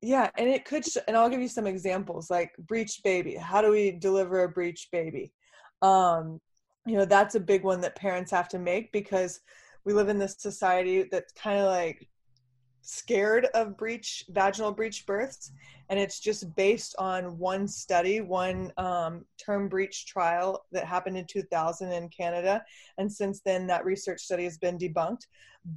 yeah, 0.01 0.29
and 0.37 0.49
it 0.49 0.65
could, 0.65 0.83
and 1.07 1.15
I'll 1.15 1.29
give 1.29 1.41
you 1.41 1.47
some 1.47 1.67
examples 1.67 2.29
like 2.29 2.55
breech 2.57 3.01
baby. 3.03 3.35
How 3.35 3.61
do 3.61 3.71
we 3.71 3.91
deliver 3.91 4.43
a 4.43 4.49
breech 4.49 4.89
baby? 4.91 5.31
Um, 5.81 6.39
you 6.85 6.97
know, 6.97 7.05
that's 7.05 7.35
a 7.35 7.39
big 7.39 7.63
one 7.63 7.81
that 7.81 7.95
parents 7.95 8.31
have 8.31 8.47
to 8.49 8.59
make 8.59 8.91
because 8.91 9.39
we 9.87 9.93
live 9.93 10.09
in 10.09 10.19
this 10.19 10.35
society 10.37 11.07
that's 11.09 11.31
kind 11.31 11.57
of 11.57 11.67
like 11.67 12.09
scared 12.81 13.45
of 13.53 13.77
breech 13.77 14.25
vaginal 14.29 14.73
breech 14.73 15.05
births 15.05 15.53
and 15.89 15.97
it's 15.97 16.19
just 16.19 16.53
based 16.57 16.93
on 16.99 17.37
one 17.37 17.69
study 17.69 18.19
one 18.19 18.71
um, 18.75 19.23
term 19.37 19.69
breech 19.69 20.05
trial 20.05 20.65
that 20.73 20.83
happened 20.83 21.17
in 21.17 21.25
2000 21.25 21.93
in 21.93 22.09
canada 22.09 22.61
and 22.97 23.09
since 23.09 23.39
then 23.45 23.65
that 23.65 23.85
research 23.85 24.19
study 24.19 24.43
has 24.43 24.57
been 24.57 24.77
debunked. 24.77 25.25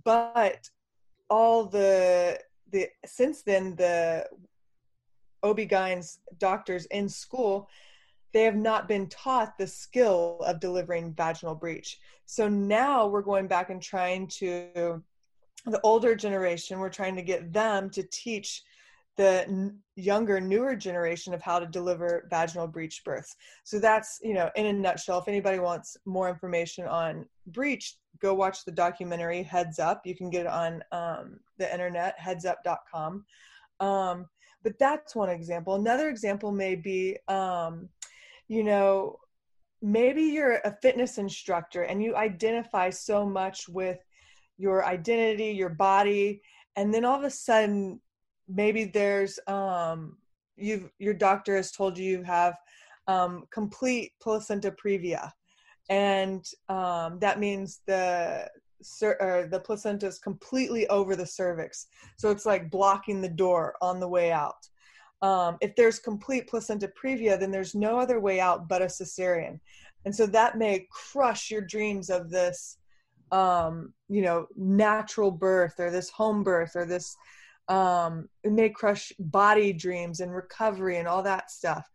But 0.04 0.68
all 1.28 1.66
the 1.66 2.36
the 2.72 2.88
since 3.06 3.42
then 3.42 3.76
the 3.76 4.26
OB-GYNs 5.44 6.18
doctors 6.38 6.86
in 6.86 7.08
school 7.08 7.68
they 8.32 8.44
have 8.44 8.56
not 8.56 8.88
been 8.88 9.08
taught 9.08 9.58
the 9.58 9.66
skill 9.66 10.38
of 10.46 10.60
delivering 10.60 11.14
vaginal 11.14 11.54
breech. 11.54 11.98
So 12.26 12.48
now 12.48 13.06
we're 13.06 13.22
going 13.22 13.48
back 13.48 13.70
and 13.70 13.82
trying 13.82 14.28
to 14.38 15.02
the 15.66 15.80
older 15.82 16.14
generation 16.14 16.78
we're 16.78 16.88
trying 16.88 17.14
to 17.14 17.22
get 17.22 17.52
them 17.52 17.90
to 17.90 18.02
teach 18.10 18.62
the 19.18 19.74
younger 19.96 20.40
newer 20.40 20.74
generation 20.74 21.34
of 21.34 21.42
how 21.42 21.58
to 21.58 21.66
deliver 21.66 22.26
vaginal 22.30 22.66
breech 22.66 23.02
births. 23.04 23.36
So 23.64 23.78
that's 23.78 24.20
you 24.22 24.34
know 24.34 24.50
in 24.56 24.66
a 24.66 24.72
nutshell 24.72 25.18
if 25.18 25.28
anybody 25.28 25.58
wants 25.58 25.96
more 26.06 26.28
information 26.28 26.86
on 26.86 27.26
breech 27.48 27.96
go 28.20 28.34
watch 28.34 28.64
the 28.64 28.72
documentary 28.72 29.42
heads 29.42 29.78
up. 29.78 30.02
You 30.06 30.14
can 30.14 30.30
get 30.30 30.42
it 30.42 30.46
on 30.46 30.82
um, 30.92 31.40
the 31.58 31.70
internet 31.72 32.18
headsup.com 32.18 33.24
um, 33.80 34.26
but 34.62 34.78
that's 34.78 35.16
one 35.16 35.30
example. 35.30 35.74
Another 35.74 36.08
example 36.08 36.52
may 36.52 36.74
be 36.74 37.16
um, 37.28 37.88
you 38.50 38.64
know 38.64 39.16
maybe 39.80 40.22
you're 40.22 40.60
a 40.64 40.76
fitness 40.82 41.18
instructor 41.18 41.84
and 41.84 42.02
you 42.02 42.16
identify 42.16 42.90
so 42.90 43.24
much 43.24 43.68
with 43.68 43.98
your 44.58 44.84
identity, 44.84 45.52
your 45.52 45.70
body, 45.70 46.42
and 46.76 46.92
then 46.92 47.04
all 47.04 47.16
of 47.16 47.24
a 47.24 47.30
sudden, 47.30 48.00
maybe 48.48 48.84
there's 48.84 49.38
um, 49.46 50.18
you've 50.56 50.90
your 50.98 51.14
doctor 51.14 51.56
has 51.56 51.70
told 51.70 51.96
you 51.96 52.18
you 52.18 52.22
have 52.24 52.54
um, 53.06 53.44
complete 53.50 54.12
placenta 54.20 54.72
previa, 54.72 55.30
and 55.88 56.44
um, 56.68 57.18
that 57.20 57.38
means 57.38 57.80
the 57.86 58.48
or 59.02 59.48
the 59.50 59.60
placenta 59.60 60.06
is 60.06 60.18
completely 60.18 60.88
over 60.88 61.14
the 61.14 61.26
cervix, 61.26 61.86
so 62.16 62.30
it's 62.30 62.46
like 62.46 62.70
blocking 62.70 63.22
the 63.22 63.28
door 63.28 63.76
on 63.80 64.00
the 64.00 64.08
way 64.08 64.32
out. 64.32 64.68
Um, 65.22 65.58
if 65.60 65.76
there's 65.76 65.98
complete 65.98 66.48
placenta 66.48 66.88
previa, 66.88 67.38
then 67.38 67.50
there's 67.50 67.74
no 67.74 67.98
other 67.98 68.20
way 68.20 68.40
out 68.40 68.68
but 68.68 68.82
a 68.82 68.86
cesarean, 68.86 69.60
and 70.04 70.14
so 70.14 70.26
that 70.26 70.56
may 70.56 70.86
crush 70.90 71.50
your 71.50 71.60
dreams 71.60 72.10
of 72.10 72.30
this 72.30 72.78
um, 73.32 73.94
you 74.08 74.22
know, 74.22 74.46
natural 74.56 75.30
birth 75.30 75.74
or 75.78 75.90
this 75.90 76.10
home 76.10 76.42
birth 76.42 76.72
or 76.74 76.84
this, 76.84 77.16
um, 77.68 78.28
it 78.42 78.52
may 78.52 78.68
crush 78.68 79.12
body 79.18 79.72
dreams 79.72 80.20
and 80.20 80.34
recovery 80.34 80.98
and 80.98 81.06
all 81.06 81.22
that 81.22 81.50
stuff. 81.50 81.88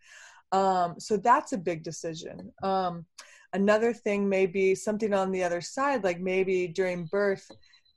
Um, 0.52 0.96
so 1.00 1.18
that's 1.18 1.54
a 1.54 1.58
big 1.58 1.84
decision. 1.84 2.52
Um, 2.64 3.06
another 3.54 3.94
thing 3.94 4.30
may 4.30 4.46
be 4.46 4.76
something 4.76 5.14
on 5.14 5.32
the 5.32 5.44
other 5.44 5.62
side, 5.62 6.04
like 6.04 6.20
maybe 6.20 6.68
during 6.68 7.06
birth, 7.06 7.50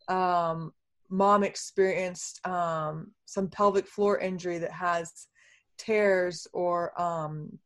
um, 0.08 0.72
mom 1.10 1.42
experienced 1.42 2.46
um, 2.46 3.12
some 3.24 3.48
pelvic 3.48 3.86
floor 3.86 4.18
injury 4.18 4.58
that 4.58 4.72
has 4.72 5.28
tears 5.78 6.46
or 6.52 7.00
um, 7.00 7.58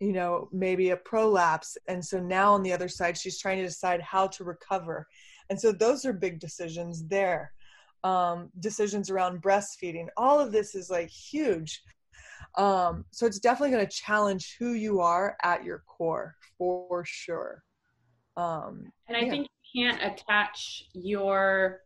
you 0.00 0.12
know 0.12 0.48
maybe 0.52 0.90
a 0.90 0.96
prolapse. 0.96 1.76
And 1.88 2.04
so 2.04 2.20
now 2.20 2.52
on 2.52 2.62
the 2.62 2.72
other 2.72 2.88
side 2.88 3.16
she's 3.16 3.38
trying 3.38 3.58
to 3.58 3.64
decide 3.64 4.00
how 4.00 4.26
to 4.28 4.44
recover. 4.44 5.06
And 5.48 5.60
so 5.60 5.72
those 5.72 6.04
are 6.04 6.12
big 6.12 6.38
decisions 6.40 7.06
there. 7.06 7.52
Um, 8.04 8.50
decisions 8.60 9.10
around 9.10 9.42
breastfeeding. 9.42 10.06
All 10.16 10.38
of 10.38 10.52
this 10.52 10.74
is 10.74 10.90
like 10.90 11.08
huge. 11.08 11.82
Um, 12.56 13.04
so 13.10 13.26
it's 13.26 13.38
definitely 13.38 13.74
going 13.74 13.86
to 13.86 13.92
challenge 13.92 14.56
who 14.58 14.72
you 14.72 15.00
are 15.00 15.36
at 15.42 15.64
your 15.64 15.82
core 15.86 16.36
for 16.56 17.04
sure. 17.04 17.62
Um, 18.36 18.92
and 19.08 19.16
i 19.16 19.20
yeah. 19.20 19.30
think 19.30 19.48
you 19.72 19.82
can't 19.82 20.02
attach 20.02 20.84
your 20.92 21.80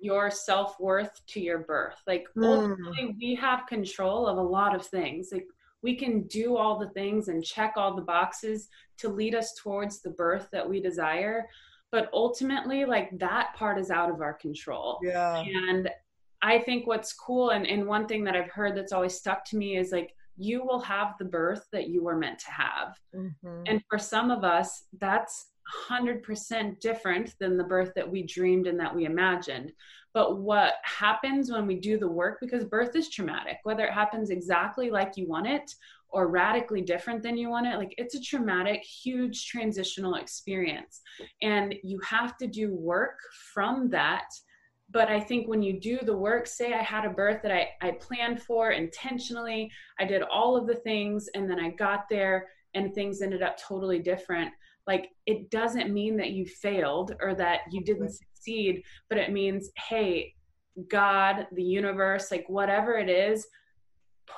your 0.00 0.30
self-worth 0.30 1.20
to 1.28 1.40
your 1.40 1.58
birth. 1.58 1.96
Like 2.06 2.26
mm. 2.36 2.46
ultimately 2.46 3.16
we 3.20 3.34
have 3.36 3.66
control 3.66 4.26
of 4.26 4.38
a 4.38 4.42
lot 4.42 4.74
of 4.74 4.86
things. 4.86 5.30
Like 5.32 5.46
we 5.82 5.96
can 5.96 6.22
do 6.28 6.56
all 6.56 6.78
the 6.78 6.90
things 6.90 7.28
and 7.28 7.44
check 7.44 7.74
all 7.76 7.94
the 7.94 8.02
boxes 8.02 8.68
to 8.98 9.08
lead 9.08 9.34
us 9.34 9.54
towards 9.62 10.00
the 10.00 10.10
birth 10.10 10.48
that 10.52 10.68
we 10.68 10.80
desire. 10.80 11.46
But 11.90 12.10
ultimately 12.12 12.84
like 12.84 13.16
that 13.18 13.54
part 13.54 13.78
is 13.78 13.90
out 13.90 14.10
of 14.10 14.20
our 14.20 14.34
control. 14.34 14.98
Yeah. 15.02 15.40
And 15.40 15.88
i 16.42 16.58
think 16.58 16.86
what's 16.86 17.12
cool 17.12 17.50
and, 17.50 17.66
and 17.66 17.86
one 17.86 18.06
thing 18.06 18.24
that 18.24 18.36
i've 18.36 18.50
heard 18.50 18.76
that's 18.76 18.92
always 18.92 19.14
stuck 19.14 19.44
to 19.44 19.56
me 19.56 19.76
is 19.76 19.92
like 19.92 20.14
you 20.36 20.64
will 20.64 20.80
have 20.80 21.14
the 21.18 21.24
birth 21.24 21.66
that 21.72 21.88
you 21.88 22.02
were 22.04 22.16
meant 22.16 22.38
to 22.38 22.50
have. 22.50 22.96
Mm-hmm. 23.14 23.62
and 23.66 23.82
for 23.90 23.98
some 23.98 24.30
of 24.30 24.44
us 24.44 24.84
that's 25.00 25.48
100% 25.90 26.80
different 26.80 27.34
than 27.38 27.56
the 27.56 27.64
birth 27.64 27.92
that 27.94 28.10
we 28.10 28.22
dreamed 28.22 28.66
and 28.66 28.78
that 28.80 28.94
we 28.94 29.04
imagined. 29.04 29.72
But 30.14 30.38
what 30.38 30.74
happens 30.82 31.50
when 31.50 31.66
we 31.66 31.76
do 31.76 31.98
the 31.98 32.08
work, 32.08 32.38
because 32.40 32.64
birth 32.64 32.96
is 32.96 33.10
traumatic, 33.10 33.58
whether 33.62 33.84
it 33.84 33.92
happens 33.92 34.30
exactly 34.30 34.90
like 34.90 35.16
you 35.16 35.28
want 35.28 35.46
it 35.46 35.70
or 36.08 36.28
radically 36.28 36.80
different 36.80 37.22
than 37.22 37.36
you 37.36 37.50
want 37.50 37.66
it, 37.66 37.76
like 37.76 37.94
it's 37.98 38.14
a 38.14 38.20
traumatic, 38.20 38.82
huge 38.82 39.46
transitional 39.46 40.14
experience. 40.14 41.02
And 41.42 41.74
you 41.82 42.00
have 42.00 42.36
to 42.38 42.46
do 42.46 42.74
work 42.74 43.18
from 43.52 43.90
that. 43.90 44.24
But 44.90 45.08
i 45.10 45.20
think 45.20 45.48
when 45.48 45.62
you 45.62 45.78
do 45.78 45.98
the 46.02 46.16
work 46.16 46.46
say 46.46 46.72
i 46.72 46.82
had 46.82 47.04
a 47.04 47.10
birth 47.10 47.42
that 47.42 47.52
I, 47.52 47.68
I 47.82 47.90
planned 47.90 48.40
for 48.42 48.70
intentionally 48.70 49.70
i 50.00 50.06
did 50.06 50.22
all 50.22 50.56
of 50.56 50.66
the 50.66 50.76
things 50.76 51.28
and 51.34 51.44
then 51.48 51.60
i 51.60 51.68
got 51.72 52.08
there 52.08 52.48
and 52.72 52.94
things 52.94 53.20
ended 53.20 53.42
up 53.42 53.58
totally 53.58 53.98
different 53.98 54.50
like 54.88 55.10
it 55.26 55.50
doesn't 55.50 55.92
mean 55.92 56.16
that 56.16 56.30
you 56.30 56.44
failed 56.44 57.14
or 57.20 57.36
that 57.36 57.60
you 57.70 57.84
didn't 57.84 58.10
succeed 58.10 58.82
but 59.08 59.18
it 59.18 59.30
means 59.30 59.70
hey 59.76 60.34
god 60.90 61.46
the 61.52 61.62
universe 61.62 62.32
like 62.32 62.44
whatever 62.48 62.98
it 62.98 63.08
is 63.08 63.46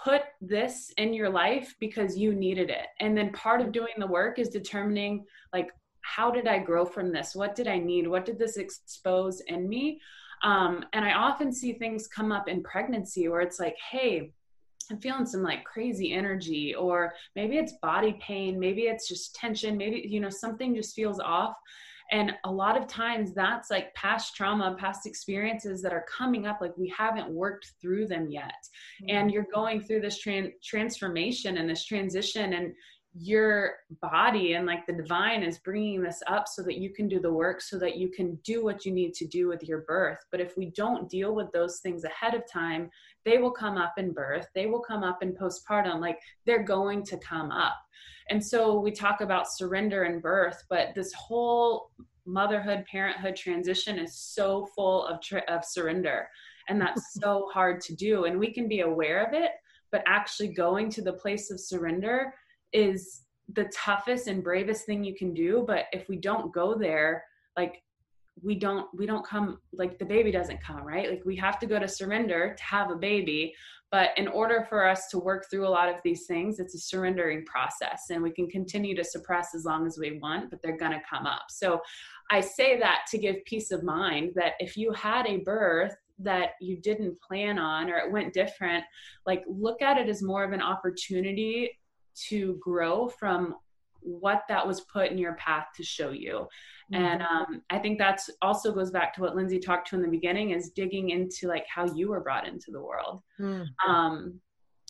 put 0.05 0.23
this 0.41 0.93
in 0.97 1.13
your 1.13 1.29
life 1.29 1.75
because 1.81 2.17
you 2.17 2.35
needed 2.35 2.71
it. 2.71 2.87
And 3.01 3.17
then 3.17 3.33
part 3.33 3.61
of 3.61 3.73
doing 3.73 3.95
the 3.99 4.07
work 4.07 4.39
is 4.39 4.49
determining 4.49 5.25
like 5.53 5.71
how 6.03 6.31
did 6.31 6.47
i 6.47 6.59
grow 6.59 6.85
from 6.85 7.13
this? 7.13 7.35
What 7.35 7.55
did 7.55 7.69
i 7.69 7.79
need? 7.79 8.07
What 8.07 8.25
did 8.25 8.39
this 8.39 8.57
expose 8.57 9.41
in 9.49 9.69
me? 9.69 10.01
Um, 10.43 10.85
and 10.95 11.05
I 11.05 11.13
often 11.13 11.53
see 11.53 11.75
things 11.75 12.07
come 12.07 12.33
up 12.33 12.49
in 12.49 12.63
pregnancy 12.63 13.29
where 13.29 13.43
it's 13.43 13.61
like, 13.61 13.77
hey, 13.91 14.33
I'm 14.91 15.01
feeling 15.01 15.27
some 15.27 15.43
like 15.43 15.65
crazy 15.65 16.13
energy, 16.13 16.75
or 16.75 17.13
maybe 17.37 17.57
it's 17.57 17.75
body 17.83 18.19
pain, 18.21 18.59
maybe 18.59 18.83
it's 18.83 19.09
just 19.09 19.35
tension, 19.35 19.77
maybe, 19.77 20.07
you 20.09 20.21
know, 20.21 20.31
something 20.31 20.75
just 20.75 20.95
feels 20.95 21.21
off. 21.21 21.55
And 22.13 22.33
a 22.45 22.51
lot 22.51 22.77
of 22.77 22.89
times 22.89 23.33
that's 23.35 23.71
like 23.71 23.95
past 23.95 24.35
trauma, 24.35 24.75
past 24.77 25.07
experiences 25.07 25.81
that 25.83 25.93
are 25.93 26.05
coming 26.11 26.47
up, 26.47 26.59
like 26.61 26.77
we 26.77 26.89
haven't 26.89 27.31
worked 27.31 27.73
through 27.81 28.09
them 28.09 28.29
yet. 28.29 28.53
Mm-hmm. 29.03 29.17
And 29.17 29.31
you're 29.31 29.47
going 29.55 29.81
through 29.81 30.01
this 30.01 30.21
tran- 30.21 30.53
transformation 30.63 31.59
and 31.59 31.71
this 31.71 31.85
transition, 31.85 32.55
and 32.55 32.75
your 33.13 33.75
body 34.01 34.53
and 34.53 34.67
like 34.67 34.87
the 34.87 34.93
divine 34.93 35.43
is 35.43 35.59
bringing 35.59 36.01
this 36.01 36.23
up 36.29 36.47
so 36.47 36.63
that 36.63 36.79
you 36.79 36.91
can 36.91 37.09
do 37.09 37.19
the 37.19 37.33
work 37.33 37.61
so 37.61 37.77
that 37.77 37.97
you 37.97 38.09
can 38.09 38.37
do 38.45 38.63
what 38.63 38.85
you 38.85 38.93
need 38.93 39.15
to 39.15 39.27
do 39.27 39.49
with 39.49 39.65
your 39.65 39.81
birth. 39.81 40.19
But 40.31 40.41
if 40.41 40.57
we 40.57 40.67
don't 40.67 41.09
deal 41.09 41.35
with 41.35 41.51
those 41.51 41.81
things 41.81 42.05
ahead 42.05 42.35
of 42.35 42.43
time 42.51 42.89
they 43.25 43.39
will 43.39 43.51
come 43.51 43.77
up 43.77 43.95
in 43.99 44.13
birth. 44.13 44.47
They 44.55 44.67
will 44.67 44.81
come 44.81 45.03
up 45.03 45.23
in 45.23 45.35
postpartum. 45.35 46.01
Like 46.01 46.19
they're 46.47 46.63
going 46.63 47.05
to 47.07 47.19
come 47.19 47.51
up. 47.51 47.77
And 48.31 48.45
so 48.45 48.79
we 48.79 48.93
talk 48.93 49.21
about 49.21 49.53
surrender 49.53 50.05
and 50.05 50.23
birth 50.23 50.63
but 50.71 50.95
this 50.95 51.13
whole 51.13 51.91
motherhood 52.27 52.85
parenthood 52.91 53.35
transition 53.35 53.99
is 53.99 54.15
so 54.15 54.69
full 54.77 55.05
of 55.07 55.21
tri- 55.21 55.45
of 55.49 55.65
surrender. 55.65 56.29
And 56.69 56.81
that's 56.81 57.13
so 57.21 57.49
hard 57.53 57.81
to 57.83 57.95
do. 57.97 58.27
And 58.27 58.39
we 58.39 58.53
can 58.53 58.69
be 58.69 58.81
aware 58.81 59.27
of 59.27 59.35
it 59.35 59.51
but 59.91 60.05
actually 60.07 60.49
going 60.55 60.89
to 60.89 61.03
the 61.03 61.13
place 61.13 61.51
of 61.51 61.59
surrender 61.59 62.33
is 62.73 63.23
the 63.55 63.71
toughest 63.75 64.29
and 64.29 64.45
bravest 64.45 64.87
thing 64.87 65.03
you 65.03 65.15
can 65.15 65.35
do 65.35 65.65
but 65.67 65.87
if 65.93 66.09
we 66.09 66.17
don't 66.17 66.53
go 66.53 66.77
there 66.77 67.25
like 67.57 67.83
we 68.43 68.55
don't 68.55 68.87
we 68.97 69.07
don't 69.07 69.27
come 69.27 69.59
like 69.73 69.99
the 69.99 70.05
baby 70.05 70.31
doesn't 70.31 70.63
come 70.63 70.83
right? 70.83 71.11
Like 71.11 71.23
we 71.25 71.37
have 71.37 71.59
to 71.61 71.67
go 71.67 71.79
to 71.79 71.89
surrender 71.89 72.55
to 72.57 72.63
have 72.63 72.91
a 72.91 72.97
baby. 72.97 73.55
But 73.91 74.11
in 74.17 74.29
order 74.29 74.65
for 74.69 74.87
us 74.87 75.09
to 75.09 75.19
work 75.19 75.47
through 75.51 75.67
a 75.67 75.69
lot 75.69 75.89
of 75.89 76.01
these 76.05 76.27
things 76.27 76.59
it's 76.59 76.75
a 76.75 76.79
surrendering 76.79 77.45
process 77.45 78.05
and 78.11 78.23
we 78.23 78.31
can 78.31 78.49
continue 78.49 78.95
to 78.97 79.05
suppress 79.05 79.55
as 79.55 79.65
long 79.65 79.87
as 79.87 79.99
we 79.99 80.19
want 80.19 80.51
but 80.51 80.63
they're 80.63 80.77
going 80.77 80.93
to 80.93 81.03
come 81.09 81.27
up. 81.27 81.47
So 81.51 81.81
i 82.31 82.41
say 82.41 82.79
that 82.79 83.01
to 83.11 83.19
give 83.19 83.45
peace 83.45 83.71
of 83.73 83.83
mind 83.83 84.33
that 84.37 84.53
if 84.61 84.77
you 84.77 84.93
had 84.93 85.27
a 85.27 85.39
birth 85.39 85.97
that 86.23 86.51
you 86.61 86.77
didn't 86.77 87.21
plan 87.21 87.59
on 87.59 87.91
or 87.91 87.97
it 87.97 88.13
went 88.13 88.35
different 88.35 88.85
like 89.27 89.43
look 89.49 89.81
at 89.83 89.97
it 89.97 90.09
as 90.09 90.23
more 90.23 90.45
of 90.45 90.53
an 90.53 90.63
opportunity 90.63 91.71
to 92.29 92.59
grow 92.61 93.09
from 93.09 93.55
what 94.01 94.43
that 94.49 94.67
was 94.67 94.81
put 94.83 95.11
in 95.11 95.19
your 95.19 95.35
path 95.35 95.67
to 95.77 95.83
show 95.83 96.11
you. 96.11 96.49
Mm-hmm. 96.93 97.05
and 97.05 97.23
um, 97.23 97.63
i 97.71 97.79
think 97.79 97.99
that's 97.99 98.29
also 98.43 98.73
goes 98.73 98.91
back 98.91 99.15
to 99.15 99.21
what 99.21 99.37
lindsay 99.37 99.61
talked 99.61 99.89
to 99.89 99.95
in 99.95 100.03
the 100.03 100.09
beginning 100.09 100.51
is 100.51 100.71
digging 100.71 101.11
into 101.11 101.47
like 101.47 101.65
how 101.73 101.85
you 101.95 102.09
were 102.09 102.21
brought 102.21 102.49
into 102.49 102.73
the 102.73 102.81
world. 102.81 103.23
Mm-hmm. 103.41 103.91
um, 103.91 104.41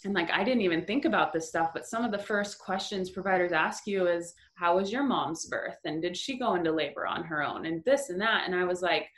and 0.05 0.15
like 0.15 0.31
i 0.31 0.43
didn't 0.43 0.63
even 0.63 0.87
think 0.87 1.05
about 1.05 1.33
this 1.33 1.49
stuff 1.49 1.73
but 1.75 1.87
some 1.87 2.03
of 2.03 2.11
the 2.11 2.19
first 2.19 2.59
questions 2.59 3.11
providers 3.11 3.53
ask 3.53 3.87
you 3.87 4.07
is 4.07 4.33
how 4.55 4.77
was 4.77 4.93
your 4.93 5.03
mom's 5.03 5.47
birth? 5.47 5.79
And 5.85 6.03
did 6.03 6.17
she 6.17 6.39
go 6.39 6.55
into 6.55 6.71
labor 6.71 7.07
on 7.07 7.25
her 7.25 7.43
own? 7.43 7.65
And 7.67 7.83
this 7.85 8.11
and 8.11 8.21
that. 8.21 8.45
And 8.47 8.55
i 8.55 8.65
was 8.65 8.83
like 8.83 9.09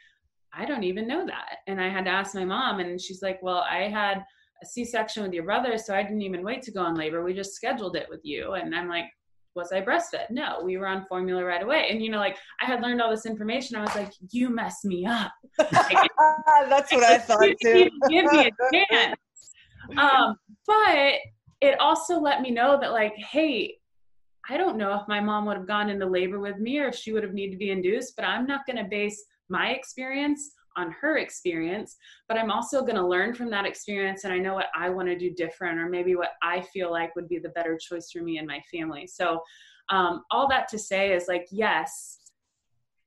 i 0.53 0.65
don't 0.65 0.85
even 0.85 1.07
know 1.07 1.25
that. 1.27 1.59
And 1.67 1.81
i 1.81 1.89
had 1.89 2.05
to 2.07 2.11
ask 2.11 2.35
my 2.35 2.45
mom 2.45 2.81
and 2.81 3.01
she's 3.01 3.23
like 3.23 3.41
well 3.43 3.65
i 3.71 3.89
had 3.89 4.25
a 4.63 4.67
C-section 4.67 5.23
with 5.23 5.33
your 5.33 5.45
brother, 5.45 5.77
so 5.77 5.95
I 5.95 6.03
didn't 6.03 6.23
even 6.23 6.45
wait 6.45 6.63
to 6.63 6.71
go 6.71 6.81
on 6.81 6.95
labor. 6.95 7.23
We 7.23 7.35
just 7.35 7.55
scheduled 7.55 7.97
it 7.97 8.07
with 8.09 8.21
you. 8.23 8.53
And 8.53 8.75
I'm 8.75 8.89
like, 8.89 9.07
was 9.55 9.73
I 9.73 9.83
breastfed? 9.83 10.31
No, 10.31 10.61
we 10.65 10.79
were 10.79 10.87
on 10.87 11.05
formula 11.07 11.45
right 11.45 11.63
away. 11.63 11.89
And 11.91 12.03
you 12.03 12.11
know, 12.11 12.19
like 12.19 12.37
I 12.61 12.65
had 12.65 12.81
learned 12.81 13.03
all 13.03 13.11
this 13.11 13.27
information. 13.27 13.77
I 13.77 13.83
was 13.83 13.95
like, 13.95 14.13
you 14.31 14.49
messed 14.49 14.85
me 14.85 15.05
up. 15.05 15.33
That's 15.59 16.93
what 16.93 17.05
I 17.05 17.19
thought 17.19 17.41
too. 17.63 17.91
Give 18.09 18.25
me 18.33 18.47
a 18.47 18.51
chance. 18.91 19.17
Um, 19.99 20.37
but 20.67 21.15
it 21.61 21.79
also 21.81 22.19
let 22.19 22.41
me 22.41 22.51
know 22.51 22.79
that 22.81 22.93
like, 22.93 23.15
hey, 23.17 23.77
I 24.49 24.57
don't 24.57 24.77
know 24.77 24.95
if 24.95 25.03
my 25.07 25.21
mom 25.21 25.47
would 25.47 25.57
have 25.57 25.69
gone 25.69 25.91
into 25.91 26.07
labor 26.07 26.41
with 26.41 26.59
me 26.59 26.79
or 26.79 26.89
if 26.89 26.97
she 26.97 27.13
would 27.13 27.23
have 27.23 27.35
needed 27.35 27.53
to 27.53 27.59
be 27.59 27.71
induced, 27.71 28.17
but 28.17 28.25
I'm 28.25 28.47
not 28.47 28.67
going 28.67 28.83
to 28.83 28.89
base 28.89 29.25
my 29.49 29.71
experience 29.71 30.53
on 30.77 30.95
her 31.01 31.19
experience, 31.19 31.97
but 32.29 32.39
I'm 32.39 32.51
also 32.51 32.83
going 32.83 32.97
to 32.97 33.07
learn 33.07 33.35
from 33.35 33.51
that 33.51 33.67
experience 33.67 34.25
and 34.25 34.33
I 34.33 34.39
know 34.39 34.55
what 34.55 34.69
I 34.75 34.89
want 34.91 35.09
to 35.09 35.19
do 35.19 35.31
different 35.31 35.79
or 35.79 35.89
maybe 35.89 36.17
what 36.17 36.33
I 36.43 36.61
feel 36.61 36.91
like 36.91 37.15
would 37.17 37.29
be 37.29 37.39
the 37.39 37.51
better 37.51 37.79
choice 37.79 38.11
for 38.11 38.23
me 38.23 38.39
and 38.39 38.47
my 38.47 38.63
family. 38.73 39.07
So, 39.07 39.43
um, 39.89 40.23
all 40.31 40.49
that 40.49 40.69
to 40.69 40.79
say 40.79 41.13
is 41.13 41.27
like, 41.29 41.47
yes, 41.51 42.19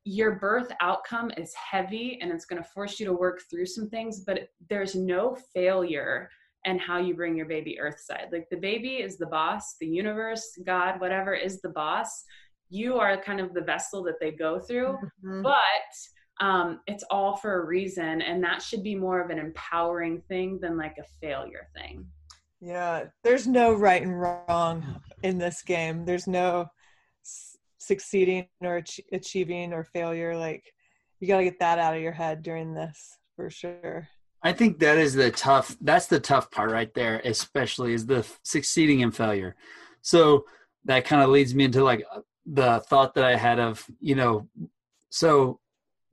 your 0.04 0.34
birth 0.34 0.72
outcome 0.82 1.32
is 1.36 1.54
heavy 1.56 2.20
and 2.22 2.32
it's 2.32 2.46
going 2.46 2.62
to 2.62 2.70
force 2.70 3.00
you 3.00 3.06
to 3.08 3.14
work 3.14 3.42
through 3.50 3.66
some 3.66 3.90
things, 3.90 4.20
but 4.20 4.50
there's 4.70 4.94
no 4.94 5.36
failure 5.54 6.30
and 6.66 6.80
how 6.80 6.98
you 6.98 7.16
bring 7.16 7.36
your 7.36 7.48
baby 7.48 7.80
earthside. 7.80 8.28
Like 8.32 8.48
the 8.50 8.58
baby 8.58 8.96
is 8.98 9.18
the 9.18 9.26
boss, 9.26 9.76
the 9.80 9.88
universe, 9.88 10.58
God, 10.66 11.00
whatever 11.00 11.34
is 11.34 11.62
the 11.62 11.70
boss. 11.70 12.24
You 12.70 12.98
are 12.98 13.22
kind 13.22 13.40
of 13.40 13.54
the 13.54 13.62
vessel 13.62 14.04
that 14.04 14.20
they 14.20 14.32
go 14.32 14.60
through. 14.60 14.98
Mm-hmm. 15.24 15.42
But 15.44 15.56
um, 16.42 16.82
it's 16.88 17.04
all 17.10 17.38
for 17.38 17.62
a 17.62 17.66
reason 17.66 18.22
and 18.22 18.44
that 18.44 18.62
should 18.62 18.84
be 18.84 18.96
more 18.96 19.22
of 19.22 19.30
an 19.30 19.40
empowering 19.40 20.22
thing 20.28 20.60
than 20.62 20.78
like 20.78 20.98
a 20.98 21.04
failure 21.22 21.68
thing. 21.76 22.06
Yeah 22.62 23.06
there's 23.24 23.48
no 23.48 23.74
right 23.74 24.02
and 24.02 24.20
wrong 24.20 25.02
in 25.24 25.38
this 25.38 25.62
game. 25.62 26.06
There's 26.06 26.28
no 26.28 26.68
s- 27.24 27.58
succeeding 27.78 28.48
or 28.62 28.78
ach- 28.78 29.02
achieving 29.12 29.74
or 29.74 29.84
failure. 29.84 30.36
Like 30.36 30.64
you 31.20 31.28
got 31.28 31.38
to 31.38 31.44
get 31.44 31.60
that 31.60 31.80
out 31.80 31.96
of 31.96 32.02
your 32.02 32.12
head 32.12 32.44
during 32.44 32.74
this 32.74 33.18
for 33.36 33.50
sure. 33.50 34.08
I 34.42 34.54
think 34.54 34.80
that 34.80 34.98
is 34.98 35.14
the 35.14 35.32
tough 35.32 35.76
that's 35.82 36.08
the 36.08 36.20
tough 36.20 36.52
part 36.52 36.72
right 36.72 36.94
there 36.94 37.22
especially 37.24 37.94
is 37.94 38.06
the 38.06 38.26
succeeding 38.44 39.04
and 39.04 39.16
failure. 39.16 39.56
So 40.02 40.46
that 40.86 41.06
kind 41.06 41.22
of 41.22 41.30
leads 41.30 41.54
me 41.54 41.66
into 41.66 41.84
like 41.84 42.06
the 42.46 42.80
thought 42.88 43.16
that 43.16 43.26
i 43.26 43.36
had 43.36 43.60
of 43.60 43.86
you 44.00 44.16
know 44.16 44.48
so 45.10 45.60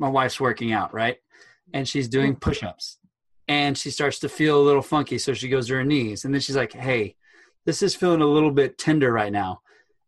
my 0.03 0.09
wife's 0.09 0.41
working 0.41 0.73
out, 0.73 0.93
right? 0.93 1.17
And 1.73 1.89
she's 1.89 2.09
doing 2.09 2.35
push 2.35 2.63
ups 2.63 2.99
and 3.47 3.79
she 3.79 3.91
starts 3.91 4.19
to 4.19 4.29
feel 4.29 4.61
a 4.61 4.67
little 4.67 4.83
funky. 4.83 5.17
So 5.17 5.33
she 5.33 5.49
goes 5.49 5.69
to 5.69 5.75
her 5.75 5.85
knees 5.85 6.25
and 6.25 6.35
then 6.35 6.41
she's 6.41 6.57
like, 6.57 6.73
hey, 6.73 7.15
this 7.65 7.83
is 7.83 7.95
feeling 7.95 8.21
a 8.21 8.27
little 8.27 8.51
bit 8.51 8.77
tender 8.77 9.13
right 9.13 9.33
now. 9.33 9.61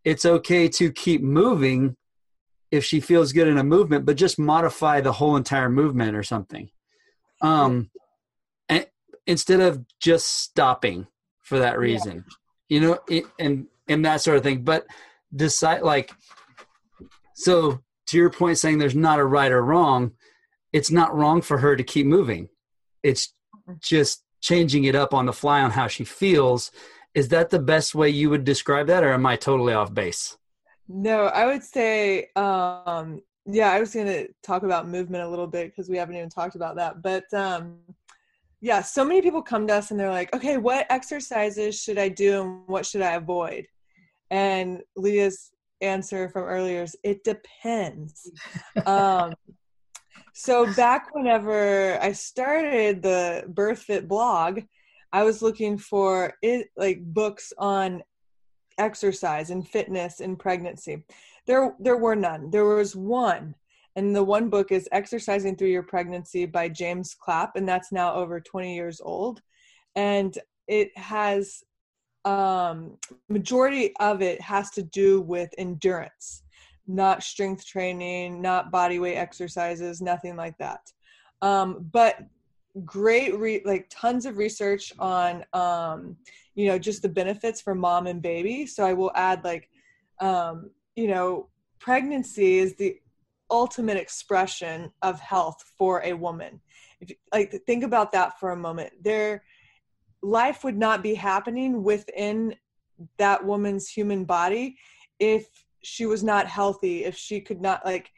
It's 0.04 0.26
okay 0.26 0.68
to 0.68 0.90
keep 0.92 1.22
moving 1.22 1.96
if 2.72 2.84
she 2.84 2.98
feels 2.98 3.32
good 3.32 3.46
in 3.46 3.56
a 3.56 3.62
movement, 3.62 4.04
but 4.04 4.16
just 4.16 4.36
modify 4.36 5.00
the 5.00 5.12
whole 5.12 5.36
entire 5.36 5.70
movement 5.70 6.16
or 6.16 6.24
something. 6.24 6.70
Um, 7.40 7.90
and 8.68 8.86
instead 9.28 9.60
of 9.60 9.84
just 10.00 10.26
stopping 10.26 11.06
for 11.40 11.60
that 11.60 11.78
reason, 11.78 12.24
yeah. 12.68 12.74
you 12.74 12.80
know, 12.80 12.98
it, 13.08 13.24
and 13.38 13.68
and 13.86 14.04
that 14.04 14.22
sort 14.22 14.38
of 14.38 14.42
thing. 14.42 14.64
But 14.64 14.86
decide 15.34 15.82
like, 15.82 16.10
so 17.34 17.80
to 18.06 18.16
your 18.16 18.30
point 18.30 18.58
saying 18.58 18.78
there's 18.78 18.94
not 18.94 19.18
a 19.18 19.24
right 19.24 19.52
or 19.52 19.62
wrong 19.62 20.12
it's 20.74 20.90
not 20.90 21.14
wrong 21.14 21.40
for 21.40 21.58
her 21.58 21.76
to 21.76 21.84
keep 21.84 22.04
moving. 22.04 22.48
It's 23.04 23.32
just 23.78 24.24
changing 24.40 24.84
it 24.84 24.96
up 24.96 25.14
on 25.14 25.24
the 25.24 25.32
fly 25.32 25.60
on 25.60 25.70
how 25.70 25.86
she 25.86 26.02
feels. 26.02 26.72
Is 27.14 27.28
that 27.28 27.50
the 27.50 27.60
best 27.60 27.94
way 27.94 28.08
you 28.08 28.28
would 28.28 28.42
describe 28.42 28.88
that 28.88 29.04
or 29.04 29.12
am 29.12 29.24
i 29.24 29.36
totally 29.36 29.72
off 29.72 29.94
base? 29.94 30.36
No 30.88 31.26
i 31.26 31.46
would 31.46 31.62
say 31.62 32.28
um 32.36 33.22
yeah 33.46 33.70
i 33.70 33.80
was 33.80 33.94
going 33.94 34.06
to 34.06 34.28
talk 34.42 34.64
about 34.64 34.88
movement 34.88 35.24
a 35.24 35.28
little 35.28 35.46
bit 35.46 35.70
because 35.70 35.88
we 35.88 35.96
haven't 35.96 36.16
even 36.16 36.28
talked 36.28 36.56
about 36.56 36.76
that 36.76 37.00
but 37.00 37.24
um 37.32 37.78
yeah 38.60 38.82
so 38.82 39.02
many 39.02 39.22
people 39.22 39.40
come 39.40 39.66
to 39.66 39.74
us 39.74 39.90
and 39.90 39.98
they're 39.98 40.10
like 40.10 40.34
okay 40.34 40.58
what 40.58 40.86
exercises 40.90 41.80
should 41.80 41.98
i 41.98 42.08
do 42.08 42.42
and 42.42 42.66
what 42.66 42.84
should 42.84 43.00
i 43.00 43.12
avoid? 43.12 43.66
And 44.30 44.82
leah's 44.94 45.53
answer 45.84 46.28
from 46.28 46.44
earlier 46.44 46.82
is 46.82 46.96
it 47.02 47.24
depends. 47.24 48.30
um, 48.86 49.34
So 50.36 50.72
back 50.74 51.14
whenever 51.14 51.96
I 52.02 52.10
started 52.10 53.02
the 53.02 53.44
BirthFit 53.48 54.08
blog, 54.08 54.62
I 55.12 55.22
was 55.22 55.42
looking 55.42 55.78
for 55.78 56.34
it 56.42 56.70
like 56.76 57.04
books 57.04 57.52
on 57.56 58.02
exercise 58.76 59.50
and 59.50 59.66
fitness 59.66 60.18
in 60.18 60.34
pregnancy. 60.34 61.04
There 61.46 61.76
there 61.78 61.98
were 61.98 62.16
none. 62.16 62.50
There 62.50 62.64
was 62.64 62.96
one. 62.96 63.54
And 63.94 64.14
the 64.14 64.24
one 64.24 64.50
book 64.50 64.72
is 64.72 64.88
Exercising 64.90 65.54
Through 65.54 65.68
Your 65.68 65.84
Pregnancy 65.84 66.46
by 66.46 66.68
James 66.68 67.14
Clapp 67.14 67.54
and 67.54 67.68
that's 67.68 67.92
now 67.92 68.12
over 68.14 68.40
20 68.40 68.74
years 68.74 69.00
old. 69.00 69.40
And 69.94 70.36
it 70.66 70.90
has 70.98 71.62
um 72.24 72.96
majority 73.28 73.94
of 74.00 74.22
it 74.22 74.40
has 74.40 74.70
to 74.70 74.82
do 74.82 75.20
with 75.20 75.50
endurance 75.58 76.44
not 76.86 77.22
strength 77.22 77.66
training, 77.66 78.42
not 78.42 78.70
body 78.70 78.98
weight 78.98 79.16
exercises, 79.16 80.00
nothing 80.00 80.36
like 80.36 80.56
that. 80.58 80.92
Um, 81.42 81.88
but 81.92 82.18
great, 82.84 83.38
re- 83.38 83.62
like 83.64 83.86
tons 83.90 84.26
of 84.26 84.36
research 84.36 84.92
on, 84.98 85.44
um, 85.52 86.16
you 86.54 86.66
know, 86.66 86.78
just 86.78 87.02
the 87.02 87.08
benefits 87.08 87.60
for 87.60 87.74
mom 87.74 88.06
and 88.06 88.20
baby. 88.20 88.66
So 88.66 88.84
I 88.84 88.92
will 88.92 89.12
add, 89.14 89.44
like, 89.44 89.70
um, 90.20 90.70
you 90.96 91.08
know, 91.08 91.48
pregnancy 91.78 92.58
is 92.58 92.76
the 92.76 92.96
ultimate 93.50 93.96
expression 93.96 94.90
of 95.02 95.20
health 95.20 95.64
for 95.78 96.02
a 96.04 96.12
woman. 96.12 96.60
If 97.00 97.10
you, 97.10 97.16
like, 97.32 97.52
think 97.66 97.84
about 97.84 98.12
that 98.12 98.38
for 98.40 98.50
a 98.50 98.56
moment. 98.56 98.92
Their 99.02 99.42
life 100.24 100.64
would 100.64 100.78
not 100.78 101.02
be 101.02 101.14
happening 101.14 101.82
within 101.82 102.54
that 103.18 103.44
woman's 103.44 103.88
human 103.88 104.24
body 104.24 104.76
if 105.20 105.46
she 105.82 106.06
was 106.06 106.24
not 106.24 106.46
healthy 106.46 107.04
if 107.04 107.16
she 107.16 107.40
could 107.40 107.60
not 107.60 107.84
like 107.84 108.10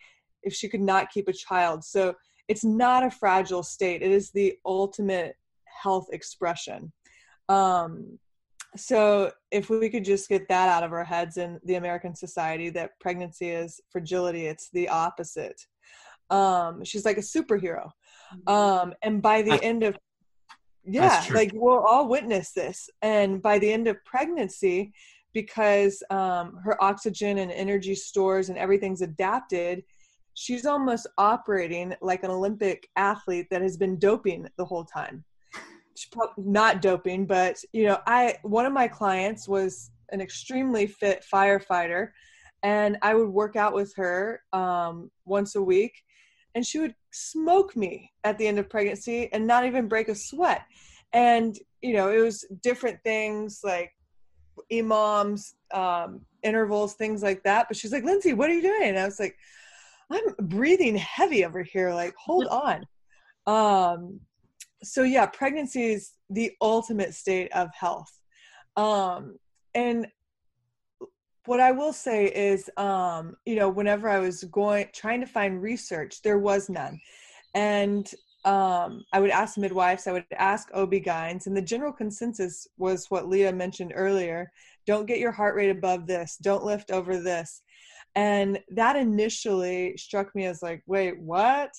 if 0.42 0.54
she 0.54 0.68
could 0.68 0.80
not 0.80 1.10
keep 1.10 1.26
a 1.26 1.32
child. 1.32 1.82
So 1.84 2.14
it's 2.46 2.62
not 2.62 3.02
a 3.02 3.10
fragile 3.10 3.64
state. 3.64 4.02
It 4.02 4.12
is 4.12 4.30
the 4.30 4.56
ultimate 4.64 5.36
health 5.64 6.06
expression. 6.12 6.92
Um 7.48 8.18
so 8.76 9.32
if 9.50 9.68
we 9.68 9.88
could 9.88 10.04
just 10.04 10.28
get 10.28 10.46
that 10.48 10.68
out 10.68 10.84
of 10.84 10.92
our 10.92 11.04
heads 11.04 11.38
in 11.38 11.58
the 11.64 11.76
american 11.76 12.14
society 12.14 12.68
that 12.68 12.90
pregnancy 13.00 13.48
is 13.48 13.80
fragility 13.90 14.46
it's 14.46 14.70
the 14.70 14.88
opposite. 14.88 15.60
Um 16.30 16.84
she's 16.84 17.04
like 17.04 17.18
a 17.18 17.20
superhero. 17.34 17.90
Mm-hmm. 18.32 18.48
um 18.48 18.94
and 19.02 19.20
by 19.20 19.42
the 19.42 19.62
end 19.62 19.82
of 19.82 19.96
yeah 20.86 21.24
like 21.32 21.50
we'll 21.54 21.78
all 21.78 22.08
witness 22.08 22.52
this 22.52 22.88
and 23.02 23.42
by 23.42 23.58
the 23.58 23.70
end 23.70 23.88
of 23.88 24.02
pregnancy 24.04 24.92
because 25.32 26.02
um, 26.10 26.58
her 26.64 26.82
oxygen 26.82 27.38
and 27.38 27.52
energy 27.52 27.94
stores 27.94 28.48
and 28.48 28.56
everything's 28.56 29.02
adapted 29.02 29.82
she's 30.34 30.64
almost 30.64 31.06
operating 31.18 31.94
like 32.00 32.22
an 32.22 32.30
olympic 32.30 32.88
athlete 32.96 33.46
that 33.50 33.62
has 33.62 33.76
been 33.76 33.98
doping 33.98 34.46
the 34.56 34.64
whole 34.64 34.84
time. 34.84 35.24
Not 36.36 36.82
doping 36.82 37.26
but 37.26 37.56
you 37.72 37.84
know 37.84 37.98
i 38.06 38.36
one 38.42 38.66
of 38.66 38.72
my 38.72 38.86
clients 38.86 39.48
was 39.48 39.90
an 40.10 40.20
extremely 40.20 40.86
fit 40.86 41.24
firefighter 41.32 42.10
and 42.62 42.98
i 43.00 43.14
would 43.14 43.30
work 43.30 43.56
out 43.56 43.72
with 43.72 43.94
her 43.96 44.42
um, 44.52 45.10
once 45.24 45.56
a 45.56 45.62
week 45.62 45.94
and 46.56 46.66
she 46.66 46.80
would 46.80 46.94
smoke 47.12 47.76
me 47.76 48.10
at 48.24 48.36
the 48.38 48.46
end 48.48 48.58
of 48.58 48.68
pregnancy 48.68 49.32
and 49.32 49.46
not 49.46 49.64
even 49.64 49.86
break 49.86 50.08
a 50.08 50.14
sweat 50.14 50.62
and 51.12 51.58
you 51.82 51.92
know 51.92 52.10
it 52.10 52.18
was 52.18 52.44
different 52.62 53.00
things 53.04 53.60
like 53.62 53.92
EMOMs, 54.72 55.54
um, 55.72 56.22
intervals, 56.42 56.94
things 56.94 57.22
like 57.22 57.42
that. 57.44 57.66
But 57.68 57.76
she's 57.76 57.92
like, 57.92 58.04
Lindsay, 58.04 58.32
what 58.32 58.50
are 58.50 58.54
you 58.54 58.62
doing? 58.62 58.90
And 58.90 58.98
I 58.98 59.04
was 59.04 59.20
like, 59.20 59.36
I'm 60.10 60.34
breathing 60.40 60.96
heavy 60.96 61.44
over 61.44 61.62
here. 61.62 61.92
Like, 61.92 62.14
hold 62.16 62.46
on. 62.46 62.86
Um, 63.46 64.20
so 64.82 65.02
yeah, 65.02 65.26
pregnancy 65.26 65.92
is 65.92 66.12
the 66.30 66.52
ultimate 66.60 67.14
state 67.14 67.50
of 67.52 67.68
health. 67.78 68.12
Um, 68.76 69.38
and 69.74 70.06
what 71.46 71.60
I 71.60 71.72
will 71.72 71.92
say 71.92 72.26
is, 72.26 72.70
um, 72.76 73.36
you 73.44 73.56
know, 73.56 73.68
whenever 73.68 74.08
I 74.08 74.18
was 74.18 74.44
going 74.44 74.88
trying 74.92 75.20
to 75.20 75.26
find 75.26 75.62
research, 75.62 76.22
there 76.22 76.38
was 76.38 76.68
none. 76.68 77.00
And 77.54 78.10
um, 78.44 79.04
I 79.12 79.20
would 79.20 79.30
ask 79.30 79.58
midwives, 79.58 80.06
I 80.06 80.12
would 80.12 80.24
ask 80.36 80.68
OB-GYNs, 80.72 81.46
and 81.46 81.56
the 81.56 81.62
general 81.62 81.92
consensus 81.92 82.68
was 82.78 83.10
what 83.10 83.28
Leah 83.28 83.52
mentioned 83.52 83.92
earlier. 83.94 84.52
Don't 84.86 85.06
get 85.06 85.18
your 85.18 85.32
heart 85.32 85.56
rate 85.56 85.70
above 85.70 86.06
this. 86.06 86.36
Don't 86.40 86.64
lift 86.64 86.92
over 86.92 87.18
this. 87.18 87.62
And 88.14 88.60
that 88.70 88.94
initially 88.96 89.96
struck 89.96 90.34
me 90.34 90.46
as 90.46 90.62
like, 90.62 90.82
wait, 90.86 91.18
what? 91.18 91.74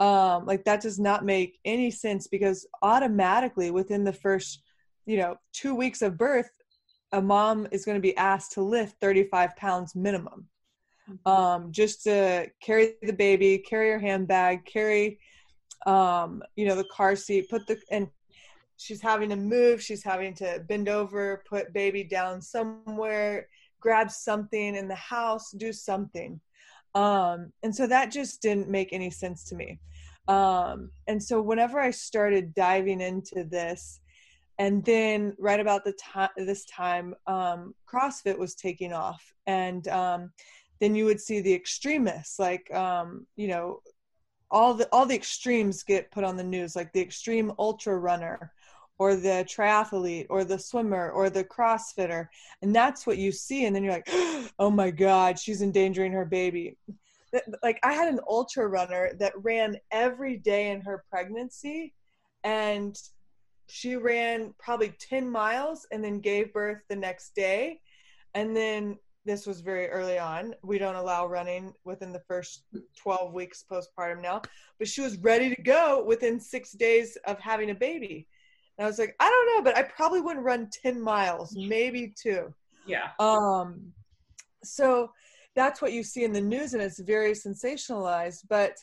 Um, 0.00 0.46
like 0.46 0.64
that 0.64 0.80
does 0.80 0.98
not 0.98 1.24
make 1.24 1.58
any 1.64 1.90
sense 1.90 2.26
because 2.26 2.66
automatically 2.82 3.70
within 3.70 4.02
the 4.02 4.12
first, 4.12 4.62
you 5.06 5.16
know, 5.16 5.36
two 5.52 5.74
weeks 5.74 6.02
of 6.02 6.18
birth, 6.18 6.50
a 7.12 7.20
mom 7.20 7.66
is 7.70 7.84
going 7.84 7.96
to 7.96 8.02
be 8.02 8.16
asked 8.16 8.52
to 8.52 8.62
lift 8.62 9.00
35 9.00 9.56
pounds 9.56 9.94
minimum. 9.94 10.46
Mm-hmm. 11.08 11.28
Um, 11.28 11.72
just 11.72 12.04
to 12.04 12.50
carry 12.62 12.94
the 13.02 13.12
baby, 13.12 13.58
carry 13.58 13.90
her 13.90 13.98
handbag, 13.98 14.64
carry 14.64 15.18
um, 15.86 16.42
you 16.56 16.66
know, 16.66 16.74
the 16.74 16.84
car 16.84 17.16
seat, 17.16 17.48
put 17.48 17.66
the, 17.66 17.78
and 17.90 18.08
she's 18.76 19.00
having 19.00 19.30
to 19.30 19.36
move, 19.36 19.82
she's 19.82 20.02
having 20.02 20.34
to 20.34 20.62
bend 20.68 20.88
over, 20.88 21.42
put 21.48 21.72
baby 21.72 22.04
down 22.04 22.40
somewhere, 22.40 23.48
grab 23.80 24.10
something 24.10 24.76
in 24.76 24.88
the 24.88 24.94
house, 24.94 25.50
do 25.52 25.72
something. 25.72 26.40
Um, 26.94 27.52
and 27.62 27.74
so 27.74 27.86
that 27.86 28.10
just 28.10 28.42
didn't 28.42 28.68
make 28.68 28.92
any 28.92 29.10
sense 29.10 29.44
to 29.44 29.54
me. 29.54 29.80
Um, 30.28 30.90
and 31.06 31.22
so 31.22 31.40
whenever 31.40 31.80
I 31.80 31.90
started 31.90 32.54
diving 32.54 33.00
into 33.00 33.44
this, 33.44 34.00
and 34.60 34.84
then 34.84 35.34
right 35.38 35.58
about 35.58 35.84
the 35.84 35.92
time 35.94 36.28
this 36.36 36.66
time 36.66 37.14
um, 37.26 37.74
crossfit 37.90 38.38
was 38.38 38.54
taking 38.54 38.92
off. 38.92 39.32
And 39.46 39.88
um, 39.88 40.32
then 40.80 40.94
you 40.94 41.06
would 41.06 41.18
see 41.18 41.40
the 41.40 41.54
extremists 41.54 42.38
like 42.38 42.72
um, 42.72 43.26
you 43.36 43.48
know 43.48 43.80
all 44.50 44.74
the 44.74 44.86
all 44.92 45.06
the 45.06 45.14
extremes 45.14 45.82
get 45.82 46.10
put 46.10 46.24
on 46.24 46.36
the 46.36 46.44
news 46.44 46.76
like 46.76 46.92
the 46.92 47.00
extreme 47.00 47.50
ultra 47.58 47.96
runner 47.96 48.52
or 48.98 49.16
the 49.16 49.46
triathlete 49.48 50.26
or 50.28 50.44
the 50.44 50.58
swimmer 50.58 51.10
or 51.10 51.30
the 51.30 51.44
crossfitter. 51.44 52.28
And 52.60 52.76
that's 52.76 53.06
what 53.06 53.16
you 53.16 53.32
see. 53.32 53.64
And 53.64 53.74
then 53.74 53.82
you're 53.82 53.94
like 53.94 54.10
oh 54.58 54.70
my 54.70 54.90
god 54.90 55.38
she's 55.38 55.62
endangering 55.62 56.12
her 56.12 56.26
baby. 56.26 56.76
Like 57.62 57.80
i 57.82 57.94
had 57.94 58.12
an 58.12 58.20
ultra 58.28 58.68
runner 58.68 59.12
that 59.20 59.32
ran 59.42 59.78
every 59.90 60.36
day 60.36 60.70
in 60.70 60.82
her 60.82 61.02
pregnancy. 61.10 61.94
And 62.44 62.98
she 63.70 63.96
ran 63.96 64.54
probably 64.58 64.94
10 64.98 65.30
miles 65.30 65.86
and 65.92 66.02
then 66.04 66.20
gave 66.20 66.52
birth 66.52 66.82
the 66.88 66.96
next 66.96 67.34
day 67.34 67.80
and 68.34 68.56
then 68.56 68.96
this 69.24 69.46
was 69.46 69.60
very 69.60 69.88
early 69.88 70.18
on. 70.18 70.54
We 70.62 70.78
don't 70.78 70.94
allow 70.94 71.26
running 71.26 71.74
within 71.84 72.12
the 72.12 72.22
first 72.26 72.64
12 72.96 73.32
weeks 73.32 73.64
postpartum 73.70 74.22
now, 74.22 74.42
but 74.78 74.88
she 74.88 75.02
was 75.02 75.18
ready 75.18 75.54
to 75.54 75.62
go 75.62 76.02
within 76.04 76.40
six 76.40 76.72
days 76.72 77.18
of 77.26 77.38
having 77.38 77.70
a 77.70 77.74
baby. 77.74 78.26
And 78.78 78.86
I 78.86 78.88
was 78.88 78.98
like, 78.98 79.14
I 79.20 79.28
don't 79.28 79.56
know, 79.56 79.62
but 79.70 79.76
I 79.76 79.82
probably 79.82 80.20
wouldn't 80.20 80.44
run 80.44 80.70
10 80.82 81.00
miles, 81.00 81.54
maybe 81.54 82.14
two. 82.20 82.54
Yeah. 82.86 83.10
Um, 83.18 83.92
so 84.64 85.12
that's 85.54 85.82
what 85.82 85.92
you 85.92 86.02
see 86.02 86.24
in 86.24 86.32
the 86.32 86.40
news, 86.40 86.72
and 86.72 86.82
it's 86.82 87.00
very 87.00 87.32
sensationalized. 87.32 88.46
But 88.48 88.78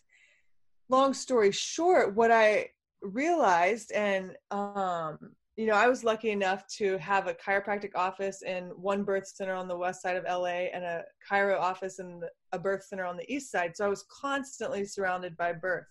long 0.90 1.14
story 1.14 1.52
short, 1.52 2.16
what 2.16 2.32
I 2.32 2.70
realized, 3.08 3.92
and 3.92 4.36
um, 4.52 5.18
you 5.58 5.66
know, 5.66 5.74
I 5.74 5.88
was 5.88 6.04
lucky 6.04 6.30
enough 6.30 6.68
to 6.78 7.00
have 7.00 7.28
a 7.28 7.34
chiropractic 7.34 7.96
office 7.96 8.44
in 8.44 8.66
one 8.80 9.04
birth 9.04 9.28
center 9.28 9.56
on 9.56 9.68
the 9.68 9.76
west 9.76 10.04
side 10.04 10.16
of 10.16 10.24
LA 10.24 10.70
and 10.72 10.84
a 10.84 11.04
chiro 11.30 11.60
office 11.60 11.98
in 11.98 12.20
the, 12.20 12.30
a 12.52 12.60
birth 12.60 12.84
center 12.84 13.06
on 13.06 13.18
the 13.18 13.30
east 13.32 13.52
side. 13.52 13.76
So 13.76 13.84
I 13.84 13.90
was 13.90 14.04
constantly 14.04 14.86
surrounded 14.86 15.36
by 15.36 15.54
birth. 15.54 15.88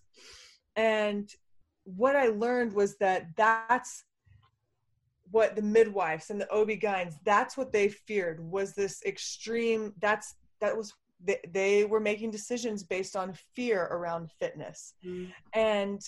And 0.76 1.28
what 1.82 2.14
I 2.14 2.28
learned 2.28 2.72
was 2.74 2.96
that 2.98 3.26
that's 3.36 4.04
what 5.32 5.56
the 5.56 5.62
midwives 5.62 6.30
and 6.30 6.40
the 6.40 6.50
OB-GYNs, 6.52 7.14
that's 7.24 7.56
what 7.56 7.72
they 7.72 7.88
feared 7.88 8.38
was 8.38 8.72
this 8.72 9.02
extreme, 9.04 9.92
that's, 10.00 10.36
that 10.60 10.76
was, 10.76 10.94
they, 11.24 11.40
they 11.52 11.84
were 11.84 11.98
making 11.98 12.30
decisions 12.30 12.84
based 12.84 13.16
on 13.16 13.34
fear 13.56 13.82
around 13.90 14.30
fitness. 14.38 14.94
Mm. 15.04 15.32
And 15.54 16.00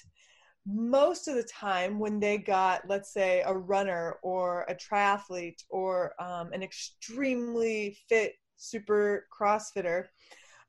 most 0.71 1.29
of 1.29 1.35
the 1.35 1.43
time 1.45 1.99
when 1.99 2.21
they 2.21 2.37
got 2.37 2.83
let's 2.89 3.13
say 3.13 3.43
a 3.47 3.53
runner 3.53 4.17
or 4.23 4.67
a 4.69 4.75
triathlete 4.75 5.63
or 5.71 6.13
um, 6.21 6.53
an 6.53 6.63
extremely 6.63 7.97
fit 8.09 8.35
super 8.57 9.27
crossfitter 9.33 10.07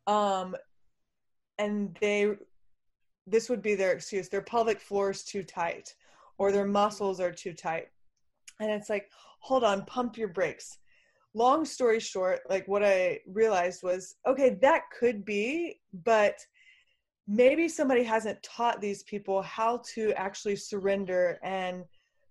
um, 0.08 0.56
and 1.58 1.98
they 2.00 2.32
this 3.28 3.50
would 3.50 3.62
be 3.62 3.76
their 3.76 3.92
excuse 3.92 4.30
their 4.30 4.42
pelvic 4.42 4.80
floor 4.80 5.12
is 5.12 5.24
too 5.24 5.44
tight 5.44 5.94
or 6.40 6.52
their 6.52 6.66
muscles 6.66 7.20
are 7.20 7.32
too 7.32 7.54
tight. 7.54 7.90
And 8.60 8.72
it's 8.72 8.90
like 8.90 9.12
hold 9.42 9.64
on 9.64 9.86
pump 9.86 10.18
your 10.18 10.30
brakes. 10.30 10.80
Long 11.36 11.64
story 11.64 12.00
short 12.00 12.40
like 12.50 12.68
what 12.68 12.84
i 12.84 13.20
realized 13.28 13.84
was 13.84 14.16
okay 14.26 14.58
that 14.64 14.82
could 14.98 15.24
be 15.24 15.80
but 16.04 16.40
maybe 17.30 17.70
somebody 17.70 18.04
hasn't 18.04 18.42
taught 18.42 18.82
these 18.82 19.04
people 19.04 19.44
how 19.44 19.82
to 19.94 20.12
actually 20.14 20.56
surrender 20.56 21.38
and 21.44 21.84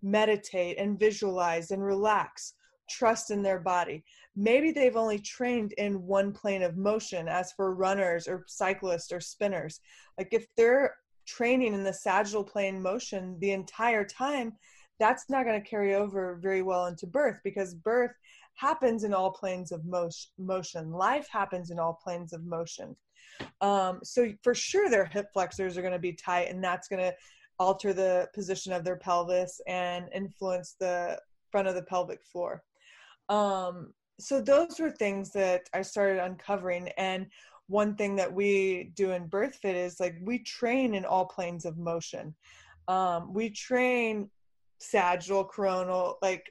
meditate 0.03 0.77
and 0.77 0.99
visualize 0.99 1.71
and 1.71 1.83
relax 1.83 2.55
trust 2.91 3.31
in 3.31 3.43
their 3.43 3.61
body. 3.61 4.03
Maybe 4.35 4.73
they've 4.73 4.97
only 4.97 5.19
trained 5.21 5.73
in 5.73 6.03
one 6.03 6.33
plane 6.33 6.63
of 6.63 6.77
motion 6.77 7.29
as 7.29 7.53
for 7.53 7.75
runners 7.75 8.27
or 8.27 8.45
cyclists 8.49 9.13
or 9.13 9.21
spinners. 9.21 9.81
Like 10.17 10.29
if 10.33 10.47
they're 10.57 10.97
training 11.27 11.75
in 11.75 11.85
the 11.85 11.93
sagittal 11.93 12.43
plane 12.43 12.81
motion 12.83 13.37
the 13.39 13.53
entire 13.53 14.05
time 14.05 14.55
that's 14.99 15.31
not 15.31 15.45
going 15.45 15.63
to 15.63 15.69
carry 15.69 15.95
over 15.95 16.41
very 16.43 16.63
well 16.63 16.87
into 16.87 17.07
birth 17.07 17.39
because 17.45 17.75
birth 17.75 18.11
happens 18.55 19.05
in 19.05 19.15
all 19.15 19.31
planes 19.31 19.71
of 19.71 19.85
motion. 20.39 20.91
Life 20.91 21.29
happens 21.31 21.71
in 21.71 21.79
all 21.79 22.01
planes 22.03 22.33
of 22.33 22.45
motion 22.45 22.97
um, 23.61 24.01
so 24.03 24.33
for 24.43 24.55
sure 24.55 24.89
their 24.89 25.05
hip 25.05 25.27
flexors 25.33 25.77
are 25.77 25.83
going 25.83 25.93
to 25.93 25.99
be 25.99 26.13
tight 26.13 26.51
and 26.51 26.63
that's 26.63 26.89
going 26.89 27.03
to 27.03 27.15
alter 27.59 27.93
the 27.93 28.29
position 28.35 28.73
of 28.73 28.85
their 28.85 28.97
pelvis 28.97 29.61
and 29.67 30.09
influence 30.15 30.77
the 30.79 31.19
front 31.51 31.67
of 31.67 31.75
the 31.75 31.83
pelvic 31.83 32.23
floor. 32.25 32.63
Um, 33.29 33.93
so 34.21 34.41
those 34.41 34.81
were 34.81 34.91
things 34.91 35.31
that 35.31 35.69
i 35.73 35.81
started 35.81 36.21
uncovering 36.21 36.89
and 36.97 37.27
one 37.69 37.95
thing 37.95 38.17
that 38.17 38.33
we 38.33 38.91
do 38.95 39.13
in 39.13 39.29
birthfit 39.29 39.75
is 39.75 40.01
like 40.01 40.17
we 40.23 40.39
train 40.41 40.95
in 40.95 41.05
all 41.05 41.27
planes 41.27 41.65
of 41.67 41.77
motion. 41.77 42.35
Um, 42.89 43.33
we 43.33 43.51
train 43.51 44.31
sagittal 44.79 45.45
coronal 45.45 46.17
like 46.23 46.51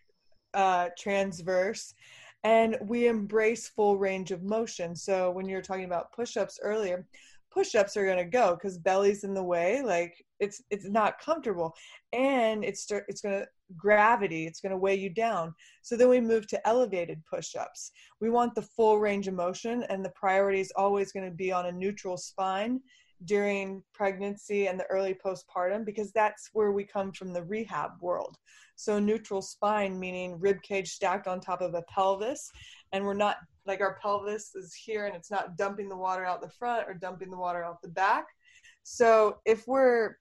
uh, 0.53 0.89
transverse 0.97 1.93
and 2.43 2.77
we 2.81 3.07
embrace 3.07 3.67
full 3.67 3.97
range 3.97 4.31
of 4.31 4.43
motion. 4.43 4.95
So 4.95 5.31
when 5.31 5.47
you're 5.47 5.61
talking 5.61 5.85
about 5.85 6.11
push-ups 6.13 6.59
earlier 6.61 7.05
push-ups 7.57 7.97
are 7.97 8.05
going 8.05 8.17
to 8.17 8.25
go 8.25 8.55
because 8.55 8.77
belly's 8.77 9.23
in 9.23 9.33
the 9.33 9.43
way 9.43 9.81
like 9.81 10.23
it's 10.39 10.61
it's 10.69 10.88
not 10.88 11.19
comfortable. 11.19 11.73
And 12.13 12.63
it's 12.63 12.88
it's 13.07 13.21
going 13.21 13.39
to 13.39 13.47
gravity 13.75 14.45
it's 14.45 14.61
going 14.61 14.71
to 14.71 14.77
weigh 14.77 14.95
you 14.95 15.09
down. 15.09 15.53
So 15.81 15.97
then 15.97 16.09
we 16.09 16.21
move 16.21 16.47
to 16.47 16.67
elevated 16.67 17.23
push-ups. 17.29 17.91
We 18.21 18.29
want 18.29 18.53
the 18.53 18.61
full 18.61 18.99
range 18.99 19.27
of 19.27 19.33
motion 19.33 19.83
and 19.89 20.05
the 20.05 20.11
priority 20.11 20.59
is 20.59 20.71
always 20.75 21.11
going 21.11 21.25
to 21.25 21.35
be 21.35 21.51
on 21.51 21.65
a 21.65 21.71
neutral 21.71 22.17
spine 22.17 22.79
during 23.26 23.84
pregnancy 23.93 24.68
and 24.68 24.80
the 24.80 24.86
early 24.86 25.13
postpartum 25.13 25.84
because 25.84 26.11
that's 26.11 26.49
where 26.53 26.72
we 26.72 26.84
come 26.84 27.11
from 27.11 27.34
the 27.34 27.43
rehab 27.43 27.91
world 27.99 28.38
so 28.76 28.99
neutral 28.99 29.41
spine 29.41 29.99
meaning 29.99 30.39
rib 30.39 30.61
cage 30.61 30.89
stacked 30.89 31.28
on 31.28 31.39
top 31.39 31.61
of 31.61 31.74
a 31.74 31.82
pelvis 31.84 32.51
and 32.93 33.03
we're 33.03 33.13
not 33.13 33.38
like 33.68 33.82
our 33.82 33.97
pelvis 34.01 34.55
is 34.55 34.74
here 34.74 35.05
and 35.05 35.15
it's 35.15 35.30
not 35.30 35.57
dumping 35.57 35.89
the 35.89 35.97
water 35.97 36.26
out 36.26 36.41
the 36.41 36.49
front 36.49 36.88
or 36.88 36.93
dumping 36.93 37.30
the 37.30 37.38
water 37.38 37.63
out 37.63 37.82
the 37.82 37.89
back. 37.89 38.26
So 38.84 39.38
if 39.45 39.68
we're 39.68 40.15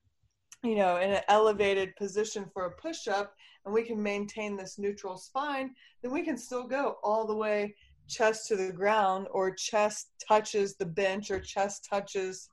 you 0.63 0.75
know 0.75 0.97
in 0.97 1.11
an 1.11 1.21
elevated 1.29 1.95
position 1.95 2.45
for 2.53 2.65
a 2.65 2.71
push 2.71 3.07
up 3.07 3.33
and 3.65 3.73
we 3.73 3.83
can 3.83 4.01
maintain 4.01 4.57
this 4.57 4.77
neutral 4.77 5.17
spine, 5.17 5.73
then 6.01 6.11
we 6.11 6.23
can 6.23 6.37
still 6.37 6.67
go 6.67 6.97
all 7.03 7.25
the 7.25 7.35
way 7.35 7.73
chest 8.07 8.47
to 8.47 8.55
the 8.55 8.71
ground 8.71 9.27
or 9.31 9.51
chest 9.51 10.11
touches 10.27 10.75
the 10.75 10.85
bench 10.85 11.31
or 11.31 11.39
chest 11.39 11.87
touches 11.89 12.49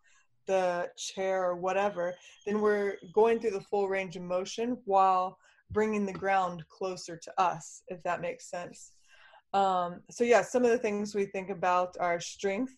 the 0.47 0.91
chair 0.97 1.45
or 1.45 1.57
whatever, 1.57 2.15
then 2.47 2.61
we're 2.61 2.97
going 3.13 3.41
through 3.41 3.53
the 3.53 3.61
full 3.61 3.89
range 3.89 4.17
of 4.17 4.23
motion 4.23 4.79
while 4.85 5.39
bringing 5.71 6.07
the 6.07 6.13
ground 6.13 6.65
closer 6.69 7.17
to 7.17 7.41
us, 7.41 7.83
if 7.89 8.03
that 8.03 8.21
makes 8.21 8.51
sense. 8.51 8.93
Um, 9.53 10.01
so 10.11 10.25
yeah, 10.25 10.43
some 10.43 10.65
of 10.65 10.71
the 10.71 10.79
things 10.79 11.15
we 11.15 11.27
think 11.27 11.51
about 11.51 11.97
are 12.01 12.21
strength, 12.21 12.75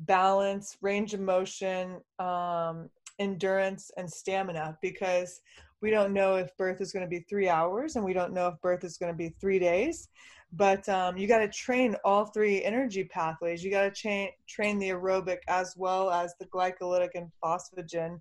balance, 0.00 0.76
range 0.80 1.14
of 1.14 1.20
motion, 1.20 2.00
um, 2.18 2.88
endurance, 3.18 3.90
and 3.96 4.10
stamina 4.10 4.78
because 4.80 5.40
we 5.82 5.90
don't 5.90 6.12
know 6.12 6.36
if 6.36 6.56
birth 6.56 6.80
is 6.80 6.92
going 6.92 7.04
to 7.04 7.10
be 7.10 7.24
three 7.28 7.48
hours 7.48 7.96
and 7.96 8.04
we 8.04 8.12
don't 8.12 8.32
know 8.32 8.46
if 8.46 8.60
birth 8.62 8.84
is 8.84 8.96
going 8.96 9.12
to 9.12 9.18
be 9.18 9.34
three 9.40 9.58
days. 9.58 10.08
But 10.52 10.88
um, 10.88 11.16
you 11.16 11.26
got 11.26 11.38
to 11.38 11.48
train 11.48 11.96
all 12.04 12.26
three 12.26 12.62
energy 12.62 13.04
pathways. 13.04 13.64
You 13.64 13.70
got 13.70 13.82
to 13.82 13.90
train 13.90 14.30
train 14.48 14.78
the 14.78 14.90
aerobic 14.90 15.38
as 15.48 15.74
well 15.76 16.10
as 16.10 16.34
the 16.38 16.46
glycolytic 16.46 17.10
and 17.14 17.30
phosphagen 17.42 18.20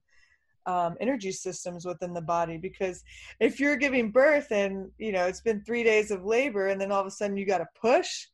um, 0.66 0.96
energy 1.00 1.32
systems 1.32 1.86
within 1.86 2.14
the 2.14 2.22
body 2.22 2.58
because 2.58 3.04
if 3.40 3.60
you're 3.60 3.76
giving 3.76 4.12
birth 4.12 4.52
and 4.52 4.90
you 4.98 5.12
know 5.12 5.26
it's 5.26 5.42
been 5.42 5.64
three 5.64 5.84
days 5.84 6.12
of 6.12 6.24
labor 6.24 6.68
and 6.68 6.80
then 6.80 6.92
all 6.92 7.02
of 7.02 7.08
a 7.08 7.12
sudden 7.12 7.36
you 7.36 7.48
got 7.48 7.58
to 7.58 7.68
push 7.80 8.28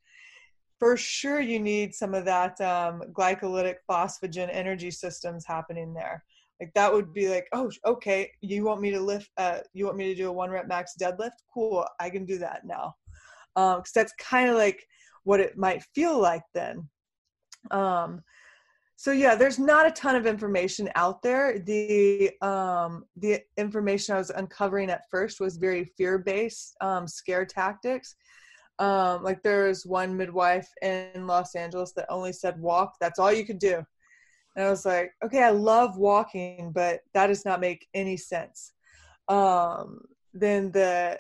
for 0.78 0.97
sure 0.97 1.39
you 1.39 1.57
need 1.57 1.95
some 1.95 2.13
of 2.13 2.25
that 2.25 2.59
um, 2.59 3.01
glycolytic 3.13 3.75
phosphagen 3.89 4.49
energy 4.51 4.91
systems 4.91 5.45
happening 5.45 5.93
there 5.93 6.25
like 6.60 6.74
that 6.74 6.91
would 6.91 7.14
be 7.14 7.30
like 7.30 7.47
oh 7.53 7.70
okay 7.86 8.32
you 8.41 8.64
want 8.64 8.82
me 8.82 8.91
to 8.91 8.99
lift 8.99 9.30
uh, 9.38 9.60
you 9.74 9.86
want 9.86 9.97
me 9.97 10.05
to 10.05 10.16
do 10.16 10.30
a 10.30 10.32
one 10.32 10.49
rep 10.49 10.68
max 10.68 10.93
deadlift? 10.99 11.32
Cool 11.53 11.86
i 11.99 12.10
can 12.10 12.26
do 12.26 12.38
that 12.39 12.66
now. 12.66 12.95
Because 13.55 13.78
um, 13.78 13.84
that's 13.93 14.14
kind 14.20 14.49
of 14.49 14.55
like 14.55 14.84
what 15.24 15.39
it 15.39 15.58
might 15.58 15.84
feel 15.95 16.20
like 16.20 16.43
then. 16.53 16.88
Um, 17.72 18.22
so 18.95 19.12
yeah 19.12 19.36
there's 19.36 19.60
not 19.60 19.86
a 19.86 19.91
ton 19.91 20.16
of 20.16 20.26
information 20.26 20.89
out 20.95 21.22
there. 21.22 21.60
The 21.60 22.32
um 22.41 23.05
the 23.16 23.41
information 23.58 24.16
i 24.16 24.18
was 24.18 24.32
uncovering 24.32 24.89
at 24.89 25.03
first 25.12 25.39
was 25.39 25.58
very 25.58 25.86
fear 25.86 26.18
based 26.18 26.76
um 26.82 27.08
scare 27.08 27.45
tactics. 27.45 28.16
Um 28.80 29.24
like 29.24 29.43
there's 29.43 29.86
one 29.86 30.18
midwife 30.18 30.70
in 30.82 31.28
los 31.28 31.55
angeles 31.55 31.93
that 31.95 32.08
only 32.10 32.34
said 32.34 32.60
walk 32.60 32.95
that's 32.99 33.20
all 33.20 33.32
you 33.32 33.45
could 33.45 33.60
do 33.60 33.84
and 34.58 34.66
i 34.66 34.70
was 34.70 34.86
like 34.86 35.14
okay 35.24 35.43
i 35.43 35.49
love 35.49 35.97
walking 35.97 36.74
but 36.74 36.99
that 37.14 37.28
does 37.28 37.45
not 37.45 37.62
make 37.62 37.88
any 37.93 38.18
sense. 38.18 38.74
Um 39.30 40.01
then 40.34 40.72
the 40.72 41.20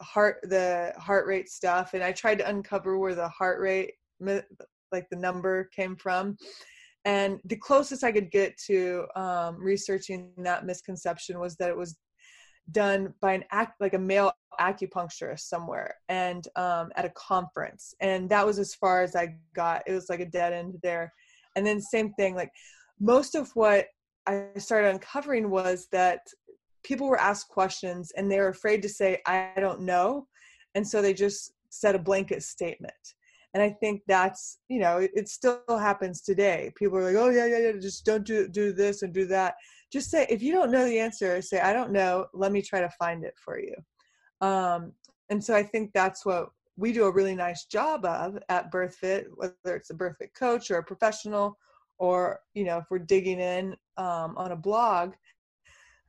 heart 0.00 0.38
the 0.44 0.92
heart 0.96 1.26
rate 1.26 1.48
stuff 1.48 1.94
and 1.94 2.02
i 2.02 2.12
tried 2.12 2.38
to 2.38 2.48
uncover 2.48 2.98
where 2.98 3.14
the 3.14 3.28
heart 3.28 3.60
rate 3.60 3.94
like 4.94 5.08
the 5.10 5.16
number 5.16 5.64
came 5.74 5.96
from. 5.96 6.38
And 7.04 7.38
the 7.44 7.56
closest 7.56 8.02
I 8.02 8.12
could 8.12 8.30
get 8.30 8.56
to 8.66 9.06
um, 9.14 9.56
researching 9.60 10.32
that 10.38 10.64
misconception 10.64 11.38
was 11.38 11.56
that 11.56 11.68
it 11.68 11.76
was 11.76 11.98
done 12.70 13.12
by 13.20 13.34
an 13.34 13.44
act 13.50 13.78
like 13.78 13.92
a 13.92 13.98
male 13.98 14.32
acupuncturist 14.58 15.40
somewhere 15.40 15.96
and 16.08 16.48
um, 16.56 16.90
at 16.96 17.04
a 17.04 17.10
conference. 17.10 17.92
And 18.00 18.30
that 18.30 18.46
was 18.46 18.58
as 18.58 18.74
far 18.74 19.02
as 19.02 19.14
i 19.14 19.34
got. 19.54 19.82
It 19.86 19.92
was 19.92 20.08
like 20.08 20.20
a 20.20 20.26
dead 20.26 20.54
end 20.54 20.76
there. 20.82 21.12
And 21.56 21.66
then 21.66 21.80
same 21.80 22.14
thing 22.14 22.34
like 22.34 22.50
most 23.00 23.34
of 23.34 23.50
what 23.54 23.86
i 24.26 24.46
started 24.56 24.90
uncovering 24.90 25.50
was 25.50 25.88
that 25.92 26.20
people 26.82 27.08
were 27.08 27.20
asked 27.20 27.48
questions 27.48 28.12
and 28.16 28.30
they 28.30 28.38
were 28.38 28.48
afraid 28.48 28.82
to 28.82 28.88
say 28.88 29.20
i 29.26 29.50
don't 29.58 29.80
know 29.80 30.26
and 30.74 30.86
so 30.86 31.00
they 31.00 31.14
just 31.14 31.54
said 31.70 31.94
a 31.94 31.98
blanket 31.98 32.42
statement. 32.42 32.92
And 33.52 33.62
i 33.62 33.70
think 33.70 34.02
that's 34.08 34.58
you 34.68 34.80
know 34.80 34.98
it, 34.98 35.12
it, 35.14 35.28
still 35.28 35.62
happens 35.68 36.22
today. 36.22 36.72
People 36.76 36.98
are 36.98 37.04
like 37.04 37.14
oh 37.14 37.30
yeah 37.30 37.46
yeah 37.46 37.58
yeah 37.58 37.72
just 37.80 38.04
don't 38.04 38.24
do 38.24 38.48
do 38.48 38.72
this 38.72 39.02
and 39.02 39.14
do 39.14 39.26
that. 39.26 39.54
Just 39.92 40.10
say 40.10 40.26
if 40.28 40.42
you 40.42 40.52
don't 40.52 40.72
know 40.72 40.84
the 40.84 40.98
answer 40.98 41.40
say 41.40 41.60
i 41.60 41.72
don't 41.72 41.92
know 41.92 42.26
let 42.34 42.50
me 42.50 42.60
try 42.60 42.80
to 42.80 42.90
find 42.98 43.24
it 43.24 43.34
for 43.36 43.60
you 43.60 43.74
um, 44.40 44.92
and 45.30 45.42
so 45.42 45.54
i 45.54 45.62
think 45.62 45.92
that's 45.94 46.26
what 46.26 46.48
we 46.76 46.92
do 46.92 47.04
a 47.04 47.12
really 47.12 47.36
nice 47.36 47.66
job 47.66 48.04
of 48.04 48.36
at 48.48 48.72
birthfit 48.72 49.26
whether 49.36 49.76
it's 49.76 49.90
a 49.90 49.94
birthfit 49.94 50.34
coach 50.36 50.72
or 50.72 50.78
a 50.78 50.82
professional 50.82 51.56
or 51.98 52.40
you 52.54 52.64
know 52.64 52.78
if 52.78 52.84
we're 52.90 52.98
digging 52.98 53.40
in 53.40 53.76
um, 53.96 54.34
on 54.36 54.52
a 54.52 54.56
blog 54.56 55.12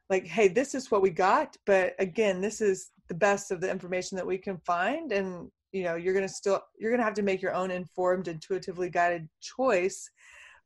like 0.10 0.26
hey 0.26 0.48
this 0.48 0.76
is 0.76 0.92
what 0.92 1.02
we 1.02 1.10
got 1.10 1.56
but 1.66 1.94
again 2.00 2.42
this 2.42 2.62
is 2.62 2.92
the 3.08 3.14
best 3.14 3.52
of 3.52 3.62
the 3.62 3.70
information 3.70 4.16
that 4.16 4.26
we 4.26 4.38
can 4.38 4.58
find 4.60 5.12
and 5.12 5.50
you 5.72 5.84
know 5.84 5.96
you're 5.96 6.14
going 6.14 6.28
to 6.28 6.34
still 6.34 6.62
you're 6.80 6.92
going 6.92 7.00
to 7.00 7.06
have 7.06 7.14
to 7.14 7.22
make 7.22 7.42
your 7.42 7.54
own 7.54 7.72
informed 7.72 8.28
intuitively 8.28 8.90
guided 8.90 9.28
choice 9.42 10.10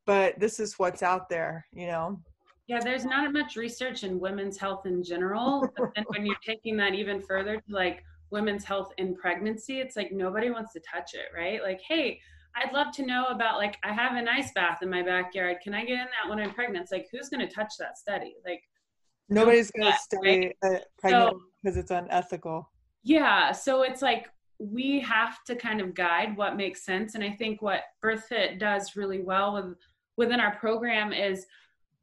but 0.05 0.39
this 0.39 0.59
is 0.59 0.79
what's 0.79 1.03
out 1.03 1.29
there 1.29 1.65
you 1.73 1.87
know? 1.87 2.19
Yeah 2.67 2.79
there's 2.81 3.05
not 3.05 3.31
much 3.33 3.55
research 3.55 4.03
in 4.03 4.19
women's 4.19 4.57
health 4.57 4.85
in 4.85 5.03
general 5.03 5.67
but 5.77 5.91
then 5.95 6.05
when 6.07 6.25
you're 6.25 6.35
taking 6.45 6.77
that 6.77 6.93
even 6.93 7.19
further 7.19 7.55
to 7.55 7.73
like 7.73 8.03
women's 8.31 8.63
health 8.63 8.91
in 8.97 9.15
pregnancy 9.15 9.79
it's 9.79 9.95
like 9.95 10.11
nobody 10.11 10.51
wants 10.51 10.73
to 10.73 10.79
touch 10.79 11.13
it 11.13 11.35
right? 11.35 11.61
Like 11.63 11.81
hey 11.87 12.19
I'd 12.55 12.73
love 12.73 12.91
to 12.95 13.05
know 13.05 13.27
about 13.27 13.57
like 13.57 13.77
I 13.83 13.93
have 13.93 14.15
an 14.15 14.27
ice 14.27 14.51
bath 14.53 14.79
in 14.81 14.89
my 14.89 15.01
backyard. 15.01 15.57
Can 15.63 15.73
I 15.73 15.81
get 15.85 15.93
in 15.93 15.97
that 16.05 16.29
when 16.29 16.39
I'm 16.39 16.53
pregnant? 16.53 16.83
It's 16.83 16.91
like 16.91 17.07
who's 17.11 17.29
going 17.29 17.47
to 17.47 17.53
touch 17.53 17.73
that 17.79 17.97
study? 17.97 18.35
Like 18.45 18.61
nobody's 19.29 19.71
going 19.71 19.91
to 19.91 19.97
study 19.97 20.53
right? 20.63 20.81
pregnant 20.99 21.31
so, 21.31 21.41
because 21.63 21.77
it's 21.77 21.91
unethical. 21.91 22.69
Yeah, 23.03 23.51
so 23.51 23.83
it's 23.83 24.01
like 24.01 24.27
we 24.59 24.99
have 24.99 25.43
to 25.45 25.55
kind 25.55 25.79
of 25.79 25.93
guide 25.93 26.35
what 26.35 26.57
makes 26.57 26.83
sense 26.83 27.15
and 27.15 27.23
i 27.23 27.31
think 27.31 27.61
what 27.61 27.83
birthfit 28.03 28.59
does 28.59 28.95
really 28.95 29.21
well 29.21 29.53
with 29.53 29.75
within 30.17 30.39
our 30.39 30.55
program 30.57 31.13
is 31.13 31.45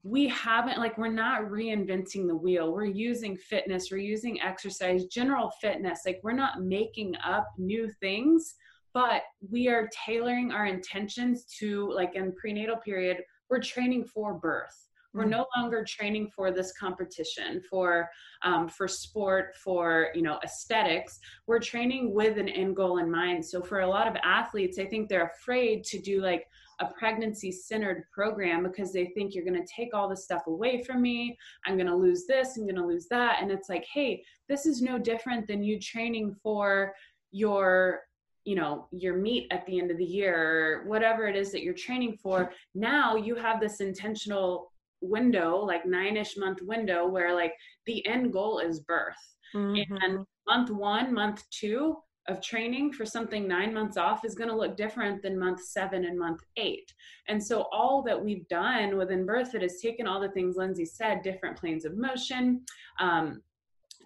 we 0.03 0.27
haven't 0.29 0.79
like 0.79 0.97
we're 0.97 1.09
not 1.09 1.43
reinventing 1.43 2.27
the 2.27 2.35
wheel 2.35 2.73
we're 2.73 2.85
using 2.85 3.37
fitness 3.37 3.91
we're 3.91 3.99
using 3.99 4.41
exercise 4.41 5.05
general 5.05 5.51
fitness 5.61 6.01
like 6.07 6.19
we're 6.23 6.33
not 6.33 6.63
making 6.63 7.15
up 7.25 7.47
new 7.59 7.91
things 8.01 8.55
but 8.97 9.25
we 9.51 9.69
are 9.69 9.91
tailoring 10.07 10.51
our 10.51 10.65
intentions 10.65 11.45
to 11.45 11.93
like 11.93 12.15
in 12.15 12.33
prenatal 12.33 12.79
period 12.79 13.19
we're 13.51 13.61
training 13.61 14.03
for 14.03 14.33
birth 14.33 14.89
we're 15.13 15.27
no 15.27 15.45
longer 15.55 15.85
training 15.87 16.31
for 16.35 16.51
this 16.51 16.73
competition 16.81 17.61
for 17.69 18.09
um, 18.43 18.67
for 18.69 18.89
sport 18.89 19.55
for 19.63 20.09
you 20.15 20.23
know 20.23 20.39
aesthetics 20.43 21.19
we're 21.47 21.59
training 21.59 22.15
with 22.15 22.39
an 22.39 22.49
end 22.49 22.75
goal 22.75 22.97
in 22.97 23.11
mind 23.11 23.45
so 23.45 23.61
for 23.61 23.81
a 23.81 23.87
lot 23.87 24.09
of 24.09 24.17
athletes 24.25 24.79
i 24.79 24.87
think 24.87 25.11
they're 25.11 25.31
afraid 25.39 25.85
to 25.85 26.01
do 26.01 26.23
like 26.23 26.47
a 26.81 26.87
pregnancy 26.99 27.53
centered 27.53 28.05
program 28.11 28.63
because 28.63 28.95
they 28.95 29.07
think 29.15 29.35
you're 29.35 29.45
going 29.45 29.63
to 29.63 29.73
take 29.75 29.95
all 29.95 30.11
this 30.11 30.25
stuff 30.25 30.43
away 30.47 30.85
from 30.85 31.01
me. 31.01 31.35
I'm 31.65 31.77
going 31.77 31.87
to 31.87 31.97
lose 31.97 32.27
this, 32.29 32.59
I'm 32.59 32.65
going 32.65 32.77
to 32.77 32.87
lose 32.87 33.07
that. 33.09 33.39
And 33.41 33.51
it's 33.51 33.71
like, 33.71 33.87
hey, 33.95 34.23
this 34.47 34.67
is 34.67 34.83
no 34.83 34.99
different 34.99 35.47
than 35.47 35.63
you 35.63 35.81
training 35.81 36.37
for 36.43 36.93
your 37.31 38.03
you 38.47 38.55
know 38.55 38.89
your 38.91 39.17
meet 39.17 39.47
at 39.51 39.67
the 39.67 39.79
end 39.79 39.91
of 39.91 39.99
the 39.99 40.05
year 40.05 40.85
whatever 40.87 41.27
it 41.27 41.37
is 41.37 41.53
that 41.53 41.63
you're 41.63 41.75
training 41.75 42.17
for 42.23 42.51
now 42.75 43.17
you 43.17 43.35
have 43.35 43.61
this 43.61 43.81
intentional 43.81 44.73
window 45.03 45.57
like 45.57 45.85
nine-ish 45.85 46.37
month 46.39 46.61
window 46.63 47.07
where 47.07 47.35
like 47.35 47.53
the 47.85 48.07
end 48.07 48.33
goal 48.33 48.61
is 48.61 48.81
birth 48.81 49.15
mm-hmm. 49.55 49.97
and 50.03 50.25
month 50.47 50.71
one 50.71 51.13
month 51.13 51.43
two 51.51 51.97
of 52.29 52.43
training 52.43 52.93
for 52.93 53.07
something 53.07 53.47
nine 53.47 53.73
months 53.73 53.97
off 53.97 54.25
is 54.25 54.35
going 54.35 54.51
to 54.51 54.57
look 54.57 54.77
different 54.77 55.23
than 55.23 55.39
month 55.39 55.63
seven 55.63 56.05
and 56.05 56.19
month 56.19 56.41
eight. 56.57 56.93
And 57.29 57.43
so, 57.43 57.67
all 57.73 58.03
that 58.03 58.23
we've 58.23 58.47
done 58.49 58.97
within 58.97 59.27
BirthFit 59.27 59.63
has 59.63 59.81
taken 59.81 60.07
all 60.07 60.21
the 60.21 60.31
things 60.31 60.57
Lindsay 60.57 60.85
said 60.85 61.23
different 61.23 61.57
planes 61.57 61.85
of 61.85 61.97
motion, 61.97 62.63
um, 62.99 63.43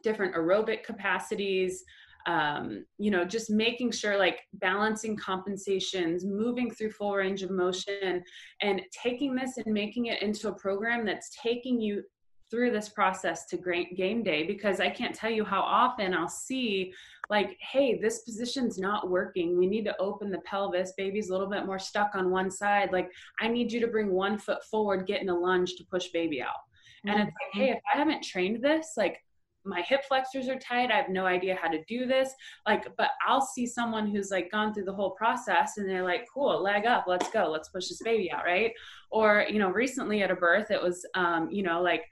different 0.03 0.34
aerobic 0.34 0.84
capacities. 0.84 1.84
Um, 2.26 2.84
you 2.98 3.10
know, 3.10 3.24
just 3.24 3.50
making 3.50 3.92
sure 3.92 4.18
like 4.18 4.40
balancing 4.54 5.16
compensations, 5.16 6.24
moving 6.24 6.70
through 6.70 6.90
full 6.90 7.14
range 7.14 7.42
of 7.42 7.50
motion, 7.50 8.22
and 8.60 8.82
taking 9.02 9.34
this 9.34 9.56
and 9.56 9.72
making 9.72 10.06
it 10.06 10.22
into 10.22 10.48
a 10.48 10.54
program 10.54 11.06
that's 11.06 11.30
taking 11.42 11.80
you 11.80 12.02
through 12.50 12.72
this 12.72 12.88
process 12.88 13.46
to 13.46 13.84
game 13.94 14.22
day 14.22 14.42
because 14.42 14.80
I 14.80 14.90
can't 14.90 15.14
tell 15.14 15.30
you 15.30 15.44
how 15.44 15.60
often 15.60 16.12
I'll 16.12 16.28
see 16.28 16.92
like, 17.30 17.56
hey, 17.60 17.96
this 17.96 18.22
position's 18.22 18.76
not 18.76 19.08
working. 19.08 19.56
We 19.56 19.68
need 19.68 19.84
to 19.84 19.96
open 20.00 20.32
the 20.32 20.40
pelvis. 20.40 20.92
Baby's 20.96 21.30
a 21.30 21.32
little 21.32 21.48
bit 21.48 21.64
more 21.64 21.78
stuck 21.78 22.10
on 22.14 22.30
one 22.30 22.50
side. 22.50 22.90
Like, 22.92 23.08
I 23.40 23.46
need 23.46 23.70
you 23.70 23.78
to 23.80 23.86
bring 23.86 24.10
one 24.10 24.36
foot 24.36 24.64
forward, 24.64 25.06
get 25.06 25.22
in 25.22 25.28
a 25.28 25.38
lunge 25.38 25.76
to 25.76 25.84
push 25.84 26.08
baby 26.08 26.42
out. 26.42 26.48
Mm-hmm. 27.06 27.10
And 27.10 27.20
it's 27.20 27.36
like, 27.40 27.62
hey, 27.62 27.70
if 27.70 27.80
I 27.94 27.98
haven't 27.98 28.24
trained 28.24 28.64
this, 28.64 28.94
like 28.96 29.22
my 29.70 29.82
hip 29.82 30.02
flexors 30.06 30.48
are 30.48 30.58
tight. 30.58 30.90
I 30.90 30.96
have 30.96 31.08
no 31.08 31.24
idea 31.24 31.58
how 31.60 31.68
to 31.68 31.82
do 31.84 32.06
this. 32.06 32.30
Like, 32.66 32.86
but 32.98 33.10
I'll 33.26 33.40
see 33.40 33.66
someone 33.66 34.06
who's 34.06 34.30
like 34.30 34.50
gone 34.50 34.74
through 34.74 34.84
the 34.84 34.92
whole 34.92 35.12
process 35.12 35.78
and 35.78 35.88
they're 35.88 36.04
like, 36.04 36.26
cool, 36.32 36.62
leg 36.62 36.84
up, 36.84 37.04
let's 37.06 37.30
go, 37.30 37.48
let's 37.50 37.68
push 37.68 37.88
this 37.88 38.02
baby 38.02 38.30
out, 38.30 38.44
right? 38.44 38.72
Or, 39.10 39.46
you 39.48 39.58
know, 39.58 39.70
recently 39.70 40.22
at 40.22 40.30
a 40.30 40.36
birth, 40.36 40.70
it 40.70 40.82
was, 40.82 41.06
um, 41.14 41.48
you 41.50 41.62
know, 41.62 41.80
like 41.80 42.02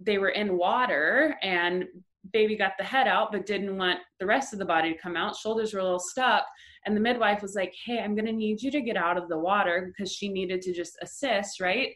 they 0.00 0.18
were 0.18 0.30
in 0.30 0.56
water 0.56 1.36
and 1.42 1.84
baby 2.32 2.56
got 2.56 2.72
the 2.78 2.84
head 2.84 3.08
out 3.08 3.32
but 3.32 3.46
didn't 3.46 3.76
want 3.76 3.98
the 4.18 4.26
rest 4.26 4.52
of 4.52 4.58
the 4.58 4.64
body 4.64 4.92
to 4.92 4.98
come 4.98 5.16
out 5.16 5.34
shoulders 5.34 5.72
were 5.72 5.80
a 5.80 5.82
little 5.82 5.98
stuck 5.98 6.44
and 6.84 6.94
the 6.94 7.00
midwife 7.00 7.40
was 7.40 7.54
like 7.54 7.74
hey 7.86 7.98
i'm 7.98 8.14
going 8.14 8.26
to 8.26 8.32
need 8.32 8.60
you 8.60 8.70
to 8.70 8.82
get 8.82 8.96
out 8.96 9.16
of 9.16 9.28
the 9.30 9.38
water 9.38 9.90
because 9.90 10.12
she 10.12 10.28
needed 10.28 10.60
to 10.60 10.72
just 10.72 10.98
assist 11.00 11.60
right 11.60 11.94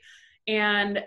and 0.48 1.00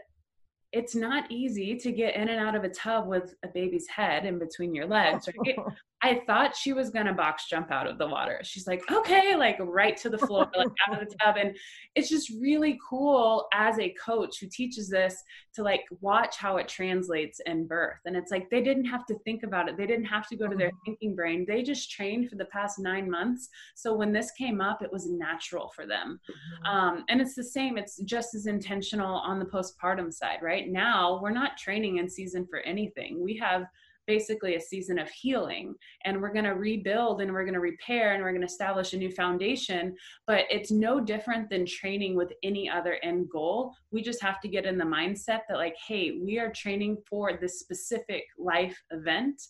it's 0.78 0.96
not 0.96 1.30
easy 1.32 1.76
to 1.76 1.92
get 1.92 2.16
in 2.16 2.30
and 2.30 2.40
out 2.40 2.56
of 2.56 2.64
a 2.64 2.70
tub 2.70 3.08
with 3.08 3.34
a 3.44 3.48
baby's 3.48 3.88
head 3.88 4.26
in 4.26 4.38
between 4.38 4.76
your 4.76 4.86
legs 4.86 5.28
right 5.28 5.58
I 6.04 6.22
thought 6.28 6.56
she 6.56 6.74
was 6.74 6.92
gonna 6.92 7.14
box 7.14 7.48
jump 7.50 7.72
out 7.72 7.88
of 7.88 7.98
the 7.98 8.08
water. 8.08 8.40
She's 8.44 8.68
like, 8.68 8.84
okay, 8.92 9.36
like 9.36 9.58
right 9.60 9.98
to 9.98 10.10
the 10.10 10.18
floor, 10.18 10.48
like 10.56 10.68
out 10.88 11.02
of 11.02 11.08
the 11.08 11.16
tub. 11.24 11.38
And 11.38 11.58
it's 11.96 12.10
just 12.10 12.32
really 12.40 12.78
cool 12.88 13.48
as 13.54 13.80
a 13.80 13.96
coach 14.04 14.40
who 14.40 14.48
teaches 14.48 14.90
this 14.90 15.24
to 15.56 15.64
like 15.64 15.82
watch 16.02 16.38
how 16.38 16.58
it 16.58 16.68
translates 16.68 17.42
in 17.48 17.66
birth. 17.66 17.98
And 18.06 18.16
it's 18.16 18.32
like 18.32 18.50
they 18.52 18.62
didn't 18.62 18.86
have 18.86 19.06
to 19.08 19.16
think 19.26 19.42
about 19.42 19.70
it. 19.70 19.76
They 19.76 19.88
didn't 19.88 20.06
have 20.06 20.28
to 20.28 20.36
go 20.36 20.48
to 20.48 20.56
their 20.56 20.70
mm-hmm. 20.70 20.86
thinking 20.86 21.16
brain. 21.16 21.46
They 21.48 21.64
just 21.64 21.92
trained 21.92 22.30
for 22.30 22.36
the 22.36 22.46
past 22.46 22.78
nine 22.78 23.10
months. 23.10 23.50
So 23.76 23.96
when 23.96 24.14
this 24.14 24.32
came 24.32 24.62
up, 24.62 24.84
it 24.84 24.92
was 24.92 25.10
natural 25.10 25.72
for 25.76 25.88
them. 25.88 26.20
Mm-hmm. 26.30 26.76
Um, 26.76 27.06
and 27.10 27.20
it's 27.20 27.34
the 27.34 27.44
same, 27.44 27.78
it's 27.78 27.98
just 28.04 28.36
as 28.36 28.46
intentional 28.46 29.16
on 29.16 29.40
the 29.40 29.46
postpartum 29.46 30.14
side, 30.14 30.40
right? 30.44 30.70
Now 30.70 31.20
we're 31.22 31.32
not 31.32 31.58
training 31.58 31.98
in 31.98 32.08
season 32.08 32.46
for 32.48 32.60
anything. 32.60 33.24
We 33.24 33.36
have 33.38 33.66
basically 34.08 34.56
a 34.56 34.62
season 34.62 34.98
of 34.98 35.10
healing. 35.10 35.76
And 36.06 36.22
we're 36.22 36.34
going 36.34 36.46
to 36.46 36.52
rebuild 36.52 37.22
and 37.22 37.32
we're 37.32 37.44
going 37.44 37.54
to 37.54 37.60
repair 37.60 38.14
and 38.14 38.24
we're 38.24 38.32
going 38.32 38.42
to 38.42 38.48
establish 38.48 38.94
a 38.94 38.98
new 38.98 39.12
foundation 39.12 39.96
but 40.26 40.46
it's 40.50 40.72
no 40.72 41.00
different 41.00 41.50
than 41.50 41.66
training 41.66 42.16
with 42.16 42.32
any 42.44 42.70
other 42.70 42.98
end 43.04 43.30
goal. 43.30 43.74
We 43.92 44.02
just 44.02 44.22
have 44.22 44.40
to 44.42 44.48
get 44.48 44.66
in 44.66 44.78
the 44.78 44.86
mindset 44.86 45.42
that 45.48 45.58
like 45.58 45.76
hey 45.88 46.18
we 46.24 46.40
are 46.40 46.52
training 46.52 46.98
for 47.10 47.38
this 47.40 47.60
specific 47.60 48.24
life 48.38 48.78
event. 48.92 49.42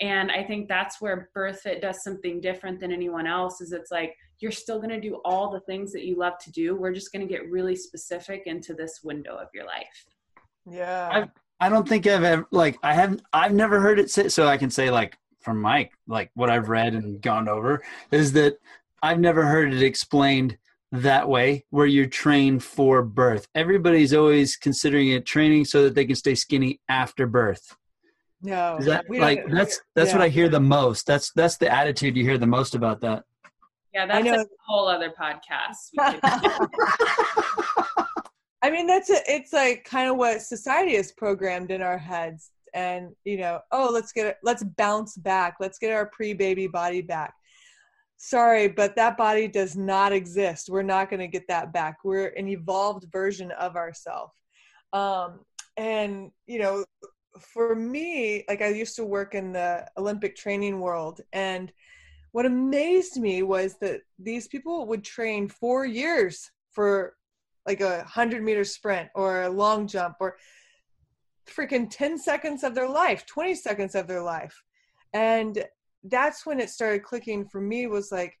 And 0.00 0.30
i 0.30 0.42
think 0.42 0.68
that's 0.68 1.00
where 1.00 1.30
birthfit 1.36 1.80
does 1.80 2.02
something 2.02 2.40
different 2.40 2.80
than 2.80 2.92
anyone 2.92 3.26
else 3.26 3.60
is 3.60 3.72
it's 3.72 3.90
like 3.90 4.16
you're 4.40 4.50
still 4.50 4.78
going 4.78 4.90
to 4.90 5.00
do 5.00 5.20
all 5.24 5.50
the 5.50 5.60
things 5.60 5.92
that 5.92 6.04
you 6.04 6.16
love 6.18 6.36
to 6.38 6.50
do. 6.50 6.74
We're 6.74 6.92
just 6.92 7.12
going 7.12 7.26
to 7.26 7.32
get 7.32 7.48
really 7.48 7.76
specific 7.76 8.42
into 8.46 8.74
this 8.74 9.00
window 9.04 9.36
of 9.36 9.46
your 9.54 9.64
life. 9.64 10.06
Yeah. 10.68 11.08
I've, 11.12 11.28
I 11.62 11.68
don't 11.68 11.88
think 11.88 12.08
I've 12.08 12.24
ever 12.24 12.48
like 12.50 12.76
I 12.82 12.92
haven't 12.92 13.22
I've 13.32 13.54
never 13.54 13.78
heard 13.78 14.00
it 14.00 14.10
say 14.10 14.28
so 14.28 14.48
I 14.48 14.56
can 14.56 14.68
say 14.68 14.90
like 14.90 15.16
from 15.42 15.60
Mike 15.60 15.92
like 16.08 16.32
what 16.34 16.50
I've 16.50 16.68
read 16.68 16.94
and 16.94 17.22
gone 17.22 17.48
over 17.48 17.84
is 18.10 18.32
that 18.32 18.58
I've 19.00 19.20
never 19.20 19.44
heard 19.44 19.72
it 19.72 19.80
explained 19.80 20.58
that 20.90 21.28
way 21.28 21.64
where 21.70 21.86
you're 21.86 22.06
trained 22.06 22.64
for 22.64 23.04
birth. 23.04 23.46
Everybody's 23.54 24.12
always 24.12 24.56
considering 24.56 25.10
it 25.10 25.24
training 25.24 25.64
so 25.64 25.84
that 25.84 25.94
they 25.94 26.04
can 26.04 26.16
stay 26.16 26.34
skinny 26.34 26.80
after 26.88 27.28
birth. 27.28 27.76
No. 28.42 28.78
Is 28.78 28.86
that 28.86 29.08
like 29.08 29.48
that's 29.48 29.80
that's 29.94 30.10
yeah. 30.10 30.16
what 30.16 30.24
I 30.24 30.30
hear 30.30 30.48
the 30.48 30.58
most. 30.58 31.06
That's 31.06 31.30
that's 31.30 31.58
the 31.58 31.72
attitude 31.72 32.16
you 32.16 32.24
hear 32.24 32.38
the 32.38 32.46
most 32.48 32.74
about 32.74 33.00
that. 33.02 33.22
Yeah, 33.94 34.06
that's 34.06 34.26
a 34.26 34.46
whole 34.66 34.88
other 34.88 35.14
podcast. 35.16 35.92
I 38.62 38.70
mean, 38.70 38.86
that's 38.86 39.10
a, 39.10 39.18
it's 39.26 39.52
like 39.52 39.84
kind 39.84 40.08
of 40.08 40.16
what 40.16 40.40
society 40.40 40.94
has 40.96 41.12
programmed 41.12 41.70
in 41.70 41.82
our 41.82 41.98
heads. 41.98 42.50
And, 42.74 43.10
you 43.24 43.36
know, 43.36 43.60
oh, 43.72 43.90
let's 43.92 44.12
get 44.12 44.38
let's 44.42 44.62
bounce 44.62 45.16
back. 45.16 45.56
Let's 45.60 45.78
get 45.78 45.92
our 45.92 46.06
pre 46.06 46.32
baby 46.32 46.68
body 46.68 47.02
back. 47.02 47.34
Sorry, 48.16 48.68
but 48.68 48.94
that 48.96 49.16
body 49.16 49.48
does 49.48 49.76
not 49.76 50.12
exist. 50.12 50.70
We're 50.70 50.82
not 50.82 51.10
going 51.10 51.20
to 51.20 51.26
get 51.26 51.48
that 51.48 51.72
back. 51.72 51.98
We're 52.04 52.28
an 52.28 52.48
evolved 52.48 53.06
version 53.12 53.50
of 53.50 53.74
ourselves. 53.74 54.32
Um, 54.92 55.40
and, 55.76 56.30
you 56.46 56.60
know, 56.60 56.84
for 57.40 57.74
me, 57.74 58.44
like 58.48 58.62
I 58.62 58.68
used 58.68 58.94
to 58.96 59.04
work 59.04 59.34
in 59.34 59.52
the 59.52 59.88
Olympic 59.96 60.36
training 60.36 60.78
world, 60.78 61.20
and 61.32 61.72
what 62.30 62.46
amazed 62.46 63.20
me 63.20 63.42
was 63.42 63.74
that 63.80 64.02
these 64.18 64.46
people 64.48 64.86
would 64.86 65.02
train 65.02 65.48
four 65.48 65.84
years 65.84 66.50
for 66.70 67.14
like 67.66 67.80
a 67.80 68.04
hundred 68.04 68.42
meter 68.42 68.64
sprint 68.64 69.08
or 69.14 69.42
a 69.42 69.50
long 69.50 69.86
jump 69.86 70.16
or 70.20 70.36
freaking 71.46 71.90
10 71.90 72.18
seconds 72.18 72.62
of 72.62 72.74
their 72.74 72.88
life 72.88 73.26
20 73.26 73.54
seconds 73.54 73.94
of 73.94 74.06
their 74.06 74.22
life. 74.22 74.62
And 75.12 75.64
that's 76.04 76.46
when 76.46 76.60
it 76.60 76.70
started 76.70 77.02
clicking 77.02 77.44
for 77.44 77.60
me 77.60 77.86
was 77.86 78.10
like 78.10 78.38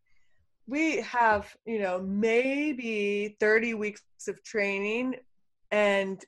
we 0.66 1.00
have 1.00 1.54
you 1.64 1.78
know 1.78 2.00
maybe 2.00 3.36
30 3.40 3.74
weeks 3.74 4.02
of 4.28 4.42
training 4.42 5.16
and 5.70 6.24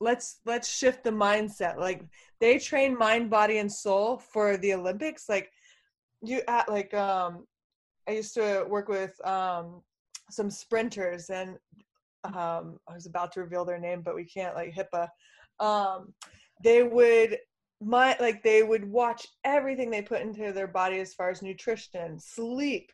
let's 0.00 0.40
let's 0.46 0.68
shift 0.68 1.04
the 1.04 1.10
mindset. 1.10 1.78
Like 1.78 2.04
they 2.40 2.58
train 2.58 2.96
mind 2.96 3.30
body 3.30 3.58
and 3.58 3.70
soul 3.70 4.18
for 4.18 4.56
the 4.56 4.74
olympics. 4.74 5.28
Like 5.28 5.50
you 6.22 6.42
at 6.48 6.68
like 6.68 6.92
um 6.94 7.46
i 8.08 8.12
used 8.12 8.34
to 8.34 8.64
work 8.68 8.88
with 8.88 9.14
um 9.26 9.82
some 10.30 10.50
sprinters 10.50 11.30
and 11.30 11.56
um, 12.24 12.78
I 12.88 12.94
was 12.94 13.06
about 13.06 13.32
to 13.32 13.40
reveal 13.40 13.64
their 13.64 13.78
name, 13.78 14.02
but 14.02 14.14
we 14.14 14.24
can't 14.24 14.54
like 14.54 14.74
HIPAA. 14.74 15.08
Um, 15.58 16.12
they 16.62 16.82
would 16.82 17.38
my 17.82 18.16
like 18.20 18.42
they 18.42 18.62
would 18.62 18.84
watch 18.84 19.26
everything 19.44 19.90
they 19.90 20.02
put 20.02 20.20
into 20.20 20.52
their 20.52 20.66
body 20.66 20.98
as 20.98 21.14
far 21.14 21.30
as 21.30 21.42
nutrition, 21.42 22.18
sleep. 22.18 22.92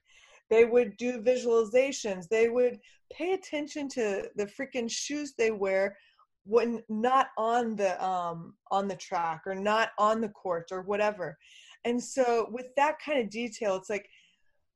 They 0.49 0.65
would 0.65 0.97
do 0.97 1.21
visualizations. 1.21 2.29
They 2.29 2.49
would 2.49 2.79
pay 3.13 3.33
attention 3.33 3.89
to 3.91 4.31
the 4.37 4.47
freaking 4.47 4.91
shoes 4.91 5.35
they 5.37 5.51
wear 5.51 5.97
when 6.45 6.81
not 6.89 7.29
on 7.37 7.75
the 7.75 8.03
um 8.05 8.55
on 8.71 8.87
the 8.87 8.95
track 8.97 9.43
or 9.47 9.55
not 9.55 9.91
on 9.99 10.21
the 10.21 10.29
court 10.29 10.69
or 10.71 10.83
whatever. 10.83 11.37
And 11.85 12.03
so 12.03 12.49
with 12.51 12.67
that 12.77 12.99
kind 13.05 13.21
of 13.21 13.31
detail, 13.31 13.77
it's 13.77 13.91
like 13.91 14.09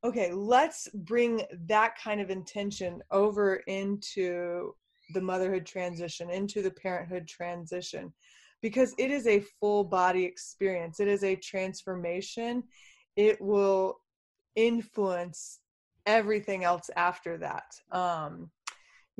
okay, 0.02 0.32
let's 0.32 0.88
bring 0.94 1.42
that 1.66 1.94
kind 2.02 2.20
of 2.20 2.30
intention 2.30 3.02
over 3.10 3.56
into 3.66 4.74
the 5.12 5.20
motherhood 5.20 5.66
transition, 5.66 6.30
into 6.30 6.62
the 6.62 6.70
parenthood 6.70 7.26
transition, 7.26 8.12
because 8.62 8.94
it 8.98 9.10
is 9.10 9.26
a 9.26 9.44
full 9.60 9.84
body 9.84 10.24
experience. 10.24 11.00
It 11.00 11.08
is 11.08 11.24
a 11.24 11.36
transformation. 11.36 12.62
It 13.16 13.40
will 13.40 14.00
influence 14.56 15.58
everything 16.06 16.64
else 16.64 16.88
after 16.96 17.36
that. 17.38 17.74
Um, 17.92 18.50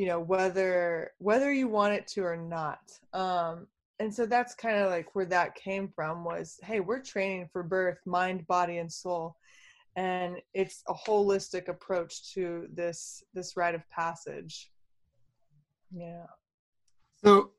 you 0.01 0.07
know 0.07 0.18
whether 0.18 1.11
whether 1.18 1.53
you 1.53 1.68
want 1.68 1.93
it 1.93 2.07
to 2.07 2.22
or 2.22 2.35
not 2.35 2.81
um 3.12 3.66
and 3.99 4.14
so 4.14 4.24
that's 4.24 4.55
kind 4.55 4.78
of 4.78 4.89
like 4.89 5.14
where 5.14 5.26
that 5.26 5.55
came 5.55 5.89
from 5.89 6.24
was 6.24 6.59
hey 6.62 6.81
we're 6.81 7.03
training 7.03 7.47
for 7.53 7.62
birth 7.62 7.99
mind 8.07 8.47
body 8.47 8.78
and 8.78 8.91
soul 8.91 9.37
and 9.97 10.36
it's 10.55 10.82
a 10.88 10.95
holistic 10.95 11.68
approach 11.68 12.32
to 12.34 12.66
this 12.72 13.22
this 13.34 13.57
rite 13.57 13.74
of 13.74 13.88
passage. 13.91 14.70
Yeah. 15.91 16.26
So 17.24 17.53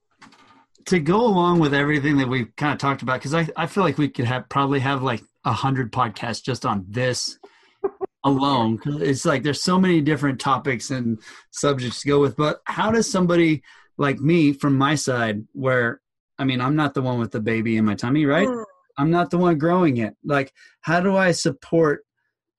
to 0.86 1.00
go 1.00 1.22
along 1.22 1.60
with 1.60 1.74
everything 1.74 2.18
that 2.18 2.28
we've 2.28 2.56
kind 2.56 2.74
of 2.74 2.80
talked 2.80 3.02
about 3.02 3.20
because 3.20 3.34
I, 3.34 3.48
I 3.56 3.68
feel 3.68 3.84
like 3.84 3.98
we 3.98 4.10
could 4.10 4.26
have 4.26 4.50
probably 4.50 4.80
have 4.80 5.04
like 5.04 5.22
a 5.46 5.52
hundred 5.52 5.92
podcasts 5.92 6.44
just 6.44 6.66
on 6.66 6.86
this 6.88 7.38
alone 8.24 8.80
it's 8.86 9.26
like 9.26 9.44
there's 9.44 9.62
so 9.62 9.80
many 9.80 10.02
different 10.02 10.40
topics 10.40 10.92
and 10.92 11.20
subjects 11.52 12.02
to 12.02 12.08
go 12.08 12.20
with 12.20 12.36
but 12.36 12.62
how 12.66 12.92
does 12.92 13.10
somebody 13.10 13.64
like 13.98 14.20
me 14.20 14.54
from 14.54 14.78
my 14.78 14.96
side 14.96 15.44
where 15.54 16.02
i 16.38 16.44
mean 16.44 16.62
i'm 16.62 16.76
not 16.76 16.94
the 16.94 17.02
one 17.02 17.20
with 17.20 17.32
the 17.32 17.40
baby 17.40 17.78
in 17.78 17.86
my 17.86 17.96
tummy 17.96 18.26
right? 18.26 18.48
Mm. 18.48 18.64
i'm 18.98 19.12
not 19.12 19.32
the 19.32 19.38
one 19.38 19.58
growing 19.58 19.98
it. 19.98 20.16
Like 20.24 20.54
how 20.82 21.00
do 21.00 21.16
i 21.16 21.32
support 21.32 22.06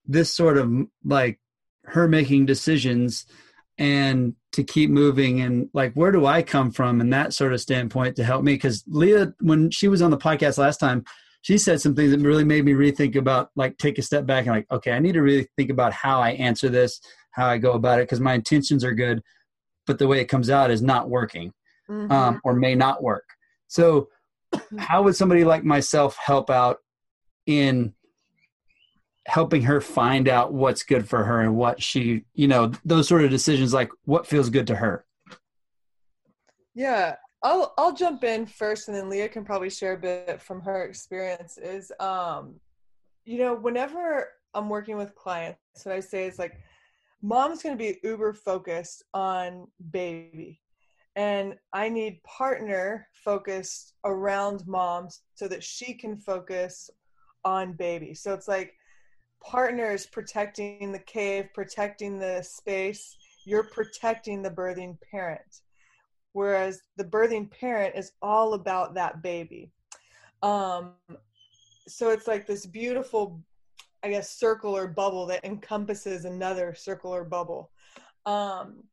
this 0.07 0.35
sort 0.35 0.59
of 0.59 0.73
like 1.05 1.39
her 1.85 2.09
making 2.09 2.47
decisions 2.47 3.27
and 3.79 4.35
to 4.53 4.63
keep 4.63 4.91
moving 4.91 5.41
and 5.41 5.69
like 5.73 5.93
where 5.95 6.13
do 6.13 6.27
i 6.27 6.43
come 6.43 6.71
from 6.71 7.01
and 7.01 7.13
that 7.13 7.33
sort 7.33 7.53
of 7.53 7.61
standpoint 7.61 8.17
to 8.17 8.25
help 8.25 8.45
me? 8.45 8.53
Because 8.53 8.85
leah 8.87 9.33
when 9.41 9.71
she 9.71 9.89
was 9.89 10.03
on 10.03 10.11
the 10.11 10.19
podcast 10.19 10.59
last 10.59 10.79
time 10.79 11.05
she 11.41 11.59
said 11.59 11.81
some 11.81 11.95
things 11.97 12.13
that 12.13 12.21
really 12.21 12.45
made 12.45 12.65
me 12.65 12.73
rethink 12.73 13.17
about 13.17 13.51
like 13.57 13.77
take 13.79 13.99
a 13.99 14.03
step 14.03 14.27
back 14.27 14.47
and 14.47 14.55
like 14.55 14.67
okay 14.71 14.93
i 14.93 14.99
need 14.99 15.13
to 15.13 15.23
really 15.23 15.49
think 15.57 15.71
about 15.71 15.93
how 15.93 16.21
i 16.21 16.31
answer 16.33 16.69
this 16.69 17.01
how 17.31 17.47
i 17.47 17.59
go 17.59 17.73
about 17.73 17.99
it 17.99 18.03
because 18.03 18.21
my 18.21 18.35
intentions 18.35 18.85
are 18.85 18.93
good 18.93 19.23
but 19.87 19.99
the 19.99 20.07
way 20.07 20.21
it 20.21 20.27
comes 20.27 20.51
out 20.51 20.71
is 20.71 20.83
not 20.83 21.09
working 21.09 21.53
mm-hmm. 21.89 22.11
um, 22.11 22.41
or 22.45 22.55
may 22.55 22.75
not 22.75 23.03
work. 23.03 23.25
So 23.69 24.09
how 24.79 25.03
would 25.03 25.17
somebody 25.17 25.45
like 25.45 25.65
myself 25.65 26.17
help 26.23 26.51
out 26.51 26.79
in 27.47 27.95
helping 29.27 29.63
her 29.63 29.81
find 29.81 30.29
out 30.29 30.53
what's 30.53 30.83
good 30.83 31.09
for 31.09 31.25
her 31.25 31.41
and 31.41 31.57
what 31.57 31.83
she 31.83 32.25
you 32.35 32.49
know 32.49 32.73
those 32.85 33.07
sort 33.07 33.25
of 33.25 33.31
decisions 33.31 33.73
like 33.73 33.91
what 34.05 34.27
feels 34.27 34.51
good 34.51 34.67
to 34.67 34.75
her 34.75 35.05
yeah 36.75 37.15
I'll 37.43 37.75
I'll 37.77 37.95
jump 37.95 38.25
in 38.25 38.47
first, 38.47 38.89
and 38.89 38.97
then 38.97 39.09
Leah 39.09 39.29
can 39.29 39.45
probably 39.45 39.71
share 39.71 39.95
a 39.95 39.99
bit 39.99 40.41
from 40.41 40.61
her 40.61 40.85
experience. 40.85 41.59
Is 41.59 41.91
um, 41.99 42.61
you 43.25 43.39
know, 43.39 43.55
whenever 43.55 44.29
I'm 44.55 44.69
working 44.69 44.97
with 44.97 45.15
clients, 45.15 45.59
what 45.83 45.95
I 45.95 46.01
say 46.01 46.27
is 46.27 46.39
like, 46.39 46.57
mom's 47.21 47.63
going 47.63 47.77
to 47.77 47.83
be 47.83 47.99
uber 48.05 48.33
focused 48.33 49.03
on 49.13 49.67
baby, 49.91 50.61
and 51.17 51.57
I 51.73 51.89
need 51.89 52.23
partner 52.23 53.09
focused 53.13 53.95
around 54.05 54.67
mom 54.67 55.09
so 55.35 55.49
that 55.49 55.65
she 55.65 55.95
can 55.95 56.17
focus 56.17 56.91
on 57.45 57.73
baby. 57.73 58.15
So 58.15 58.35
it's 58.35 58.47
like 58.47 58.75
partners 59.43 60.07
protecting 60.07 60.93
the 60.93 60.99
cave, 61.01 61.49
protecting 61.55 62.19
the 62.19 62.43
space. 62.43 63.17
You're 63.45 63.65
protecting 63.65 64.43
the 64.43 64.51
birthing 64.51 64.99
parent. 65.11 65.61
Whereas 66.33 66.81
the 66.97 67.05
birthing 67.05 67.51
parent 67.51 67.95
is 67.97 68.13
all 68.23 68.55
about 68.55 68.95
that 68.95 69.23
baby. 69.23 69.71
Um, 70.43 70.93
so 71.87 72.11
it's 72.11 72.27
like 72.27 72.47
this 72.47 72.67
beautiful 72.67 73.41
i 74.05 74.09
guess 74.09 74.31
circle 74.31 74.77
or 74.77 74.89
bubble 74.89 75.27
that 75.27 75.45
encompasses 75.45 76.25
another 76.25 76.75
circle 76.75 77.15
or 77.15 77.25
bubble. 77.25 77.71
Um, 78.27 78.85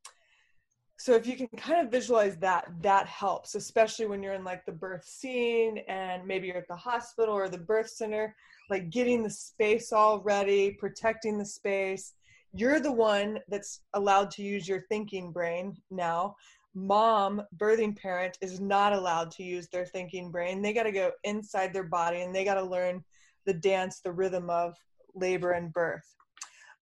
so 0.97 1.13
if 1.13 1.25
you 1.25 1.35
can 1.35 1.47
kind 1.57 1.83
of 1.85 1.91
visualize 1.91 2.37
that 2.37 2.67
that 2.81 3.07
helps 3.07 3.55
especially 3.55 4.05
when 4.05 4.21
you're 4.21 4.33
in 4.33 4.43
like 4.43 4.65
the 4.65 4.71
birth 4.71 5.05
scene 5.05 5.79
and 5.87 6.27
maybe 6.27 6.47
you're 6.47 6.57
at 6.57 6.67
the 6.67 6.75
hospital 6.75 7.33
or 7.33 7.47
the 7.47 7.57
birth 7.57 7.89
center 7.89 8.35
like 8.69 8.89
getting 8.89 9.23
the 9.23 9.29
space 9.29 9.91
all 9.91 10.19
ready 10.21 10.71
protecting 10.71 11.37
the 11.37 11.45
space. 11.45 12.13
You're 12.53 12.79
the 12.79 12.91
one 12.91 13.39
that's 13.47 13.81
allowed 13.93 14.31
to 14.31 14.43
use 14.43 14.67
your 14.67 14.81
thinking 14.89 15.31
brain 15.31 15.75
now. 15.91 16.35
Mom 16.75 17.41
birthing 17.57 17.97
parent 17.97 18.37
is 18.41 18.59
not 18.59 18.93
allowed 18.93 19.31
to 19.31 19.43
use 19.43 19.67
their 19.67 19.85
thinking 19.85 20.31
brain. 20.31 20.61
They 20.61 20.73
got 20.73 20.83
to 20.83 20.91
go 20.91 21.11
inside 21.23 21.73
their 21.73 21.83
body 21.83 22.21
and 22.21 22.33
they 22.33 22.45
got 22.45 22.55
to 22.55 22.63
learn 22.63 23.03
the 23.45 23.53
dance 23.53 23.99
the 23.99 24.11
rhythm 24.11 24.49
of 24.49 24.75
labor 25.15 25.51
and 25.51 25.73
birth. 25.73 26.15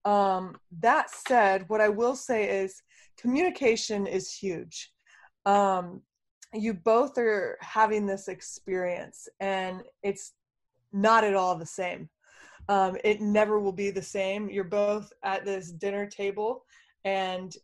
Um, 0.05 0.55
that 0.79 1.09
said 1.09 1.65
what 1.67 1.81
i 1.81 1.89
will 1.89 2.15
say 2.15 2.49
is 2.61 2.81
communication 3.17 4.07
is 4.07 4.33
huge. 4.33 4.91
Um, 5.45 6.01
you 6.53 6.73
both 6.73 7.17
are 7.17 7.57
having 7.61 8.05
this 8.05 8.27
experience 8.27 9.27
and 9.39 9.83
it's 10.03 10.33
not 10.93 11.23
at 11.23 11.35
all 11.35 11.55
the 11.55 11.65
same 11.65 12.09
um, 12.69 12.97
it 13.03 13.21
never 13.21 13.59
will 13.59 13.71
be 13.71 13.89
the 13.91 14.01
same 14.01 14.49
you're 14.49 14.63
both 14.63 15.11
at 15.23 15.45
this 15.45 15.71
dinner 15.71 16.05
table 16.05 16.63
and 17.05 17.55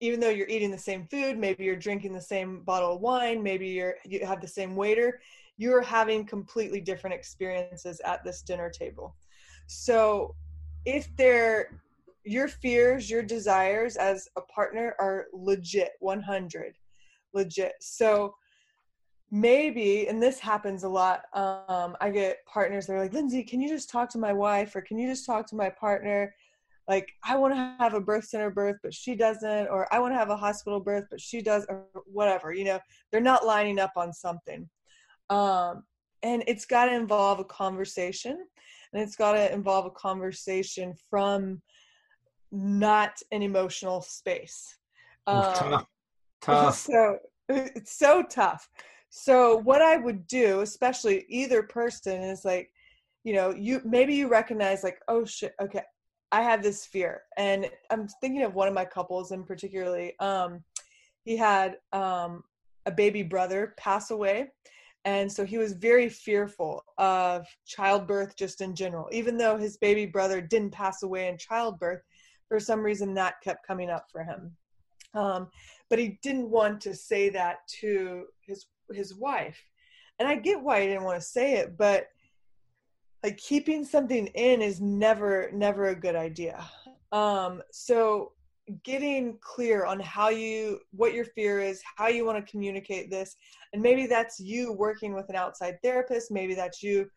even 0.00 0.20
though 0.20 0.28
you're 0.28 0.48
eating 0.48 0.70
the 0.70 0.78
same 0.78 1.06
food, 1.10 1.36
maybe 1.38 1.64
you're 1.64 1.76
drinking 1.76 2.12
the 2.12 2.20
same 2.20 2.62
bottle 2.62 2.94
of 2.94 3.00
wine, 3.00 3.42
maybe 3.42 3.68
you're 3.68 3.96
you 4.04 4.24
have 4.24 4.40
the 4.40 4.48
same 4.48 4.76
waiter, 4.76 5.20
you're 5.56 5.82
having 5.82 6.24
completely 6.24 6.80
different 6.80 7.14
experiences 7.14 8.00
at 8.04 8.22
this 8.24 8.42
dinner 8.42 8.70
table. 8.70 9.16
So 9.66 10.34
if 10.84 11.08
they're 11.16 11.80
your 12.24 12.48
fears, 12.48 13.10
your 13.10 13.22
desires 13.22 13.96
as 13.96 14.28
a 14.36 14.42
partner 14.42 14.94
are 15.00 15.26
legit 15.32 15.92
100 16.00 16.74
legit. 17.34 17.72
So 17.80 18.34
maybe 19.30 20.08
and 20.08 20.22
this 20.22 20.38
happens 20.38 20.84
a 20.84 20.88
lot 20.88 21.22
um, 21.34 21.96
i 22.00 22.10
get 22.10 22.38
partners 22.46 22.86
they're 22.86 22.98
like 22.98 23.12
lindsay 23.12 23.42
can 23.42 23.60
you 23.60 23.68
just 23.68 23.90
talk 23.90 24.08
to 24.08 24.18
my 24.18 24.32
wife 24.32 24.74
or 24.74 24.80
can 24.80 24.98
you 24.98 25.06
just 25.08 25.26
talk 25.26 25.46
to 25.46 25.56
my 25.56 25.68
partner 25.68 26.34
like 26.88 27.12
I 27.22 27.36
want 27.36 27.52
to 27.52 27.74
have 27.78 27.92
a 27.92 28.00
birth 28.00 28.24
center 28.24 28.50
birth, 28.50 28.76
but 28.82 28.94
she 28.94 29.14
doesn't, 29.14 29.68
or 29.68 29.92
I 29.92 29.98
want 29.98 30.14
to 30.14 30.18
have 30.18 30.30
a 30.30 30.36
hospital 30.36 30.80
birth, 30.80 31.04
but 31.10 31.20
she 31.20 31.42
does, 31.42 31.66
or 31.68 31.84
whatever. 32.06 32.52
You 32.52 32.64
know, 32.64 32.80
they're 33.12 33.20
not 33.20 33.44
lining 33.44 33.78
up 33.78 33.92
on 33.96 34.12
something, 34.12 34.68
um, 35.28 35.84
and 36.22 36.42
it's 36.46 36.64
got 36.64 36.86
to 36.86 36.94
involve 36.94 37.40
a 37.40 37.44
conversation, 37.44 38.38
and 38.92 39.02
it's 39.02 39.16
got 39.16 39.32
to 39.32 39.52
involve 39.52 39.84
a 39.84 39.90
conversation 39.90 40.94
from 41.10 41.60
not 42.50 43.20
an 43.32 43.42
emotional 43.42 44.00
space. 44.00 44.78
Um, 45.26 45.42
tough. 45.42 45.86
tough. 46.40 46.74
So 46.76 47.18
it's 47.50 47.98
so 47.98 48.22
tough. 48.22 48.66
So 49.10 49.56
what 49.56 49.82
I 49.82 49.96
would 49.96 50.26
do, 50.26 50.60
especially 50.60 51.24
either 51.28 51.62
person, 51.62 52.22
is 52.22 52.44
like, 52.44 52.70
you 53.24 53.34
know, 53.34 53.50
you 53.50 53.80
maybe 53.84 54.14
you 54.14 54.28
recognize 54.28 54.82
like, 54.82 55.00
oh 55.08 55.24
shit, 55.24 55.54
okay, 55.60 55.82
I 56.30 56.42
have 56.42 56.62
this 56.62 56.84
fear, 56.84 57.22
and 57.36 57.70
I'm 57.90 58.06
thinking 58.20 58.42
of 58.42 58.54
one 58.54 58.68
of 58.68 58.74
my 58.74 58.84
couples 58.84 59.32
in 59.32 59.44
particularly. 59.44 60.18
Um, 60.20 60.62
he 61.24 61.36
had 61.36 61.78
um, 61.92 62.44
a 62.86 62.90
baby 62.90 63.22
brother 63.22 63.74
pass 63.78 64.10
away, 64.10 64.48
and 65.04 65.30
so 65.30 65.44
he 65.44 65.58
was 65.58 65.72
very 65.72 66.08
fearful 66.08 66.84
of 66.98 67.46
childbirth 67.66 68.36
just 68.36 68.60
in 68.60 68.74
general. 68.74 69.08
Even 69.10 69.38
though 69.38 69.56
his 69.56 69.78
baby 69.78 70.06
brother 70.06 70.40
didn't 70.40 70.70
pass 70.70 71.02
away 71.02 71.28
in 71.28 71.38
childbirth, 71.38 72.02
for 72.48 72.60
some 72.60 72.80
reason 72.80 73.14
that 73.14 73.40
kept 73.42 73.66
coming 73.66 73.90
up 73.90 74.06
for 74.10 74.22
him. 74.22 74.56
Um, 75.14 75.48
but 75.88 75.98
he 75.98 76.18
didn't 76.22 76.50
want 76.50 76.80
to 76.82 76.94
say 76.94 77.30
that 77.30 77.58
to 77.80 78.26
his 78.40 78.66
his 78.94 79.14
wife, 79.14 79.58
and 80.18 80.28
I 80.28 80.36
get 80.36 80.62
why 80.62 80.80
he 80.80 80.88
didn't 80.88 81.04
want 81.04 81.20
to 81.20 81.26
say 81.26 81.54
it, 81.54 81.76
but 81.76 82.08
like 83.22 83.36
keeping 83.36 83.84
something 83.84 84.28
in 84.28 84.62
is 84.62 84.80
never 84.80 85.50
never 85.52 85.88
a 85.88 85.94
good 85.94 86.16
idea. 86.16 86.64
Um 87.12 87.62
so 87.72 88.32
getting 88.84 89.38
clear 89.40 89.84
on 89.84 89.98
how 90.00 90.28
you 90.28 90.78
what 90.90 91.14
your 91.14 91.24
fear 91.24 91.60
is 91.60 91.82
how 91.96 92.08
you 92.08 92.24
want 92.24 92.44
to 92.44 92.50
communicate 92.50 93.10
this 93.10 93.34
and 93.72 93.80
maybe 93.80 94.06
that's 94.06 94.38
you 94.38 94.72
working 94.72 95.14
with 95.14 95.26
an 95.30 95.36
outside 95.36 95.78
therapist 95.82 96.30
maybe 96.30 96.54
that's 96.54 96.82
you 96.82 97.08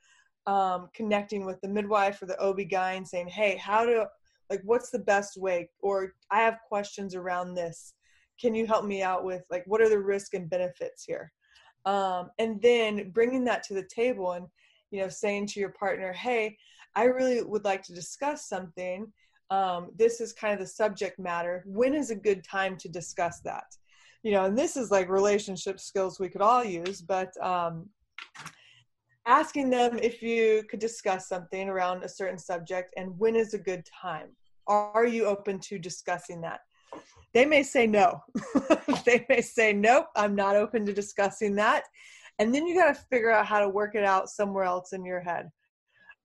um, 0.47 0.89
connecting 0.93 1.45
with 1.45 1.59
the 1.61 1.67
midwife 1.67 2.22
or 2.22 2.26
the 2.26 2.39
OB 2.39 2.61
guy 2.69 2.93
and 2.93 3.07
saying 3.07 3.28
hey 3.28 3.57
how 3.57 3.86
to 3.86 4.07
like 4.49 4.61
what's 4.65 4.89
the 4.89 4.99
best 4.99 5.38
way? 5.38 5.69
Or 5.80 6.13
i 6.30 6.41
have 6.41 6.59
questions 6.67 7.15
around 7.15 7.53
this. 7.53 7.93
Can 8.39 8.53
you 8.53 8.67
help 8.67 8.86
me 8.86 9.01
out 9.01 9.24
with 9.24 9.43
like 9.49 9.63
what 9.65 9.82
are 9.82 9.89
the 9.89 9.99
risk 9.99 10.34
and 10.34 10.49
benefits 10.49 11.03
here 11.03 11.32
um, 11.86 12.29
and 12.39 12.61
then 12.61 13.09
bringing 13.11 13.43
that 13.45 13.63
to 13.63 13.73
the 13.73 13.88
table 13.93 14.34
and 14.34 14.45
you 14.91 14.99
know 14.99 15.09
saying 15.09 15.47
to 15.47 15.59
your 15.59 15.69
partner 15.69 16.11
hey 16.13 16.57
i 16.95 17.03
really 17.03 17.41
would 17.43 17.63
like 17.63 17.84
to 17.84 17.93
discuss 17.93 18.47
something 18.47 19.11
um, 19.49 19.89
this 19.97 20.21
is 20.21 20.32
kind 20.32 20.53
of 20.53 20.59
the 20.59 20.67
subject 20.67 21.19
matter 21.19 21.63
when 21.65 21.93
is 21.93 22.09
a 22.09 22.15
good 22.15 22.41
time 22.41 22.77
to 22.77 22.88
discuss 22.88 23.41
that? 23.41 23.65
You 24.23 24.32
know 24.32 24.45
and 24.45 24.57
this 24.57 24.77
is 24.77 24.91
like 24.91 25.09
relationship 25.09 25.79
skills 25.79 26.19
we 26.19 26.29
could 26.29 26.41
all 26.41 26.63
use 26.63 27.01
but 27.01 27.32
um, 27.43 27.89
asking 29.25 29.69
them 29.69 29.99
if 30.01 30.21
you 30.21 30.63
could 30.69 30.79
discuss 30.79 31.27
something 31.27 31.69
around 31.69 32.03
a 32.03 32.09
certain 32.09 32.38
subject 32.38 32.93
and 32.97 33.17
when 33.19 33.36
is 33.36 33.53
a 33.53 33.59
good 33.59 33.86
time. 33.86 34.27
Are 34.67 35.05
you 35.05 35.25
open 35.25 35.59
to 35.59 35.79
discussing 35.79 36.41
that 36.41 36.61
they 37.34 37.46
may 37.46 37.64
say 37.64 37.88
no. 37.88 38.24
they 39.06 39.26
may 39.30 39.42
say, 39.42 39.74
nope, 39.74 40.08
I'm 40.16 40.36
not 40.36 40.56
open 40.56 40.86
to 40.86 40.94
discussing 40.94 41.56
that. 41.56 41.84
And 42.39 42.54
then 42.54 42.66
you 42.66 42.76
got 42.76 42.96
to 42.96 43.02
figure 43.10 43.32
out 43.32 43.46
how 43.46 43.60
to 43.60 43.70
work 43.70 43.96
it 43.96 44.04
out 44.04 44.30
somewhere 44.30 44.64
else 44.64 44.94
in 44.94 45.06
your 45.06 45.22
head, 45.22 45.50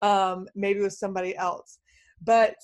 um, 0.02 0.48
maybe 0.54 0.80
with 0.80 0.94
somebody 0.94 1.36
else. 1.36 1.78
But 2.22 2.56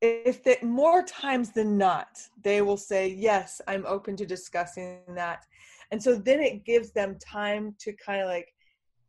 if 0.00 0.44
they, 0.44 0.58
more 0.62 1.02
times 1.02 1.50
than 1.50 1.78
not, 1.78 2.08
they 2.42 2.60
will 2.62 2.76
say, 2.76 3.08
yes, 3.08 3.60
I'm 3.66 3.86
open 3.86 4.16
to 4.16 4.26
discussing 4.26 5.00
that. 5.14 5.44
And 5.90 6.02
so 6.02 6.14
then 6.16 6.40
it 6.40 6.64
gives 6.64 6.92
them 6.92 7.18
time 7.18 7.74
to 7.80 7.92
kind 7.94 8.20
of 8.20 8.28
like 8.28 8.52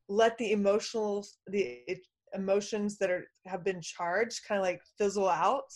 let 0.08 0.38
the 0.38 0.52
emotional, 0.52 1.26
the 1.48 1.82
emotions 2.34 2.98
that 2.98 3.10
are 3.10 3.26
have 3.46 3.64
been 3.64 3.82
charged 3.82 4.42
kind 4.48 4.60
of 4.60 4.66
like 4.66 4.82
fizzle 4.98 5.30
out 5.30 5.72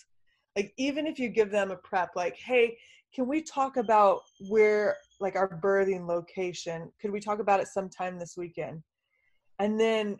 like 0.60 0.74
even 0.78 1.08
if 1.08 1.18
you 1.18 1.30
give 1.30 1.52
them 1.52 1.72
a 1.72 1.76
prep 1.76 2.16
like 2.16 2.36
hey 2.36 2.78
can 3.14 3.28
we 3.28 3.42
talk 3.42 3.78
about 3.78 4.22
where 4.48 4.98
like 5.20 5.36
our 5.36 5.60
birthing 5.62 6.08
location? 6.08 6.92
Could 7.02 7.12
we 7.12 7.20
talk 7.20 7.40
about 7.40 7.60
it 7.60 7.68
sometime 7.68 8.20
this 8.20 8.36
weekend? 8.38 8.84
And 9.58 9.80
then 9.80 10.18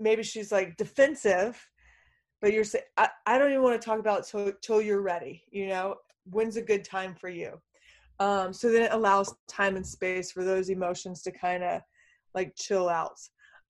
maybe 0.00 0.22
she's 0.22 0.50
like 0.50 0.76
defensive 0.76 1.60
but 2.40 2.52
you're 2.52 2.64
saying 2.64 2.84
I, 2.96 3.38
don't 3.38 3.50
even 3.50 3.62
want 3.62 3.80
to 3.80 3.84
talk 3.84 3.98
about 3.98 4.20
it 4.20 4.26
till, 4.26 4.52
till 4.60 4.82
you're 4.82 5.02
ready 5.02 5.44
you 5.50 5.68
know? 5.68 5.96
When's 6.30 6.56
a 6.56 6.62
good 6.62 6.84
time 6.84 7.14
for 7.14 7.28
you? 7.28 7.60
Um, 8.18 8.52
so 8.52 8.70
then 8.70 8.82
it 8.82 8.92
allows 8.92 9.34
time 9.46 9.76
and 9.76 9.86
space 9.86 10.32
for 10.32 10.42
those 10.42 10.70
emotions 10.70 11.22
to 11.22 11.30
kind 11.30 11.62
of 11.62 11.82
like 12.34 12.54
chill 12.56 12.88
out. 12.88 13.18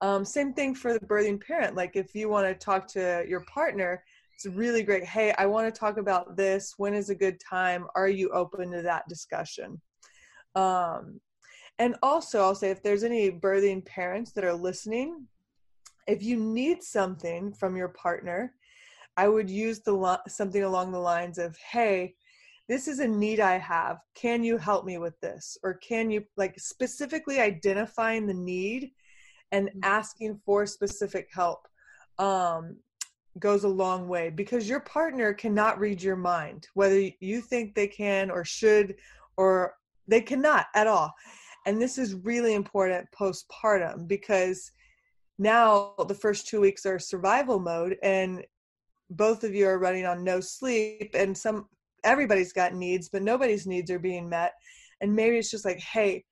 Um, 0.01 0.25
same 0.25 0.55
thing 0.55 0.75
for 0.75 0.93
the 0.93 1.01
birthing 1.01 1.45
parent 1.45 1.75
like 1.75 1.97
if 1.97 2.15
you 2.15 2.29
want 2.29 2.47
to 2.47 2.55
talk 2.55 2.87
to 2.89 3.25
your 3.29 3.41
partner 3.41 4.05
it's 4.35 4.47
really 4.47 4.83
great. 4.83 5.05
Hey, 5.05 5.33
I 5.39 5.47
want 5.47 5.73
to 5.73 5.79
talk 5.79 5.97
about 5.97 6.37
this. 6.37 6.75
When 6.77 6.95
is 6.95 7.09
a 7.09 7.15
good 7.15 7.39
time? 7.41 7.87
Are 7.95 8.09
you 8.09 8.31
open 8.31 8.73
to 8.73 8.83
that 8.83 9.09
discussion? 9.09 9.81
Um, 10.55 11.21
and 11.79 11.97
also, 12.03 12.41
I'll 12.41 12.55
say 12.55 12.71
if 12.71 12.83
there's 12.83 13.05
any 13.05 13.31
birthing 13.31 13.85
parents 13.85 14.33
that 14.33 14.45
are 14.45 14.55
listening, 14.55 15.27
if 16.07 16.23
you 16.23 16.39
need 16.39 16.83
something 16.83 17.53
from 17.53 17.77
your 17.77 17.89
partner, 17.89 18.55
I 19.17 19.29
would 19.29 19.49
use 19.49 19.81
the 19.81 19.93
lo- 19.93 20.19
something 20.29 20.63
along 20.63 20.93
the 20.93 20.99
lines 20.99 21.39
of, 21.39 21.57
"Hey, 21.57 22.15
this 22.69 22.89
is 22.89 22.99
a 22.99 23.09
need 23.09 23.41
I 23.41 23.59
have. 23.59 23.99
Can 24.15 24.43
you 24.43 24.59
help 24.59 24.85
me 24.85 24.99
with 24.99 25.19
this?" 25.21 25.57
Or 25.63 25.75
can 25.75 26.11
you 26.11 26.25
like 26.37 26.59
specifically 26.59 27.41
identifying 27.41 28.27
the 28.27 28.35
need 28.35 28.93
and 29.53 29.69
mm-hmm. 29.69 29.81
asking 29.85 30.41
for 30.45 30.67
specific 30.67 31.29
help. 31.33 31.69
Um, 32.19 32.77
goes 33.39 33.65
a 33.65 33.69
long 33.69 34.09
way 34.09 34.31
because 34.31 34.69
your 34.69 34.81
partner 34.81 35.33
cannot 35.33 35.79
read 35.79 36.03
your 36.03 36.17
mind, 36.17 36.69
whether 36.75 37.11
you 37.21 37.41
think 37.41 37.75
they 37.75 37.89
can 37.89 38.31
or 38.31 38.45
should, 38.45 38.95
or 39.37 39.75
they 40.07 40.21
cannot 40.21 40.67
at 40.75 40.87
all. 40.87 41.13
And 41.67 41.81
this 41.81 41.99
is 41.99 42.15
really 42.15 42.55
important 42.55 43.09
postpartum 43.17 44.07
because 44.07 44.71
now 45.39 45.95
the 46.09 46.15
first 46.15 46.47
two 46.47 46.61
weeks 46.61 46.87
are 46.87 46.99
survival 46.99 47.59
mode 47.59 47.97
and 48.03 48.45
both 49.11 49.45
of 49.45 49.55
you 49.55 49.67
are 49.67 49.79
running 49.79 50.07
on 50.07 50.25
no 50.25 50.41
sleep 50.41 51.15
and 51.15 51.37
some 51.37 51.67
everybody's 52.05 52.53
got 52.53 52.75
needs 52.75 53.09
but 53.09 53.23
nobody's 53.23 53.67
needs 53.67 53.91
are 53.91 53.99
being 53.99 54.29
met 54.29 54.53
and 55.01 55.15
maybe 55.15 55.37
it's 55.37 55.51
just 55.51 55.65
like 55.65 55.79
hey 55.79 56.25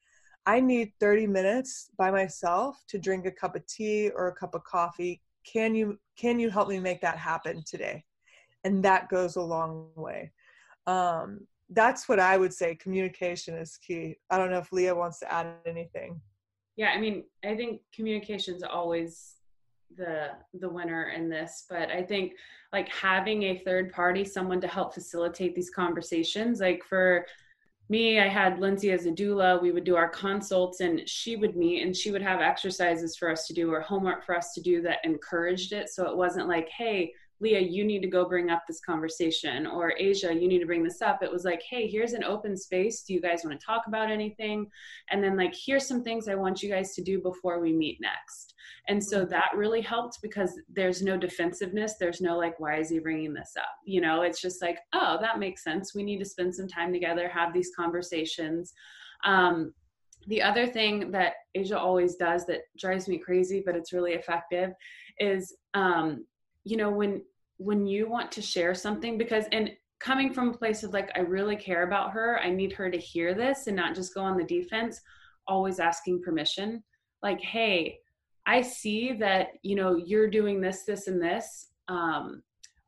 i 0.47 0.61
need 0.61 0.93
30 1.01 1.27
minutes 1.27 1.91
by 1.99 2.11
myself 2.11 2.77
to 2.89 2.99
drink 2.99 3.27
a 3.27 3.31
cup 3.31 3.57
of 3.57 3.67
tea 3.67 4.11
or 4.11 4.29
a 4.29 4.35
cup 4.35 4.55
of 4.55 4.63
coffee 4.65 5.21
can 5.45 5.75
you 5.75 5.99
can 6.17 6.39
you 6.39 6.51
help 6.51 6.69
me 6.69 6.79
make 6.79 7.01
that 7.01 7.19
happen 7.19 7.63
today? 7.67 8.05
And 8.65 8.83
that 8.85 9.09
goes 9.09 9.37
a 9.37 9.43
long 9.43 9.89
way. 9.97 10.33
Um, 10.87 11.47
that's 11.71 12.09
what 12.09 12.21
i 12.21 12.37
would 12.37 12.53
say. 12.53 12.75
Communication 12.75 13.55
is 13.57 13.79
key. 13.79 14.17
I 14.31 14.39
don't 14.39 14.51
know 14.51 14.59
if 14.59 14.73
leah 14.73 14.95
wants 14.95 15.19
to 15.21 15.33
add 15.33 15.47
anything. 15.67 16.21
Yeah 16.77 16.91
i 16.91 16.99
mean 16.99 17.25
i 17.45 17.55
think 17.55 17.81
communication 17.95 18.55
is 18.55 18.63
always 18.63 19.35
the 19.97 20.29
the 20.55 20.69
winner 20.69 21.11
in 21.11 21.29
this 21.29 21.67
but 21.69 21.91
i 21.91 22.03
think 22.03 22.33
like 22.73 22.89
having 22.89 23.43
a 23.45 23.59
third 23.59 23.93
party 23.93 24.25
someone 24.25 24.61
to 24.61 24.69
help 24.69 24.95
facilitate 24.95 25.55
these 25.55 25.71
conversations 25.71 26.61
like 26.61 26.83
for 26.83 27.27
me, 27.93 28.19
I 28.19 28.27
had 28.27 28.59
Lindsay 28.59 28.91
as 28.91 29.05
a 29.05 29.11
doula. 29.11 29.61
We 29.61 29.71
would 29.71 29.85
do 29.85 29.97
our 29.97 30.09
consults 30.09 30.81
and 30.81 31.09
she 31.09 31.37
would 31.37 31.57
meet 31.57 31.83
and 31.83 31.95
she 31.95 32.11
would 32.11 32.23
have 32.23 32.41
exercises 32.41 33.17
for 33.17 33.31
us 33.31 33.47
to 33.47 33.53
do 33.53 33.71
or 33.71 33.83
homework 33.83 34.25
for 34.25 34.35
us 34.35 34.55
to 34.55 34.63
do 34.63 34.81
that 34.83 35.05
encouraged 35.05 35.75
it. 35.75 35.91
So 35.91 36.11
it 36.11 36.17
wasn't 36.17 36.49
like, 36.49 36.71
hey, 36.71 37.13
Leah, 37.43 37.59
you 37.61 37.85
need 37.85 38.03
to 38.03 38.09
go 38.09 38.25
bring 38.25 38.51
up 38.51 38.63
this 38.69 38.81
conversation, 38.81 39.67
or 39.67 39.95
Asia, 39.99 40.33
you 40.33 40.47
need 40.47 40.61
to 40.61 40.67
bring 40.67 40.85
this 40.85 41.03
up. 41.03 41.25
It 41.25 41.33
was 41.33 41.45
like, 41.45 41.61
hey, 41.69 41.89
here's 41.89 42.13
an 42.13 42.23
open 42.23 42.57
space. 42.57 43.03
Do 43.03 43.13
you 43.13 43.21
guys 43.21 43.43
want 43.45 43.59
to 43.59 43.67
talk 43.67 43.83
about 43.89 44.13
anything? 44.13 44.71
And 45.11 45.23
then, 45.23 45.37
like, 45.37 45.53
here's 45.53 45.89
some 45.89 46.05
things 46.05 46.29
I 46.29 46.37
want 46.37 46.63
you 46.63 46.71
guys 46.71 46.95
to 46.95 47.03
do 47.03 47.21
before 47.21 47.59
we 47.59 47.73
meet 47.73 47.99
next. 48.01 48.55
And 48.87 49.03
so 49.03 49.25
that 49.25 49.51
really 49.57 49.81
helped 49.81 50.23
because 50.23 50.57
there's 50.73 51.03
no 51.03 51.17
defensiveness. 51.17 51.97
There's 51.99 52.21
no, 52.21 52.39
like, 52.39 52.61
why 52.61 52.77
is 52.77 52.91
he 52.91 53.01
bringing 53.01 53.35
this 53.35 53.55
up? 53.59 53.75
You 53.85 54.03
know, 54.03 54.23
it's 54.23 54.41
just 54.41 54.63
like, 54.63 54.79
oh, 54.93 55.19
that 55.21 55.41
makes 55.41 55.65
sense. 55.65 55.97
We 55.97 56.05
need 56.05 56.19
to 56.21 56.25
spend 56.25 56.55
some 56.55 56.69
time 56.69 56.93
together, 56.93 57.29
have 57.29 57.53
these 57.53 57.73
conversations. 57.77 58.73
Um, 59.25 59.75
the 60.29 60.43
other 60.43 60.69
thing 60.69 61.11
that 61.11 61.33
Asia 61.57 61.77
always 61.77 62.15
does 62.15 62.47
that 62.47 62.61
drives 62.79 63.09
me 63.09 63.19
crazy, 63.19 63.65
but 63.67 63.75
it's 63.75 63.93
really 63.93 64.13
effective 64.13 64.71
is, 65.19 65.57
um, 65.75 66.25
you 66.65 66.77
know, 66.77 66.91
when 66.91 67.23
when 67.65 67.87
you 67.87 68.09
want 68.09 68.31
to 68.33 68.43
share 68.43 68.75
something 68.75 69.17
because 69.17 69.45
and 69.53 69.71
coming 70.01 70.33
from 70.33 70.49
a 70.51 70.57
place 70.57 70.83
of 70.83 70.93
like 70.93 71.11
i 71.15 71.21
really 71.21 71.57
care 71.57 71.85
about 71.85 72.11
her 72.11 72.41
i 72.41 72.51
need 72.51 72.73
her 72.73 72.91
to 72.91 72.99
hear 72.99 73.35
this 73.35 73.67
and 73.67 73.77
not 73.77 73.95
just 73.95 74.15
go 74.15 74.21
on 74.21 74.37
the 74.37 74.45
defense 74.45 75.01
always 75.47 75.81
asking 75.81 76.23
permission. 76.23 76.83
Like 77.23 77.41
hey 77.41 77.99
i 78.47 78.61
see 78.61 79.13
that 79.13 79.49
you 79.63 79.77
know 79.77 79.95
you're 79.95 80.29
doing 80.29 80.61
this 80.61 80.83
this 80.83 81.07
and 81.07 81.23
this 81.23 81.69
um, 81.89 82.43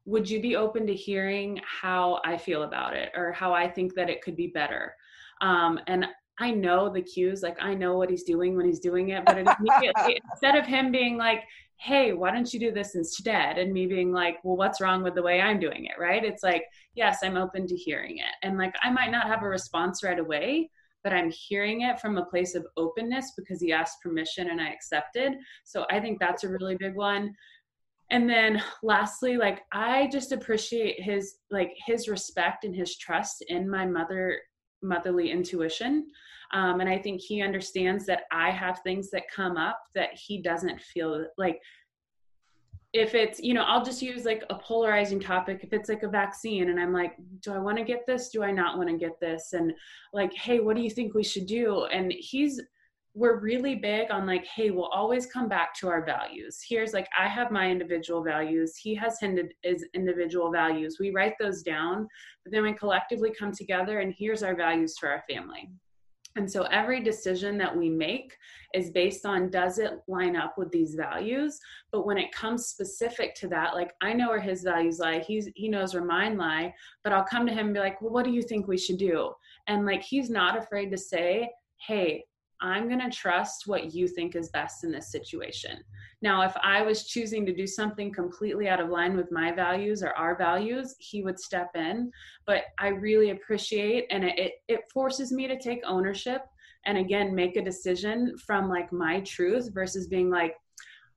would 0.06 0.28
you 0.28 0.40
be 0.40 0.56
open 0.56 0.86
to 0.86 0.94
hearing 0.94 1.60
how 1.64 2.20
i 2.24 2.36
feel 2.36 2.64
about 2.64 2.94
it 2.94 3.12
or 3.14 3.32
how 3.32 3.52
i 3.52 3.68
think 3.68 3.94
that 3.94 4.10
it 4.10 4.22
could 4.22 4.36
be 4.36 4.48
better? 4.48 4.94
Um, 5.40 5.78
and 5.86 6.06
i 6.40 6.50
know 6.50 6.92
the 6.92 7.02
cues 7.02 7.44
like 7.44 7.56
i 7.60 7.74
know 7.74 7.96
what 7.96 8.10
he's 8.10 8.24
doing 8.24 8.56
when 8.56 8.66
he's 8.66 8.80
doing 8.80 9.10
it 9.10 9.24
but 9.24 9.38
instead 10.32 10.56
of 10.56 10.66
him 10.66 10.90
being 10.90 11.16
like 11.16 11.44
hey, 11.76 12.12
why 12.12 12.30
don't 12.30 12.52
you 12.52 12.60
do 12.60 12.72
this 12.72 12.94
instead? 12.94 13.58
And 13.58 13.72
me 13.72 13.86
being 13.86 14.12
like, 14.12 14.38
well, 14.42 14.56
what's 14.56 14.80
wrong 14.80 15.02
with 15.02 15.14
the 15.14 15.22
way 15.22 15.40
I'm 15.40 15.60
doing 15.60 15.84
it, 15.86 15.98
right? 15.98 16.24
It's 16.24 16.42
like, 16.42 16.64
yes, 16.94 17.18
I'm 17.22 17.36
open 17.36 17.66
to 17.66 17.76
hearing 17.76 18.18
it. 18.18 18.34
And 18.42 18.56
like, 18.56 18.74
I 18.82 18.90
might 18.90 19.10
not 19.10 19.26
have 19.26 19.42
a 19.42 19.48
response 19.48 20.02
right 20.02 20.18
away, 20.18 20.70
but 21.02 21.12
I'm 21.12 21.30
hearing 21.30 21.82
it 21.82 22.00
from 22.00 22.16
a 22.16 22.24
place 22.24 22.54
of 22.54 22.66
openness 22.76 23.32
because 23.36 23.60
he 23.60 23.72
asked 23.72 24.02
permission 24.02 24.50
and 24.50 24.60
I 24.60 24.70
accepted. 24.70 25.34
So 25.64 25.84
I 25.90 26.00
think 26.00 26.18
that's 26.18 26.44
a 26.44 26.48
really 26.48 26.76
big 26.76 26.94
one. 26.94 27.34
And 28.10 28.28
then 28.28 28.62
lastly, 28.82 29.36
like 29.36 29.62
I 29.72 30.08
just 30.12 30.32
appreciate 30.32 31.02
his 31.02 31.36
like 31.50 31.72
his 31.86 32.08
respect 32.08 32.64
and 32.64 32.74
his 32.74 32.96
trust 32.96 33.44
in 33.48 33.68
my 33.68 33.86
mother 33.86 34.40
motherly 34.82 35.30
intuition. 35.30 36.06
Um, 36.52 36.80
and 36.80 36.88
I 36.88 36.98
think 36.98 37.20
he 37.20 37.42
understands 37.42 38.06
that 38.06 38.22
I 38.30 38.50
have 38.50 38.80
things 38.80 39.10
that 39.10 39.24
come 39.34 39.56
up 39.56 39.78
that 39.94 40.10
he 40.14 40.42
doesn't 40.42 40.80
feel 40.80 41.26
like 41.38 41.60
if 42.94 43.12
it's 43.12 43.40
you 43.40 43.52
know 43.52 43.64
i'll 43.64 43.84
just 43.84 44.00
use 44.00 44.24
like 44.24 44.44
a 44.48 44.54
polarizing 44.54 45.20
topic. 45.20 45.60
If 45.62 45.72
it's 45.72 45.88
like 45.88 46.04
a 46.04 46.08
vaccine 46.08 46.70
and 46.70 46.80
i'm 46.80 46.92
like 46.92 47.16
do 47.40 47.52
i 47.52 47.58
want 47.58 47.76
to 47.76 47.84
get 47.84 48.06
this? 48.06 48.30
Do 48.30 48.42
i 48.42 48.52
not 48.52 48.78
want 48.78 48.88
to 48.88 48.96
get 48.96 49.20
this? 49.20 49.52
And 49.52 49.72
like 50.12 50.32
hey 50.32 50.60
what 50.60 50.76
do 50.76 50.82
you 50.82 50.90
think 50.90 51.12
we 51.12 51.24
should 51.24 51.46
do? 51.46 51.84
And 51.86 52.14
he's 52.16 52.62
we're 53.16 53.38
really 53.38 53.76
big 53.76 54.10
on 54.10 54.26
like 54.26 54.46
hey 54.46 54.70
we'll 54.70 54.86
always 54.86 55.26
come 55.26 55.48
back 55.48 55.74
to 55.80 55.88
our 55.88 56.04
values. 56.04 56.60
Here's 56.66 56.92
like 56.92 57.08
i 57.18 57.26
have 57.26 57.50
my 57.50 57.68
individual 57.68 58.22
values. 58.22 58.76
He 58.76 58.94
has 58.94 59.18
his 59.20 59.84
individual 59.92 60.52
values. 60.52 60.98
We 61.00 61.10
write 61.10 61.34
those 61.40 61.62
down 61.62 62.06
but 62.44 62.52
then 62.52 62.62
we 62.62 62.74
collectively 62.74 63.32
come 63.36 63.50
together 63.50 63.98
and 63.98 64.14
here's 64.16 64.44
our 64.44 64.54
values 64.54 64.96
for 64.98 65.08
our 65.08 65.24
family 65.28 65.68
and 66.36 66.50
so 66.50 66.64
every 66.64 67.00
decision 67.00 67.56
that 67.58 67.76
we 67.76 67.88
make 67.88 68.36
is 68.74 68.90
based 68.90 69.24
on 69.24 69.50
does 69.50 69.78
it 69.78 69.92
line 70.08 70.34
up 70.34 70.54
with 70.58 70.70
these 70.72 70.96
values? 70.96 71.60
But 71.92 72.06
when 72.06 72.18
it 72.18 72.32
comes 72.32 72.66
specific 72.66 73.34
to 73.36 73.48
that, 73.48 73.74
like 73.74 73.92
I 74.02 74.12
know 74.12 74.30
where 74.30 74.40
his 74.40 74.62
values 74.62 74.98
lie, 74.98 75.20
he's 75.20 75.48
he 75.54 75.68
knows 75.68 75.94
where 75.94 76.04
mine 76.04 76.36
lie, 76.36 76.74
but 77.04 77.12
I'll 77.12 77.24
come 77.24 77.46
to 77.46 77.52
him 77.52 77.66
and 77.66 77.74
be 77.74 77.80
like, 77.80 78.02
well, 78.02 78.12
what 78.12 78.24
do 78.24 78.32
you 78.32 78.42
think 78.42 78.66
we 78.66 78.78
should 78.78 78.98
do? 78.98 79.30
And 79.68 79.86
like 79.86 80.02
he's 80.02 80.28
not 80.28 80.58
afraid 80.58 80.90
to 80.90 80.98
say, 80.98 81.50
hey, 81.86 82.24
I'm 82.60 82.88
to 82.88 83.10
trust 83.10 83.66
what 83.66 83.94
you 83.94 84.08
think 84.08 84.34
is 84.34 84.48
best 84.48 84.84
in 84.84 84.90
this 84.90 85.12
situation. 85.12 85.78
Now, 86.24 86.40
if 86.40 86.54
I 86.62 86.80
was 86.80 87.06
choosing 87.06 87.44
to 87.44 87.54
do 87.54 87.66
something 87.66 88.10
completely 88.10 88.66
out 88.66 88.80
of 88.80 88.88
line 88.88 89.14
with 89.14 89.30
my 89.30 89.52
values 89.52 90.02
or 90.02 90.16
our 90.16 90.34
values, 90.38 90.96
he 90.98 91.22
would 91.22 91.38
step 91.38 91.68
in. 91.74 92.10
But 92.46 92.62
I 92.78 92.88
really 92.88 93.28
appreciate 93.28 94.06
and 94.10 94.24
it, 94.24 94.54
it 94.66 94.80
forces 94.90 95.32
me 95.32 95.46
to 95.46 95.58
take 95.58 95.82
ownership 95.86 96.40
and 96.86 96.96
again 96.96 97.34
make 97.34 97.56
a 97.56 97.62
decision 97.62 98.38
from 98.38 98.70
like 98.70 98.90
my 98.90 99.20
truth 99.20 99.68
versus 99.74 100.06
being 100.08 100.30
like, 100.30 100.54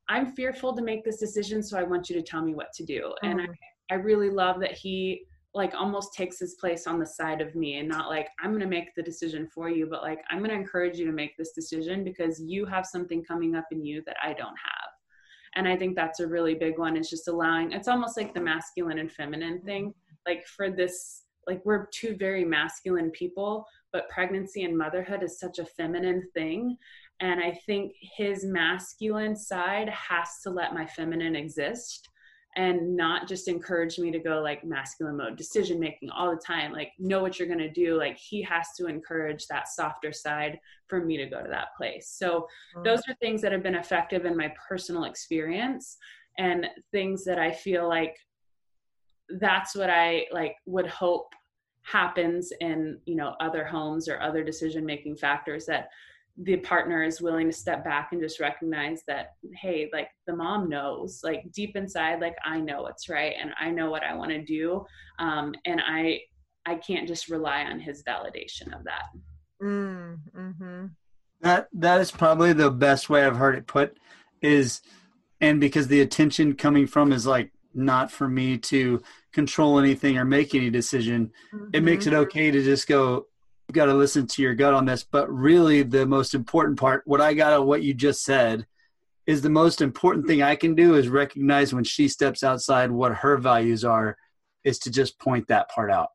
I'm 0.09 0.33
fearful 0.33 0.75
to 0.75 0.83
make 0.83 1.05
this 1.05 1.19
decision, 1.19 1.63
so 1.63 1.79
I 1.79 1.83
want 1.83 2.09
you 2.09 2.15
to 2.17 2.21
tell 2.21 2.41
me 2.41 2.53
what 2.53 2.73
to 2.73 2.83
do. 2.83 3.13
Mm-hmm. 3.23 3.39
And 3.39 3.41
I, 3.89 3.93
I 3.93 3.95
really 3.95 4.29
love 4.29 4.59
that 4.59 4.73
he 4.73 5.21
like 5.53 5.73
almost 5.73 6.13
takes 6.13 6.37
his 6.37 6.55
place 6.55 6.85
on 6.85 6.99
the 6.99 7.05
side 7.05 7.39
of 7.39 7.55
me 7.55 7.79
and 7.79 7.87
not 7.87 8.09
like 8.09 8.27
i'm 8.41 8.51
going 8.51 8.59
to 8.59 8.67
make 8.67 8.93
the 8.95 9.01
decision 9.01 9.47
for 9.47 9.69
you 9.69 9.87
but 9.89 10.03
like 10.03 10.19
i'm 10.29 10.39
going 10.39 10.51
to 10.51 10.55
encourage 10.55 10.99
you 10.99 11.05
to 11.05 11.11
make 11.11 11.35
this 11.35 11.53
decision 11.53 12.03
because 12.03 12.39
you 12.39 12.63
have 12.65 12.85
something 12.85 13.23
coming 13.23 13.55
up 13.55 13.65
in 13.71 13.83
you 13.83 14.03
that 14.05 14.17
i 14.21 14.33
don't 14.33 14.49
have 14.49 14.76
and 15.57 15.67
i 15.67 15.75
think 15.75 15.95
that's 15.95 16.21
a 16.21 16.27
really 16.27 16.53
big 16.53 16.77
one 16.77 16.95
is 16.95 17.09
just 17.09 17.27
allowing 17.27 17.71
it's 17.73 17.87
almost 17.87 18.15
like 18.15 18.33
the 18.33 18.39
masculine 18.39 18.99
and 18.99 19.11
feminine 19.11 19.59
thing. 19.61 19.93
Like 20.25 20.45
for 20.45 20.69
this 20.69 21.23
like 21.47 21.61
we're 21.65 21.87
two 21.87 22.15
very 22.15 22.45
masculine 22.45 23.11
people 23.11 23.65
but 23.91 24.09
pregnancy 24.09 24.63
and 24.63 24.77
motherhood 24.77 25.23
is 25.23 25.39
such 25.39 25.59
a 25.59 25.65
feminine 25.65 26.23
thing. 26.33 26.77
And 27.19 27.41
i 27.41 27.51
think 27.65 27.93
his 28.17 28.45
masculine 28.45 29.35
side 29.35 29.89
has 29.89 30.39
to 30.43 30.49
let 30.51 30.73
my 30.73 30.85
feminine 30.85 31.35
exist 31.35 32.09
and 32.57 32.97
not 32.97 33.27
just 33.27 33.47
encourage 33.47 33.99
me 33.99 34.09
to 34.11 34.17
go 34.17 34.41
like 34.41 34.65
masculine 34.65 35.15
mode 35.15 35.37
decision 35.37 35.79
making 35.79 36.09
all 36.09 36.31
the 36.31 36.41
time 36.45 36.73
like 36.73 36.91
know 36.97 37.21
what 37.21 37.37
you're 37.37 37.47
going 37.47 37.59
to 37.59 37.71
do 37.71 37.97
like 37.97 38.17
he 38.17 38.41
has 38.41 38.69
to 38.75 38.87
encourage 38.87 39.45
that 39.47 39.67
softer 39.67 40.11
side 40.11 40.59
for 40.87 41.05
me 41.05 41.17
to 41.17 41.27
go 41.27 41.41
to 41.41 41.49
that 41.49 41.67
place 41.77 42.15
so 42.17 42.47
mm-hmm. 42.75 42.83
those 42.83 42.99
are 43.07 43.15
things 43.21 43.41
that 43.41 43.51
have 43.51 43.63
been 43.63 43.75
effective 43.75 44.25
in 44.25 44.35
my 44.35 44.51
personal 44.67 45.03
experience 45.03 45.97
and 46.39 46.65
things 46.91 47.23
that 47.23 47.37
i 47.37 47.51
feel 47.51 47.87
like 47.87 48.17
that's 49.39 49.75
what 49.75 49.89
i 49.89 50.25
like 50.31 50.55
would 50.65 50.87
hope 50.87 51.27
happens 51.83 52.51
in 52.59 52.97
you 53.05 53.15
know 53.15 53.35
other 53.39 53.63
homes 53.63 54.09
or 54.09 54.19
other 54.19 54.43
decision 54.43 54.85
making 54.85 55.15
factors 55.15 55.65
that 55.65 55.89
the 56.43 56.57
partner 56.57 57.03
is 57.03 57.21
willing 57.21 57.47
to 57.47 57.53
step 57.53 57.83
back 57.83 58.09
and 58.11 58.21
just 58.21 58.39
recognize 58.39 59.01
that 59.07 59.33
hey 59.55 59.89
like 59.91 60.09
the 60.27 60.35
mom 60.35 60.69
knows 60.69 61.21
like 61.23 61.43
deep 61.51 61.75
inside 61.75 62.21
like 62.21 62.35
i 62.45 62.59
know 62.59 62.83
what's 62.83 63.09
right 63.09 63.33
and 63.39 63.51
i 63.59 63.69
know 63.69 63.89
what 63.89 64.03
i 64.03 64.13
want 64.13 64.29
to 64.29 64.43
do 64.43 64.85
um, 65.19 65.53
and 65.65 65.81
i 65.85 66.19
i 66.65 66.75
can't 66.75 67.07
just 67.07 67.29
rely 67.29 67.63
on 67.63 67.79
his 67.79 68.03
validation 68.03 68.67
of 68.77 68.83
that 68.83 69.05
mm, 69.61 70.17
hmm 70.35 70.85
that 71.41 71.67
that 71.73 71.99
is 71.99 72.11
probably 72.11 72.53
the 72.53 72.69
best 72.69 73.09
way 73.09 73.25
i've 73.25 73.37
heard 73.37 73.55
it 73.55 73.67
put 73.67 73.97
is 74.41 74.81
and 75.41 75.59
because 75.59 75.87
the 75.87 76.01
attention 76.01 76.53
coming 76.53 76.85
from 76.85 77.11
is 77.11 77.25
like 77.25 77.51
not 77.73 78.11
for 78.11 78.27
me 78.27 78.57
to 78.57 79.01
control 79.33 79.77
anything 79.79 80.17
or 80.17 80.25
make 80.25 80.53
any 80.53 80.69
decision 80.69 81.31
mm-hmm. 81.53 81.69
it 81.73 81.83
makes 81.83 82.05
it 82.05 82.11
mm-hmm. 82.11 82.21
okay 82.21 82.51
to 82.51 82.63
just 82.63 82.87
go 82.87 83.25
you 83.67 83.73
got 83.73 83.85
to 83.85 83.93
listen 83.93 84.27
to 84.27 84.41
your 84.41 84.55
gut 84.55 84.73
on 84.73 84.85
this. 84.85 85.03
But 85.03 85.31
really, 85.31 85.83
the 85.83 86.05
most 86.05 86.33
important 86.33 86.79
part, 86.79 87.03
what 87.05 87.21
I 87.21 87.33
got 87.33 87.53
of 87.53 87.65
what 87.65 87.83
you 87.83 87.93
just 87.93 88.23
said, 88.23 88.65
is 89.25 89.41
the 89.41 89.49
most 89.49 89.81
important 89.81 90.25
thing 90.25 90.41
I 90.41 90.55
can 90.55 90.73
do 90.73 90.95
is 90.95 91.09
recognize 91.09 91.73
when 91.73 91.83
she 91.83 92.07
steps 92.07 92.43
outside 92.43 92.89
what 92.89 93.13
her 93.13 93.37
values 93.37 93.83
are, 93.83 94.17
is 94.63 94.79
to 94.79 94.91
just 94.91 95.19
point 95.19 95.47
that 95.47 95.69
part 95.69 95.91
out. 95.91 96.09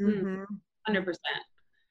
Mm-hmm. 0.00 0.44
100%. 0.88 1.14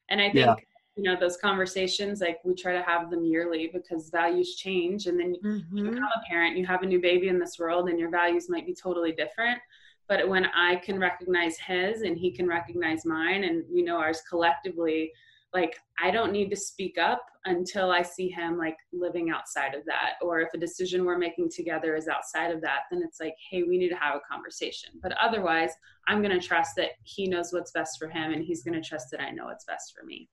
And 0.09 0.19
I 0.19 0.25
think, 0.25 0.35
yeah. 0.35 0.55
you 0.95 1.03
know, 1.03 1.15
those 1.19 1.37
conversations, 1.37 2.21
like 2.21 2.39
we 2.43 2.55
try 2.55 2.73
to 2.73 2.81
have 2.81 3.11
them 3.11 3.23
yearly 3.23 3.69
because 3.71 4.09
values 4.09 4.55
change. 4.55 5.05
And 5.05 5.19
then 5.19 5.35
mm-hmm. 5.43 5.77
you 5.77 5.83
become 5.85 6.03
a 6.03 6.27
parent, 6.27 6.57
you 6.57 6.65
have 6.65 6.81
a 6.81 6.87
new 6.87 6.99
baby 6.99 7.27
in 7.27 7.39
this 7.39 7.59
world, 7.59 7.89
and 7.89 7.99
your 7.99 8.09
values 8.09 8.49
might 8.49 8.65
be 8.65 8.73
totally 8.73 9.11
different 9.11 9.59
but 10.07 10.27
when 10.27 10.45
i 10.55 10.75
can 10.77 10.99
recognize 10.99 11.57
his 11.57 12.01
and 12.01 12.17
he 12.17 12.31
can 12.31 12.47
recognize 12.47 13.05
mine 13.05 13.43
and 13.43 13.63
we 13.71 13.81
know 13.81 13.97
ours 13.97 14.21
collectively 14.29 15.11
like 15.53 15.77
i 16.01 16.09
don't 16.09 16.31
need 16.31 16.49
to 16.49 16.55
speak 16.55 16.97
up 16.97 17.21
until 17.45 17.91
i 17.91 18.01
see 18.01 18.29
him 18.29 18.57
like 18.57 18.77
living 18.91 19.29
outside 19.29 19.73
of 19.73 19.85
that 19.85 20.13
or 20.21 20.39
if 20.39 20.49
a 20.53 20.57
decision 20.57 21.05
we're 21.05 21.17
making 21.17 21.49
together 21.49 21.95
is 21.95 22.07
outside 22.07 22.51
of 22.51 22.61
that 22.61 22.81
then 22.91 23.01
it's 23.03 23.19
like 23.19 23.35
hey 23.49 23.63
we 23.63 23.77
need 23.77 23.89
to 23.89 23.95
have 23.95 24.15
a 24.15 24.21
conversation 24.31 24.91
but 25.01 25.13
otherwise 25.21 25.71
i'm 26.07 26.21
going 26.21 26.37
to 26.37 26.45
trust 26.45 26.71
that 26.75 26.91
he 27.03 27.27
knows 27.27 27.51
what's 27.51 27.71
best 27.71 27.97
for 27.99 28.07
him 28.07 28.31
and 28.31 28.43
he's 28.43 28.63
going 28.63 28.79
to 28.79 28.87
trust 28.87 29.11
that 29.11 29.21
i 29.21 29.29
know 29.29 29.45
what's 29.45 29.65
best 29.65 29.93
for 29.97 30.05
me 30.05 30.27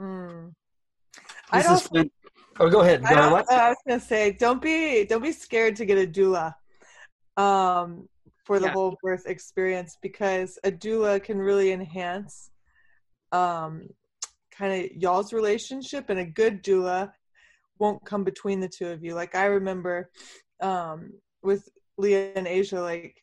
mm. 0.00 0.52
I 1.52 1.62
don't, 1.62 2.12
oh, 2.60 2.70
go 2.70 2.80
ahead. 2.80 3.02
Go 3.02 3.08
I, 3.08 3.42
I 3.50 3.68
was 3.70 3.78
gonna 3.86 4.00
say, 4.00 4.32
don't 4.32 4.62
be 4.62 5.04
don't 5.04 5.22
be 5.22 5.32
scared 5.32 5.76
to 5.76 5.84
get 5.84 5.98
a 5.98 6.06
doula. 6.06 6.54
Um, 7.36 8.08
for 8.50 8.58
the 8.58 8.66
yeah. 8.66 8.72
whole 8.72 8.98
birth 9.00 9.26
experience 9.26 9.96
because 10.02 10.58
a 10.64 10.72
doula 10.72 11.22
can 11.22 11.38
really 11.38 11.70
enhance 11.70 12.50
um, 13.30 13.88
kind 14.50 14.72
of 14.72 14.90
y'all's 14.90 15.32
relationship 15.32 16.10
and 16.10 16.18
a 16.18 16.24
good 16.24 16.60
doula 16.64 17.12
won't 17.78 18.04
come 18.04 18.24
between 18.24 18.58
the 18.58 18.68
two 18.68 18.88
of 18.88 19.04
you 19.04 19.14
like 19.14 19.36
i 19.36 19.44
remember 19.44 20.10
um, 20.62 21.12
with 21.44 21.68
leah 21.96 22.32
and 22.34 22.48
asia 22.48 22.80
like 22.80 23.22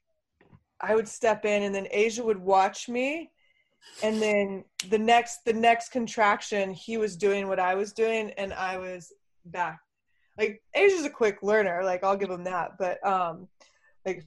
i 0.79 0.95
would 0.95 1.09
step 1.09 1.43
in 1.43 1.63
and 1.63 1.75
then 1.75 1.89
asia 1.91 2.23
would 2.23 2.39
watch 2.39 2.87
me 2.87 3.29
and 4.03 4.21
then 4.21 4.63
the 4.89 4.97
next 4.97 5.39
the 5.45 5.51
next 5.51 5.89
contraction 5.89 6.71
he 6.71 6.95
was 6.95 7.17
doing 7.17 7.49
what 7.49 7.59
i 7.59 7.75
was 7.75 7.91
doing 7.91 8.31
and 8.37 8.53
i 8.53 8.77
was 8.77 9.11
back 9.43 9.81
like 10.37 10.61
asia's 10.73 11.03
a 11.03 11.09
quick 11.09 11.43
learner 11.43 11.81
like 11.83 12.01
i'll 12.01 12.15
give 12.15 12.29
him 12.29 12.45
that 12.45 12.77
but 12.79 13.05
um 13.05 13.45
like 14.05 14.25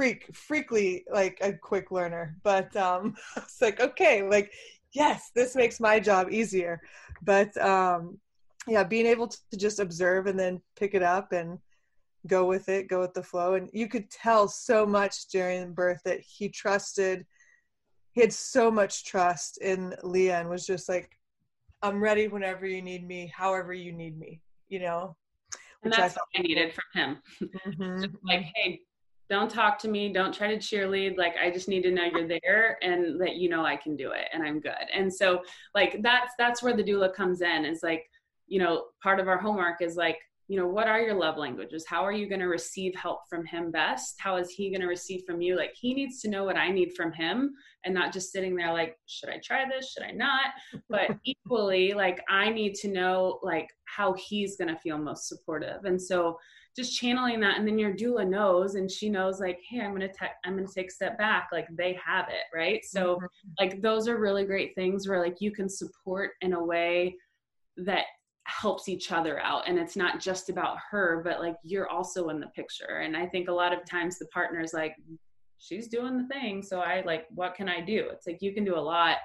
freak 0.00 0.34
freakly 0.34 1.04
like 1.12 1.36
a 1.42 1.52
quick 1.52 1.90
learner 1.90 2.34
but 2.42 2.74
um 2.74 3.14
it's 3.36 3.60
like 3.60 3.80
okay 3.80 4.22
like 4.22 4.50
yes 4.92 5.30
this 5.36 5.54
makes 5.54 5.78
my 5.78 6.00
job 6.00 6.30
easier 6.30 6.80
but 7.20 7.54
um 7.58 8.18
yeah 8.66 8.82
being 8.82 9.04
able 9.04 9.28
to 9.28 9.38
just 9.58 9.78
observe 9.78 10.26
and 10.26 10.38
then 10.38 10.58
pick 10.74 10.94
it 10.94 11.02
up 11.02 11.32
and 11.32 11.58
go 12.26 12.46
with 12.46 12.70
it 12.70 12.88
go 12.88 13.00
with 13.00 13.12
the 13.12 13.22
flow 13.22 13.54
and 13.54 13.68
you 13.74 13.88
could 13.88 14.10
tell 14.10 14.48
so 14.48 14.86
much 14.86 15.26
during 15.26 15.74
birth 15.74 16.00
that 16.06 16.20
he 16.20 16.48
trusted 16.48 17.26
he 18.12 18.22
had 18.22 18.32
so 18.32 18.70
much 18.70 19.04
trust 19.04 19.58
in 19.58 19.94
leah 20.02 20.40
and 20.40 20.48
was 20.48 20.64
just 20.64 20.88
like 20.88 21.10
i'm 21.82 22.02
ready 22.02 22.26
whenever 22.26 22.64
you 22.64 22.80
need 22.80 23.06
me 23.06 23.30
however 23.36 23.74
you 23.74 23.92
need 23.92 24.18
me 24.18 24.40
you 24.70 24.78
know 24.78 25.14
and 25.82 25.92
that's 25.92 26.16
I 26.16 26.20
what 26.20 26.38
I 26.38 26.42
needed 26.42 26.72
from 26.74 26.84
him. 26.94 27.22
Mm-hmm. 27.66 28.04
like, 28.24 28.46
hey, 28.54 28.80
don't 29.30 29.50
talk 29.50 29.78
to 29.78 29.88
me 29.88 30.12
don't 30.12 30.34
try 30.34 30.48
to 30.48 30.56
cheerlead 30.56 31.16
like 31.16 31.34
i 31.42 31.50
just 31.50 31.68
need 31.68 31.82
to 31.82 31.90
know 31.90 32.04
you're 32.04 32.28
there 32.28 32.76
and 32.82 33.18
that 33.18 33.36
you 33.36 33.48
know 33.48 33.64
i 33.64 33.76
can 33.76 33.96
do 33.96 34.10
it 34.10 34.26
and 34.32 34.42
i'm 34.42 34.60
good. 34.60 34.72
And 34.92 35.12
so 35.12 35.42
like 35.74 36.02
that's 36.02 36.34
that's 36.38 36.62
where 36.62 36.76
the 36.76 36.84
doula 36.84 37.12
comes 37.12 37.40
in 37.40 37.64
is 37.64 37.82
like 37.82 38.08
you 38.46 38.58
know 38.58 38.86
part 39.02 39.20
of 39.20 39.28
our 39.28 39.38
homework 39.38 39.80
is 39.80 39.96
like 39.96 40.18
you 40.48 40.56
know 40.56 40.66
what 40.66 40.88
are 40.88 41.00
your 41.00 41.14
love 41.14 41.38
languages? 41.38 41.86
How 41.86 42.04
are 42.04 42.12
you 42.12 42.28
going 42.28 42.40
to 42.40 42.46
receive 42.46 42.92
help 42.96 43.20
from 43.28 43.46
him 43.46 43.70
best? 43.70 44.16
How 44.18 44.36
is 44.36 44.50
he 44.50 44.68
going 44.70 44.80
to 44.80 44.88
receive 44.88 45.22
from 45.24 45.40
you? 45.40 45.56
Like 45.56 45.74
he 45.80 45.94
needs 45.94 46.20
to 46.22 46.28
know 46.28 46.42
what 46.42 46.56
i 46.56 46.70
need 46.70 46.92
from 46.96 47.12
him 47.12 47.54
and 47.84 47.94
not 47.94 48.12
just 48.12 48.32
sitting 48.32 48.56
there 48.56 48.72
like 48.72 48.98
should 49.06 49.28
i 49.28 49.38
try 49.38 49.64
this? 49.68 49.92
Should 49.92 50.02
i 50.02 50.10
not? 50.10 50.46
But 50.88 51.16
equally 51.24 51.92
like 51.92 52.20
i 52.28 52.50
need 52.50 52.74
to 52.76 52.88
know 52.88 53.38
like 53.42 53.68
how 53.84 54.14
he's 54.14 54.56
going 54.56 54.74
to 54.74 54.80
feel 54.80 54.98
most 54.98 55.28
supportive. 55.28 55.84
And 55.84 56.00
so 56.00 56.36
just 56.76 56.96
channeling 56.96 57.40
that. 57.40 57.58
And 57.58 57.66
then 57.66 57.78
your 57.78 57.92
doula 57.92 58.28
knows 58.28 58.74
and 58.74 58.90
she 58.90 59.08
knows 59.08 59.40
like 59.40 59.58
hey 59.68 59.80
i'm 59.80 59.92
gonna 59.92 60.08
te- 60.08 60.26
i'm 60.44 60.56
gonna 60.56 60.68
take 60.72 60.88
a 60.88 60.94
step 60.94 61.18
back 61.18 61.48
like 61.52 61.66
they 61.76 61.98
have 62.04 62.28
it 62.28 62.56
right? 62.56 62.84
So 62.84 63.16
mm-hmm. 63.16 63.26
like 63.58 63.82
those 63.82 64.08
are 64.08 64.18
really 64.18 64.44
great 64.44 64.74
things 64.74 65.08
where 65.08 65.20
like 65.20 65.40
you 65.40 65.52
can 65.52 65.68
support 65.68 66.32
in 66.40 66.52
a 66.52 66.64
way 66.64 67.16
that 67.78 68.04
helps 68.44 68.88
each 68.88 69.12
other 69.12 69.38
out. 69.40 69.68
And 69.68 69.78
it's 69.78 69.96
not 69.96 70.20
just 70.20 70.48
about 70.48 70.78
her 70.90 71.22
but 71.24 71.40
like 71.40 71.56
you're 71.62 71.88
also 71.88 72.28
in 72.28 72.40
the 72.40 72.48
picture. 72.48 73.00
And 73.02 73.16
i 73.16 73.26
think 73.26 73.48
a 73.48 73.52
lot 73.52 73.72
of 73.72 73.84
times 73.84 74.18
the 74.18 74.26
partner 74.26 74.60
is 74.60 74.74
like 74.74 74.94
she's 75.58 75.88
doing 75.88 76.16
the 76.16 76.26
thing 76.28 76.62
so 76.62 76.80
i 76.80 77.02
like 77.04 77.26
what 77.34 77.54
can 77.54 77.68
i 77.68 77.80
do? 77.80 78.08
It's 78.12 78.26
like 78.26 78.40
you 78.40 78.54
can 78.54 78.64
do 78.64 78.76
a 78.76 78.80
lot 78.80 79.18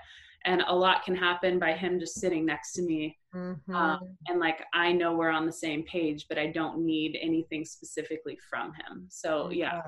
and 0.45 0.63
a 0.67 0.75
lot 0.75 1.03
can 1.03 1.15
happen 1.15 1.59
by 1.59 1.73
him 1.73 1.99
just 1.99 2.15
sitting 2.15 2.45
next 2.45 2.73
to 2.73 2.81
me 2.83 3.17
mm-hmm. 3.33 3.75
um, 3.75 3.99
and 4.27 4.39
like 4.39 4.63
i 4.73 4.91
know 4.91 5.13
we're 5.13 5.29
on 5.29 5.45
the 5.45 5.51
same 5.51 5.83
page 5.83 6.25
but 6.29 6.37
i 6.37 6.47
don't 6.47 6.79
need 6.79 7.17
anything 7.21 7.65
specifically 7.65 8.37
from 8.49 8.71
him. 8.73 9.07
So 9.09 9.49
yeah, 9.51 9.75
yeah. 9.75 9.81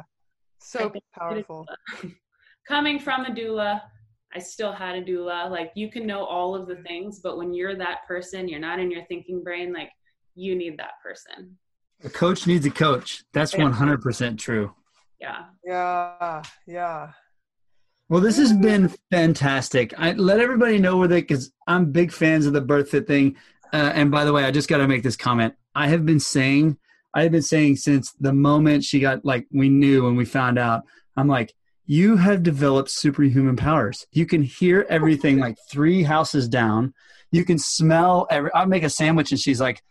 so 0.59 0.91
powerful. 1.17 1.65
coming 2.67 2.99
from 2.99 3.25
a 3.25 3.29
doula 3.29 3.81
i 4.35 4.39
still 4.39 4.73
had 4.73 4.95
a 4.95 5.03
doula. 5.03 5.49
Like 5.49 5.71
you 5.75 5.89
can 5.89 6.05
know 6.05 6.25
all 6.25 6.53
of 6.53 6.67
the 6.67 6.77
things 6.77 7.19
but 7.19 7.37
when 7.37 7.53
you're 7.53 7.77
that 7.77 7.99
person 8.07 8.47
you're 8.47 8.59
not 8.59 8.79
in 8.79 8.91
your 8.91 9.05
thinking 9.05 9.43
brain 9.43 9.71
like 9.71 9.91
you 10.35 10.55
need 10.55 10.77
that 10.77 10.93
person. 11.01 11.57
A 12.03 12.09
coach 12.09 12.45
needs 12.45 12.63
a 12.65 12.69
coach. 12.69 13.23
That's 13.33 13.55
100% 13.55 14.37
true. 14.37 14.71
Yeah. 15.19 15.45
Yeah 15.65 16.43
yeah 16.67 17.11
well, 18.09 18.21
this 18.21 18.37
has 18.37 18.53
been 18.53 18.93
fantastic. 19.11 19.93
I 19.97 20.13
let 20.13 20.39
everybody 20.39 20.79
know 20.79 20.97
where 20.97 21.07
they 21.07 21.21
because 21.21 21.51
I'm 21.67 21.91
big 21.91 22.11
fans 22.11 22.45
of 22.45 22.53
the 22.53 22.61
BirthFit 22.61 23.05
thing. 23.05 23.35
Uh, 23.73 23.91
and 23.93 24.09
by 24.09 24.23
the 24.23 24.31
way, 24.31 24.45
I 24.45 24.51
just 24.51 24.69
got 24.69 24.77
to 24.77 24.87
make 24.87 25.03
this 25.03 25.17
comment. 25.17 25.53
I 25.75 25.87
have 25.87 26.05
been 26.05 26.19
saying, 26.19 26.77
I 27.13 27.23
have 27.23 27.31
been 27.31 27.41
saying 27.41 27.77
since 27.77 28.13
the 28.19 28.33
moment 28.33 28.85
she 28.85 28.99
got 28.99 29.25
like 29.25 29.45
we 29.51 29.67
knew 29.69 30.07
and 30.07 30.15
we 30.15 30.25
found 30.25 30.57
out. 30.57 30.83
I'm 31.17 31.27
like, 31.27 31.53
you 31.85 32.17
have 32.17 32.43
developed 32.43 32.91
superhuman 32.91 33.55
powers. 33.55 34.05
You 34.11 34.25
can 34.25 34.43
hear 34.43 34.85
everything 34.89 35.39
like 35.39 35.57
three 35.69 36.03
houses 36.03 36.47
down. 36.47 36.93
You 37.31 37.43
can 37.43 37.57
smell 37.57 38.27
every. 38.29 38.51
I'll 38.53 38.67
make 38.67 38.83
a 38.83 38.89
sandwich 38.89 39.31
and 39.31 39.39
she's 39.39 39.59
like, 39.59 39.81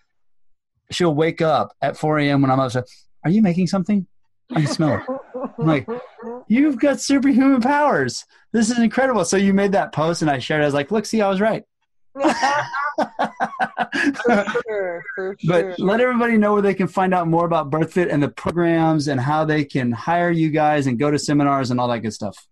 she'll 0.90 1.14
wake 1.14 1.42
up 1.42 1.74
at 1.82 1.96
4 1.96 2.18
a.m. 2.20 2.42
when 2.42 2.50
I'm 2.50 2.60
upset. 2.60 2.84
Are 3.24 3.30
you 3.30 3.42
making 3.42 3.66
something? 3.66 4.06
I 4.54 4.62
can 4.62 4.68
smell 4.68 4.94
it. 4.94 5.50
I'm 5.58 5.66
like, 5.66 5.88
you've 6.48 6.78
got 6.78 7.00
superhuman 7.00 7.60
powers. 7.60 8.24
This 8.52 8.70
is 8.70 8.78
incredible. 8.78 9.24
So 9.24 9.36
you 9.36 9.52
made 9.52 9.72
that 9.72 9.92
post 9.92 10.22
and 10.22 10.30
I 10.30 10.38
shared 10.38 10.60
it. 10.60 10.64
I 10.64 10.66
was 10.66 10.74
like, 10.74 10.90
look, 10.90 11.06
see, 11.06 11.20
I 11.20 11.28
was 11.28 11.40
right. 11.40 11.64
for 12.16 12.32
sure, 14.66 15.04
for 15.14 15.36
but 15.46 15.60
sure. 15.60 15.74
let 15.78 16.00
everybody 16.00 16.38
know 16.38 16.54
where 16.54 16.62
they 16.62 16.72
can 16.72 16.88
find 16.88 17.12
out 17.12 17.28
more 17.28 17.44
about 17.44 17.70
BirthFit 17.70 18.10
and 18.10 18.22
the 18.22 18.28
programs 18.28 19.08
and 19.08 19.20
how 19.20 19.44
they 19.44 19.64
can 19.64 19.92
hire 19.92 20.30
you 20.30 20.48
guys 20.48 20.86
and 20.86 20.98
go 20.98 21.10
to 21.10 21.18
seminars 21.18 21.70
and 21.70 21.78
all 21.78 21.88
that 21.88 21.98
good 21.98 22.14
stuff. 22.14 22.46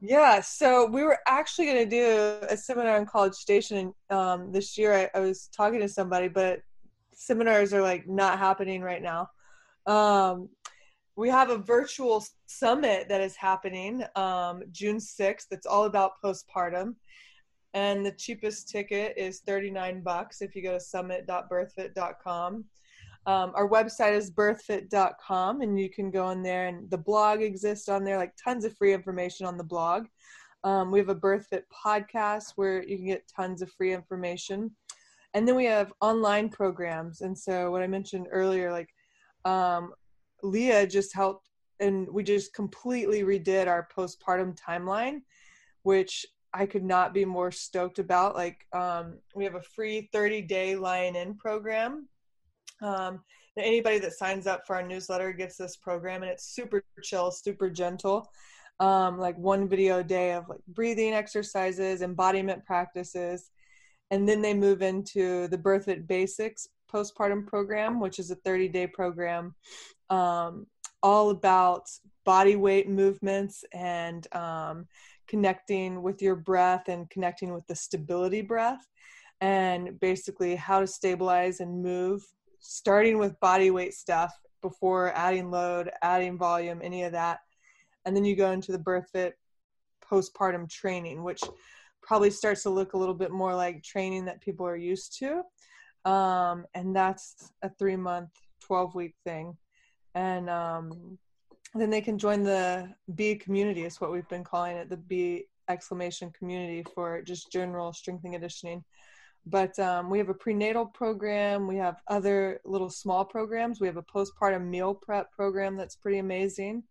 Yeah, 0.00 0.40
so 0.40 0.86
we 0.86 1.02
were 1.02 1.18
actually 1.26 1.66
going 1.66 1.84
to 1.84 1.90
do 1.90 2.46
a 2.48 2.56
seminar 2.56 2.96
in 2.96 3.04
College 3.04 3.34
Station 3.34 3.92
um, 4.08 4.50
this 4.50 4.78
year. 4.78 4.94
I, 4.94 5.10
I 5.18 5.20
was 5.20 5.50
talking 5.54 5.80
to 5.80 5.88
somebody, 5.88 6.28
but 6.28 6.60
seminars 7.12 7.74
are 7.74 7.82
like 7.82 8.08
not 8.08 8.38
happening 8.38 8.80
right 8.80 9.02
now. 9.02 9.28
Um, 9.86 10.48
we 11.20 11.28
have 11.28 11.50
a 11.50 11.58
virtual 11.58 12.24
summit 12.46 13.06
that 13.10 13.20
is 13.20 13.36
happening 13.36 14.02
um, 14.16 14.62
June 14.72 14.96
6th. 14.96 15.48
It's 15.50 15.66
all 15.66 15.84
about 15.84 16.12
postpartum. 16.24 16.94
And 17.74 18.06
the 18.06 18.12
cheapest 18.12 18.70
ticket 18.70 19.12
is 19.18 19.40
39 19.40 20.00
bucks 20.00 20.40
if 20.40 20.56
you 20.56 20.62
go 20.62 20.72
to 20.72 20.80
summit.birthfit.com. 20.80 22.64
Um, 23.26 23.52
our 23.54 23.68
website 23.68 24.16
is 24.16 24.30
birthfit.com, 24.30 25.60
and 25.60 25.78
you 25.78 25.90
can 25.90 26.10
go 26.10 26.30
in 26.30 26.42
there, 26.42 26.68
and 26.68 26.90
the 26.90 26.96
blog 26.96 27.42
exists 27.42 27.90
on 27.90 28.02
there, 28.02 28.16
like 28.16 28.32
tons 28.42 28.64
of 28.64 28.74
free 28.78 28.94
information 28.94 29.44
on 29.44 29.58
the 29.58 29.62
blog. 29.62 30.06
Um, 30.64 30.90
we 30.90 30.98
have 31.00 31.10
a 31.10 31.14
BirthFit 31.14 31.64
podcast 31.84 32.52
where 32.56 32.82
you 32.82 32.96
can 32.96 33.06
get 33.06 33.30
tons 33.36 33.60
of 33.60 33.70
free 33.72 33.92
information. 33.92 34.70
And 35.34 35.46
then 35.46 35.54
we 35.54 35.66
have 35.66 35.92
online 36.00 36.48
programs. 36.48 37.20
And 37.20 37.38
so, 37.38 37.70
what 37.70 37.82
I 37.82 37.86
mentioned 37.86 38.26
earlier, 38.32 38.72
like 38.72 38.88
um, 39.44 39.92
Leah 40.42 40.86
just 40.86 41.14
helped, 41.14 41.48
and 41.78 42.08
we 42.10 42.22
just 42.22 42.54
completely 42.54 43.22
redid 43.22 43.66
our 43.66 43.88
postpartum 43.96 44.56
timeline, 44.58 45.22
which 45.82 46.26
I 46.52 46.66
could 46.66 46.84
not 46.84 47.14
be 47.14 47.24
more 47.24 47.50
stoked 47.50 47.98
about. 47.98 48.34
Like, 48.34 48.66
um, 48.72 49.18
we 49.34 49.44
have 49.44 49.54
a 49.54 49.62
free 49.62 50.08
30 50.12 50.42
day 50.42 50.76
lying 50.76 51.16
in 51.16 51.34
program 51.36 52.08
um, 52.82 53.22
anybody 53.56 53.98
that 53.98 54.14
signs 54.14 54.46
up 54.46 54.66
for 54.66 54.76
our 54.76 54.86
newsletter 54.86 55.32
gets 55.32 55.56
this 55.56 55.76
program, 55.76 56.22
and 56.22 56.30
it's 56.30 56.54
super 56.54 56.82
chill, 57.02 57.30
super 57.30 57.70
gentle. 57.70 58.30
Um, 58.78 59.18
like 59.18 59.36
one 59.36 59.68
video 59.68 59.98
a 59.98 60.04
day 60.04 60.32
of 60.32 60.48
like 60.48 60.60
breathing 60.68 61.12
exercises, 61.12 62.00
embodiment 62.00 62.64
practices, 62.64 63.50
and 64.10 64.26
then 64.28 64.40
they 64.40 64.54
move 64.54 64.80
into 64.80 65.48
the 65.48 65.58
BirthFit 65.58 66.06
Basics 66.06 66.66
postpartum 66.92 67.46
program, 67.46 68.00
which 68.00 68.18
is 68.18 68.30
a 68.30 68.36
30 68.36 68.68
day 68.68 68.86
program, 68.86 69.54
um, 70.10 70.66
all 71.02 71.30
about 71.30 71.88
body 72.24 72.56
weight 72.56 72.88
movements 72.88 73.64
and 73.72 74.26
um, 74.34 74.86
connecting 75.26 76.02
with 76.02 76.20
your 76.20 76.36
breath 76.36 76.88
and 76.88 77.08
connecting 77.10 77.52
with 77.52 77.66
the 77.66 77.74
stability 77.74 78.42
breath, 78.42 78.86
and 79.40 79.98
basically 80.00 80.54
how 80.54 80.80
to 80.80 80.86
stabilize 80.86 81.60
and 81.60 81.82
move 81.82 82.22
starting 82.60 83.18
with 83.18 83.40
body 83.40 83.70
weight 83.70 83.94
stuff 83.94 84.38
before 84.60 85.12
adding 85.16 85.50
load, 85.50 85.90
adding 86.02 86.36
volume, 86.36 86.80
any 86.82 87.04
of 87.04 87.12
that. 87.12 87.40
And 88.04 88.14
then 88.14 88.24
you 88.24 88.36
go 88.36 88.50
into 88.50 88.72
the 88.72 88.78
BirthFit 88.78 89.32
postpartum 90.10 90.68
training, 90.68 91.22
which 91.22 91.42
probably 92.02 92.30
starts 92.30 92.62
to 92.64 92.70
look 92.70 92.92
a 92.92 92.98
little 92.98 93.14
bit 93.14 93.30
more 93.30 93.54
like 93.54 93.82
training 93.82 94.24
that 94.26 94.40
people 94.40 94.66
are 94.66 94.76
used 94.76 95.18
to. 95.18 95.42
Um, 96.04 96.66
and 96.74 96.94
that's 96.94 97.52
a 97.62 97.70
three 97.78 97.96
month, 97.96 98.30
12 98.62 98.94
week 98.94 99.14
thing. 99.24 99.56
And 100.14 100.50
um, 100.50 101.18
then 101.74 101.90
they 101.90 102.00
can 102.00 102.18
join 102.18 102.42
the 102.42 102.92
B 103.14 103.36
community, 103.36 103.84
is 103.84 104.00
what 104.00 104.12
we've 104.12 104.28
been 104.28 104.44
calling 104.44 104.76
it 104.76 104.88
the 104.88 104.96
B 104.96 105.44
exclamation 105.68 106.32
community 106.36 106.84
for 106.94 107.22
just 107.22 107.52
general 107.52 107.92
strength 107.92 108.24
and 108.24 108.32
conditioning. 108.32 108.84
But 109.46 109.78
um, 109.78 110.10
we 110.10 110.18
have 110.18 110.28
a 110.28 110.34
prenatal 110.34 110.86
program. 110.86 111.66
We 111.66 111.76
have 111.76 112.02
other 112.08 112.60
little 112.64 112.90
small 112.90 113.24
programs. 113.24 113.80
We 113.80 113.86
have 113.86 113.96
a 113.96 114.02
postpartum 114.02 114.66
meal 114.66 114.94
prep 114.94 115.30
program 115.32 115.76
that's 115.76 115.96
pretty 115.96 116.18
amazing. 116.18 116.82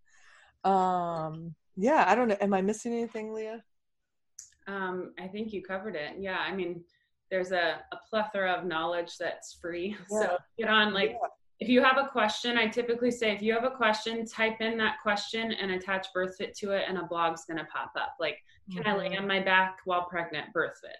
Um, 0.63 1.55
yeah 1.79 2.03
i 2.07 2.13
don't 2.13 2.27
know. 2.27 2.37
Am 2.41 2.53
i 2.53 2.61
missing 2.61 2.93
anything 2.93 3.33
leah? 3.33 3.63
Um, 4.67 5.13
i 5.19 5.27
think 5.27 5.53
you 5.53 5.63
covered 5.63 5.95
it. 5.95 6.15
Yeah 6.19 6.37
i 6.37 6.53
mean 6.53 6.83
there's 7.31 7.51
a, 7.51 7.81
a 7.91 7.97
plethora 8.09 8.51
of 8.51 8.65
knowledge 8.65 9.17
that's 9.19 9.57
free 9.61 9.95
Yeah. 10.11 10.21
so 10.21 10.37
get 10.57 10.69
on 10.69 10.93
like 10.93 11.11
Yeah. 11.11 11.27
if 11.59 11.69
you 11.69 11.83
have 11.83 11.97
a 11.97 12.07
question 12.07 12.57
i 12.57 12.67
typically 12.67 13.11
say 13.11 13.31
if 13.31 13.41
you 13.41 13.53
have 13.53 13.63
a 13.63 13.71
question 13.71 14.25
type 14.25 14.61
in 14.61 14.77
that 14.77 14.97
question 15.01 15.51
and 15.51 15.71
attach 15.71 16.07
birthfit 16.15 16.53
to 16.59 16.71
it 16.71 16.85
and 16.87 16.97
a 16.97 17.03
blog's 17.03 17.45
going 17.45 17.57
to 17.57 17.65
pop 17.65 17.91
up 17.97 18.15
like 18.19 18.37
can 18.73 18.85
i 18.87 18.95
lay 18.95 19.09
Mhm. 19.09 19.19
on 19.21 19.27
my 19.27 19.39
back 19.41 19.77
while 19.85 20.05
pregnant 20.05 20.47
birthfit 20.53 20.99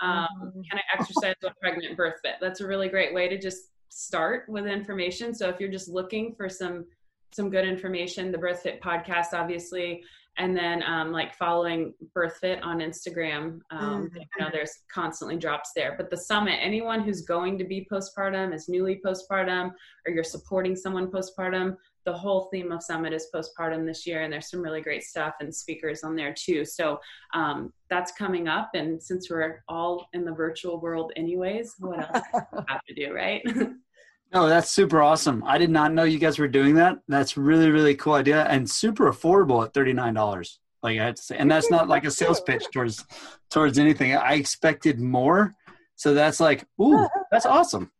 um, 0.00 0.26
Mhm. 0.42 0.62
can 0.70 0.78
I 0.78 0.82
exercise 0.98 1.34
while 1.40 1.52
pregnant 1.60 1.98
BirthFit. 1.98 2.34
That's 2.40 2.60
a 2.60 2.66
really 2.68 2.88
great 2.88 3.12
way 3.12 3.26
to 3.28 3.36
just 3.36 3.72
start 3.88 4.48
with 4.48 4.64
information. 4.64 5.34
So 5.34 5.48
if 5.48 5.58
you're 5.58 5.72
just 5.72 5.88
looking 5.88 6.36
for 6.36 6.48
some 6.48 6.86
some 7.32 7.50
good 7.50 7.66
information, 7.66 8.30
the 8.30 8.38
BirthFit 8.38 8.80
podcast, 8.80 9.32
obviously, 9.32 10.04
and 10.38 10.56
then 10.56 10.82
um, 10.82 11.12
like 11.12 11.34
following 11.34 11.94
BirthFit 12.14 12.62
on 12.64 12.80
Instagram, 12.80 13.60
um, 13.70 14.10
Mhm. 14.10 14.14
you 14.16 14.44
know, 14.44 14.48
there's 14.52 14.72
constantly 14.92 15.36
drops 15.36 15.70
there. 15.74 15.94
But 15.96 16.10
the 16.10 16.16
summit, 16.16 16.58
anyone 16.60 17.00
who's 17.00 17.22
going 17.22 17.58
to 17.58 17.64
be 17.64 17.86
postpartum, 17.90 18.54
is 18.54 18.68
newly 18.68 19.00
postpartum, 19.04 19.72
or 20.06 20.12
you're 20.12 20.24
supporting 20.24 20.76
someone 20.76 21.10
postpartum, 21.10 21.76
the 22.04 22.12
whole 22.12 22.48
theme 22.52 22.70
of 22.70 22.82
summit 22.82 23.12
is 23.12 23.28
postpartum 23.34 23.84
this 23.86 24.06
year, 24.06 24.22
and 24.22 24.32
there's 24.32 24.48
some 24.50 24.60
really 24.62 24.80
great 24.80 25.02
stuff 25.02 25.34
and 25.40 25.52
speakers 25.54 26.04
on 26.04 26.14
there 26.14 26.32
too. 26.38 26.64
So 26.64 27.00
um, 27.34 27.72
that's 27.90 28.12
coming 28.12 28.46
up, 28.46 28.70
and 28.74 29.02
since 29.02 29.28
we're 29.30 29.62
all 29.68 30.06
in 30.12 30.24
the 30.24 30.32
virtual 30.32 30.80
world 30.80 31.12
anyways, 31.16 31.74
what 31.78 31.98
else 31.98 32.24
do 32.32 32.40
we 32.52 32.64
have 32.68 32.84
to 32.84 32.94
do, 32.94 33.12
right? 33.12 33.42
No, 34.32 34.48
that's 34.48 34.70
super 34.70 35.00
awesome. 35.00 35.42
I 35.46 35.56
did 35.58 35.70
not 35.70 35.92
know 35.92 36.04
you 36.04 36.18
guys 36.18 36.38
were 36.38 36.48
doing 36.48 36.74
that. 36.74 36.98
That's 37.08 37.36
really, 37.36 37.70
really 37.70 37.94
cool 37.94 38.14
idea 38.14 38.44
and 38.44 38.68
super 38.68 39.10
affordable 39.10 39.64
at 39.64 39.72
thirty 39.72 39.92
nine 39.92 40.14
dollars. 40.14 40.58
Like 40.82 40.98
I 40.98 41.04
had 41.04 41.16
to 41.16 41.22
say, 41.22 41.36
and 41.36 41.50
that's 41.50 41.70
not 41.70 41.88
like 41.88 42.04
a 42.04 42.10
sales 42.10 42.40
pitch 42.40 42.64
towards 42.72 43.04
towards 43.50 43.78
anything. 43.78 44.14
I 44.14 44.34
expected 44.34 45.00
more, 45.00 45.54
so 45.94 46.12
that's 46.12 46.40
like, 46.40 46.64
ooh, 46.80 47.08
that's 47.30 47.46
awesome. 47.46 47.90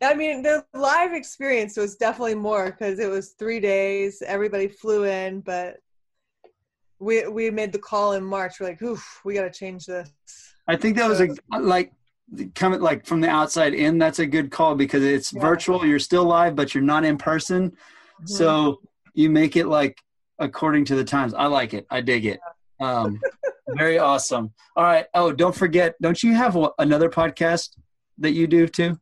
I 0.00 0.14
mean, 0.14 0.42
the 0.42 0.64
live 0.74 1.12
experience 1.12 1.76
was 1.76 1.96
definitely 1.96 2.34
more 2.34 2.72
because 2.72 2.98
it 2.98 3.08
was 3.08 3.30
three 3.38 3.60
days. 3.60 4.22
Everybody 4.26 4.66
flew 4.66 5.04
in, 5.04 5.40
but 5.40 5.76
we 6.98 7.26
we 7.28 7.50
made 7.50 7.72
the 7.72 7.78
call 7.78 8.12
in 8.12 8.24
March. 8.24 8.54
We're 8.58 8.68
like, 8.68 8.82
oof, 8.82 9.20
we 9.24 9.34
got 9.34 9.42
to 9.42 9.50
change 9.50 9.86
this. 9.86 10.10
I 10.68 10.76
think 10.76 10.96
that 10.96 11.08
was 11.08 11.20
a 11.20 11.28
like 11.58 11.92
coming 12.54 12.80
like 12.80 13.06
from 13.06 13.20
the 13.20 13.28
outside 13.28 13.74
in. 13.74 13.98
That's 13.98 14.18
a 14.18 14.26
good 14.26 14.50
call 14.50 14.74
because 14.74 15.02
it's 15.04 15.32
Yeah. 15.32 15.40
virtual. 15.40 15.84
You're 15.84 15.98
still 15.98 16.24
live, 16.24 16.56
but 16.56 16.74
you're 16.74 16.82
not 16.82 17.04
in 17.04 17.18
person. 17.18 17.70
Mm-hmm. 17.70 18.26
So 18.26 18.80
you 19.14 19.30
make 19.30 19.56
it 19.56 19.66
like 19.66 19.98
according 20.38 20.84
to 20.86 20.94
the 20.94 21.04
times. 21.04 21.34
I 21.34 21.46
like 21.46 21.74
it. 21.74 21.86
I 21.90 22.00
dig 22.00 22.24
it. 22.26 22.40
Um, 22.80 23.20
very 23.76 23.98
awesome. 23.98 24.52
All 24.76 24.84
right. 24.84 25.06
Oh, 25.14 25.32
don't 25.32 25.54
forget. 25.54 25.94
Don't 26.00 26.22
you 26.22 26.34
have 26.34 26.56
another 26.78 27.08
podcast 27.08 27.76
that 28.18 28.32
you 28.32 28.46
do 28.46 28.66
too? 28.66 28.98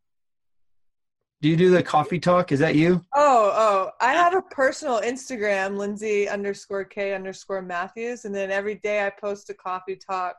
Do 1.43 1.49
you 1.49 1.57
do 1.57 1.71
the 1.71 1.83
coffee 1.83 2.19
talk? 2.19 2.53
Is 2.53 2.59
that 2.61 2.75
you? 2.75 3.03
Oh, 3.15 3.51
oh, 3.55 3.91
I 4.03 4.13
have 4.13 4.35
a 4.35 4.43
personal 4.43 5.01
Instagram, 5.01 5.79
Lindsay 5.79 6.29
underscore 6.29 6.85
K 6.85 7.15
underscore 7.15 7.63
Matthews, 7.63 8.27
and 8.27 8.35
then 8.35 8.51
every 8.51 8.75
day 8.75 9.07
I 9.07 9.11
post 9.11 9.49
a 9.49 9.55
coffee 9.55 9.97
talk 9.97 10.37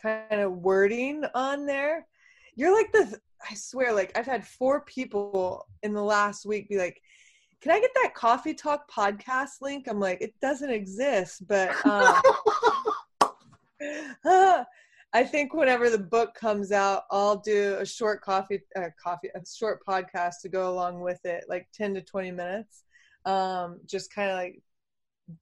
kind 0.00 0.40
of 0.40 0.52
wording 0.52 1.24
on 1.34 1.66
there. 1.66 2.06
You're 2.56 2.74
like 2.74 2.92
the, 2.92 3.18
I 3.48 3.54
swear, 3.54 3.92
like 3.92 4.16
I've 4.16 4.26
had 4.26 4.46
four 4.46 4.82
people 4.82 5.66
in 5.82 5.92
the 5.92 6.02
last 6.02 6.46
week 6.46 6.68
be 6.68 6.78
like, 6.78 7.00
"Can 7.60 7.72
I 7.72 7.80
get 7.80 7.90
that 8.02 8.14
coffee 8.14 8.54
talk 8.54 8.90
podcast 8.90 9.60
link?" 9.60 9.86
I'm 9.88 10.00
like, 10.00 10.20
it 10.20 10.34
doesn't 10.40 10.70
exist, 10.70 11.46
but 11.46 11.70
um, 11.84 12.20
I 15.14 15.22
think 15.22 15.54
whenever 15.54 15.90
the 15.90 15.98
book 15.98 16.34
comes 16.34 16.72
out, 16.72 17.04
I'll 17.10 17.36
do 17.36 17.76
a 17.78 17.86
short 17.86 18.20
coffee, 18.20 18.60
uh, 18.74 18.88
coffee, 19.02 19.28
a 19.34 19.40
short 19.46 19.80
podcast 19.86 20.40
to 20.42 20.48
go 20.48 20.72
along 20.72 21.00
with 21.00 21.24
it, 21.24 21.44
like 21.48 21.68
ten 21.72 21.94
to 21.94 22.02
twenty 22.02 22.32
minutes. 22.32 22.82
Um, 23.24 23.80
just 23.86 24.12
kind 24.12 24.30
of 24.30 24.36
like 24.36 24.62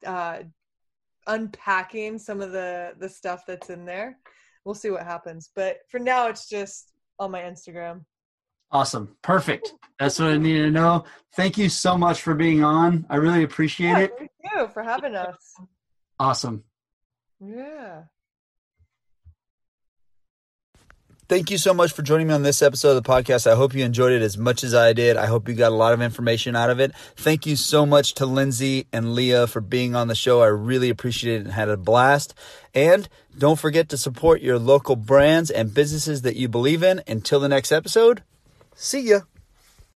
uh, 0.07 0.43
unpacking 1.27 2.19
some 2.19 2.41
of 2.41 2.53
the 2.53 2.93
the 2.99 3.09
stuff 3.09 3.45
that's 3.47 3.70
in 3.70 3.85
there. 3.85 4.19
We'll 4.64 4.74
see 4.74 4.90
what 4.90 5.02
happens, 5.02 5.51
but 5.55 5.78
for 5.90 5.98
now, 5.98 6.28
it's 6.28 6.48
just 6.48 6.93
on 7.18 7.30
my 7.30 7.40
Instagram. 7.43 8.05
Awesome. 8.70 9.16
Perfect. 9.22 9.74
That's 9.98 10.18
what 10.18 10.30
I 10.30 10.39
needed 10.39 10.62
to 10.64 10.70
know. 10.70 11.05
Thank 11.36 11.59
you 11.59 11.68
so 11.68 11.98
much 11.98 12.22
for 12.22 12.34
being 12.34 12.64
on. 12.64 13.05
I 13.10 13.16
really 13.16 13.43
appreciate 13.43 13.89
Yeah, 13.90 13.98
it. 13.98 14.12
thank 14.18 14.30
you 14.55 14.68
for 14.72 14.82
having 14.82 15.14
us. 15.14 15.55
Awesome. 16.18 16.64
Yeah. 17.40 18.05
Thank 21.32 21.50
you 21.50 21.56
so 21.56 21.72
much 21.72 21.92
for 21.94 22.02
joining 22.02 22.26
me 22.26 22.34
on 22.34 22.42
this 22.42 22.60
episode 22.60 22.94
of 22.94 23.02
the 23.02 23.09
podcast. 23.09 23.50
I 23.50 23.54
hope 23.54 23.72
you 23.72 23.82
enjoyed 23.86 24.12
it 24.12 24.20
as 24.20 24.36
much 24.36 24.62
as 24.62 24.74
I 24.74 24.92
did. 24.92 25.16
I 25.16 25.24
hope 25.24 25.48
you 25.48 25.54
got 25.54 25.72
a 25.72 25.74
lot 25.74 25.94
of 25.94 26.02
information 26.02 26.54
out 26.54 26.68
of 26.68 26.78
it. 26.78 26.94
Thank 27.16 27.46
you 27.46 27.56
so 27.56 27.86
much 27.86 28.12
to 28.16 28.26
Lindsay 28.26 28.86
and 28.92 29.14
Leah 29.14 29.46
for 29.46 29.62
being 29.62 29.96
on 29.96 30.09
the 30.09 30.14
show. 30.14 30.42
I 30.42 30.48
really 30.48 30.90
appreciate 30.90 31.36
it 31.36 31.44
and 31.44 31.52
had 31.54 31.70
a 31.70 31.78
blast. 31.78 32.34
And 32.74 33.09
don't 33.38 33.59
forget 33.59 33.88
to 33.88 33.96
support 33.96 34.42
your 34.42 34.59
local 34.59 34.94
brands 34.94 35.50
and 35.50 35.72
businesses 35.72 36.20
that 36.20 36.36
you 36.36 36.48
believe 36.48 36.82
in. 36.82 37.00
Until 37.09 37.40
the 37.40 37.48
next 37.48 37.72
episode, 37.72 38.22
see 38.74 39.00
ya. 39.00 39.20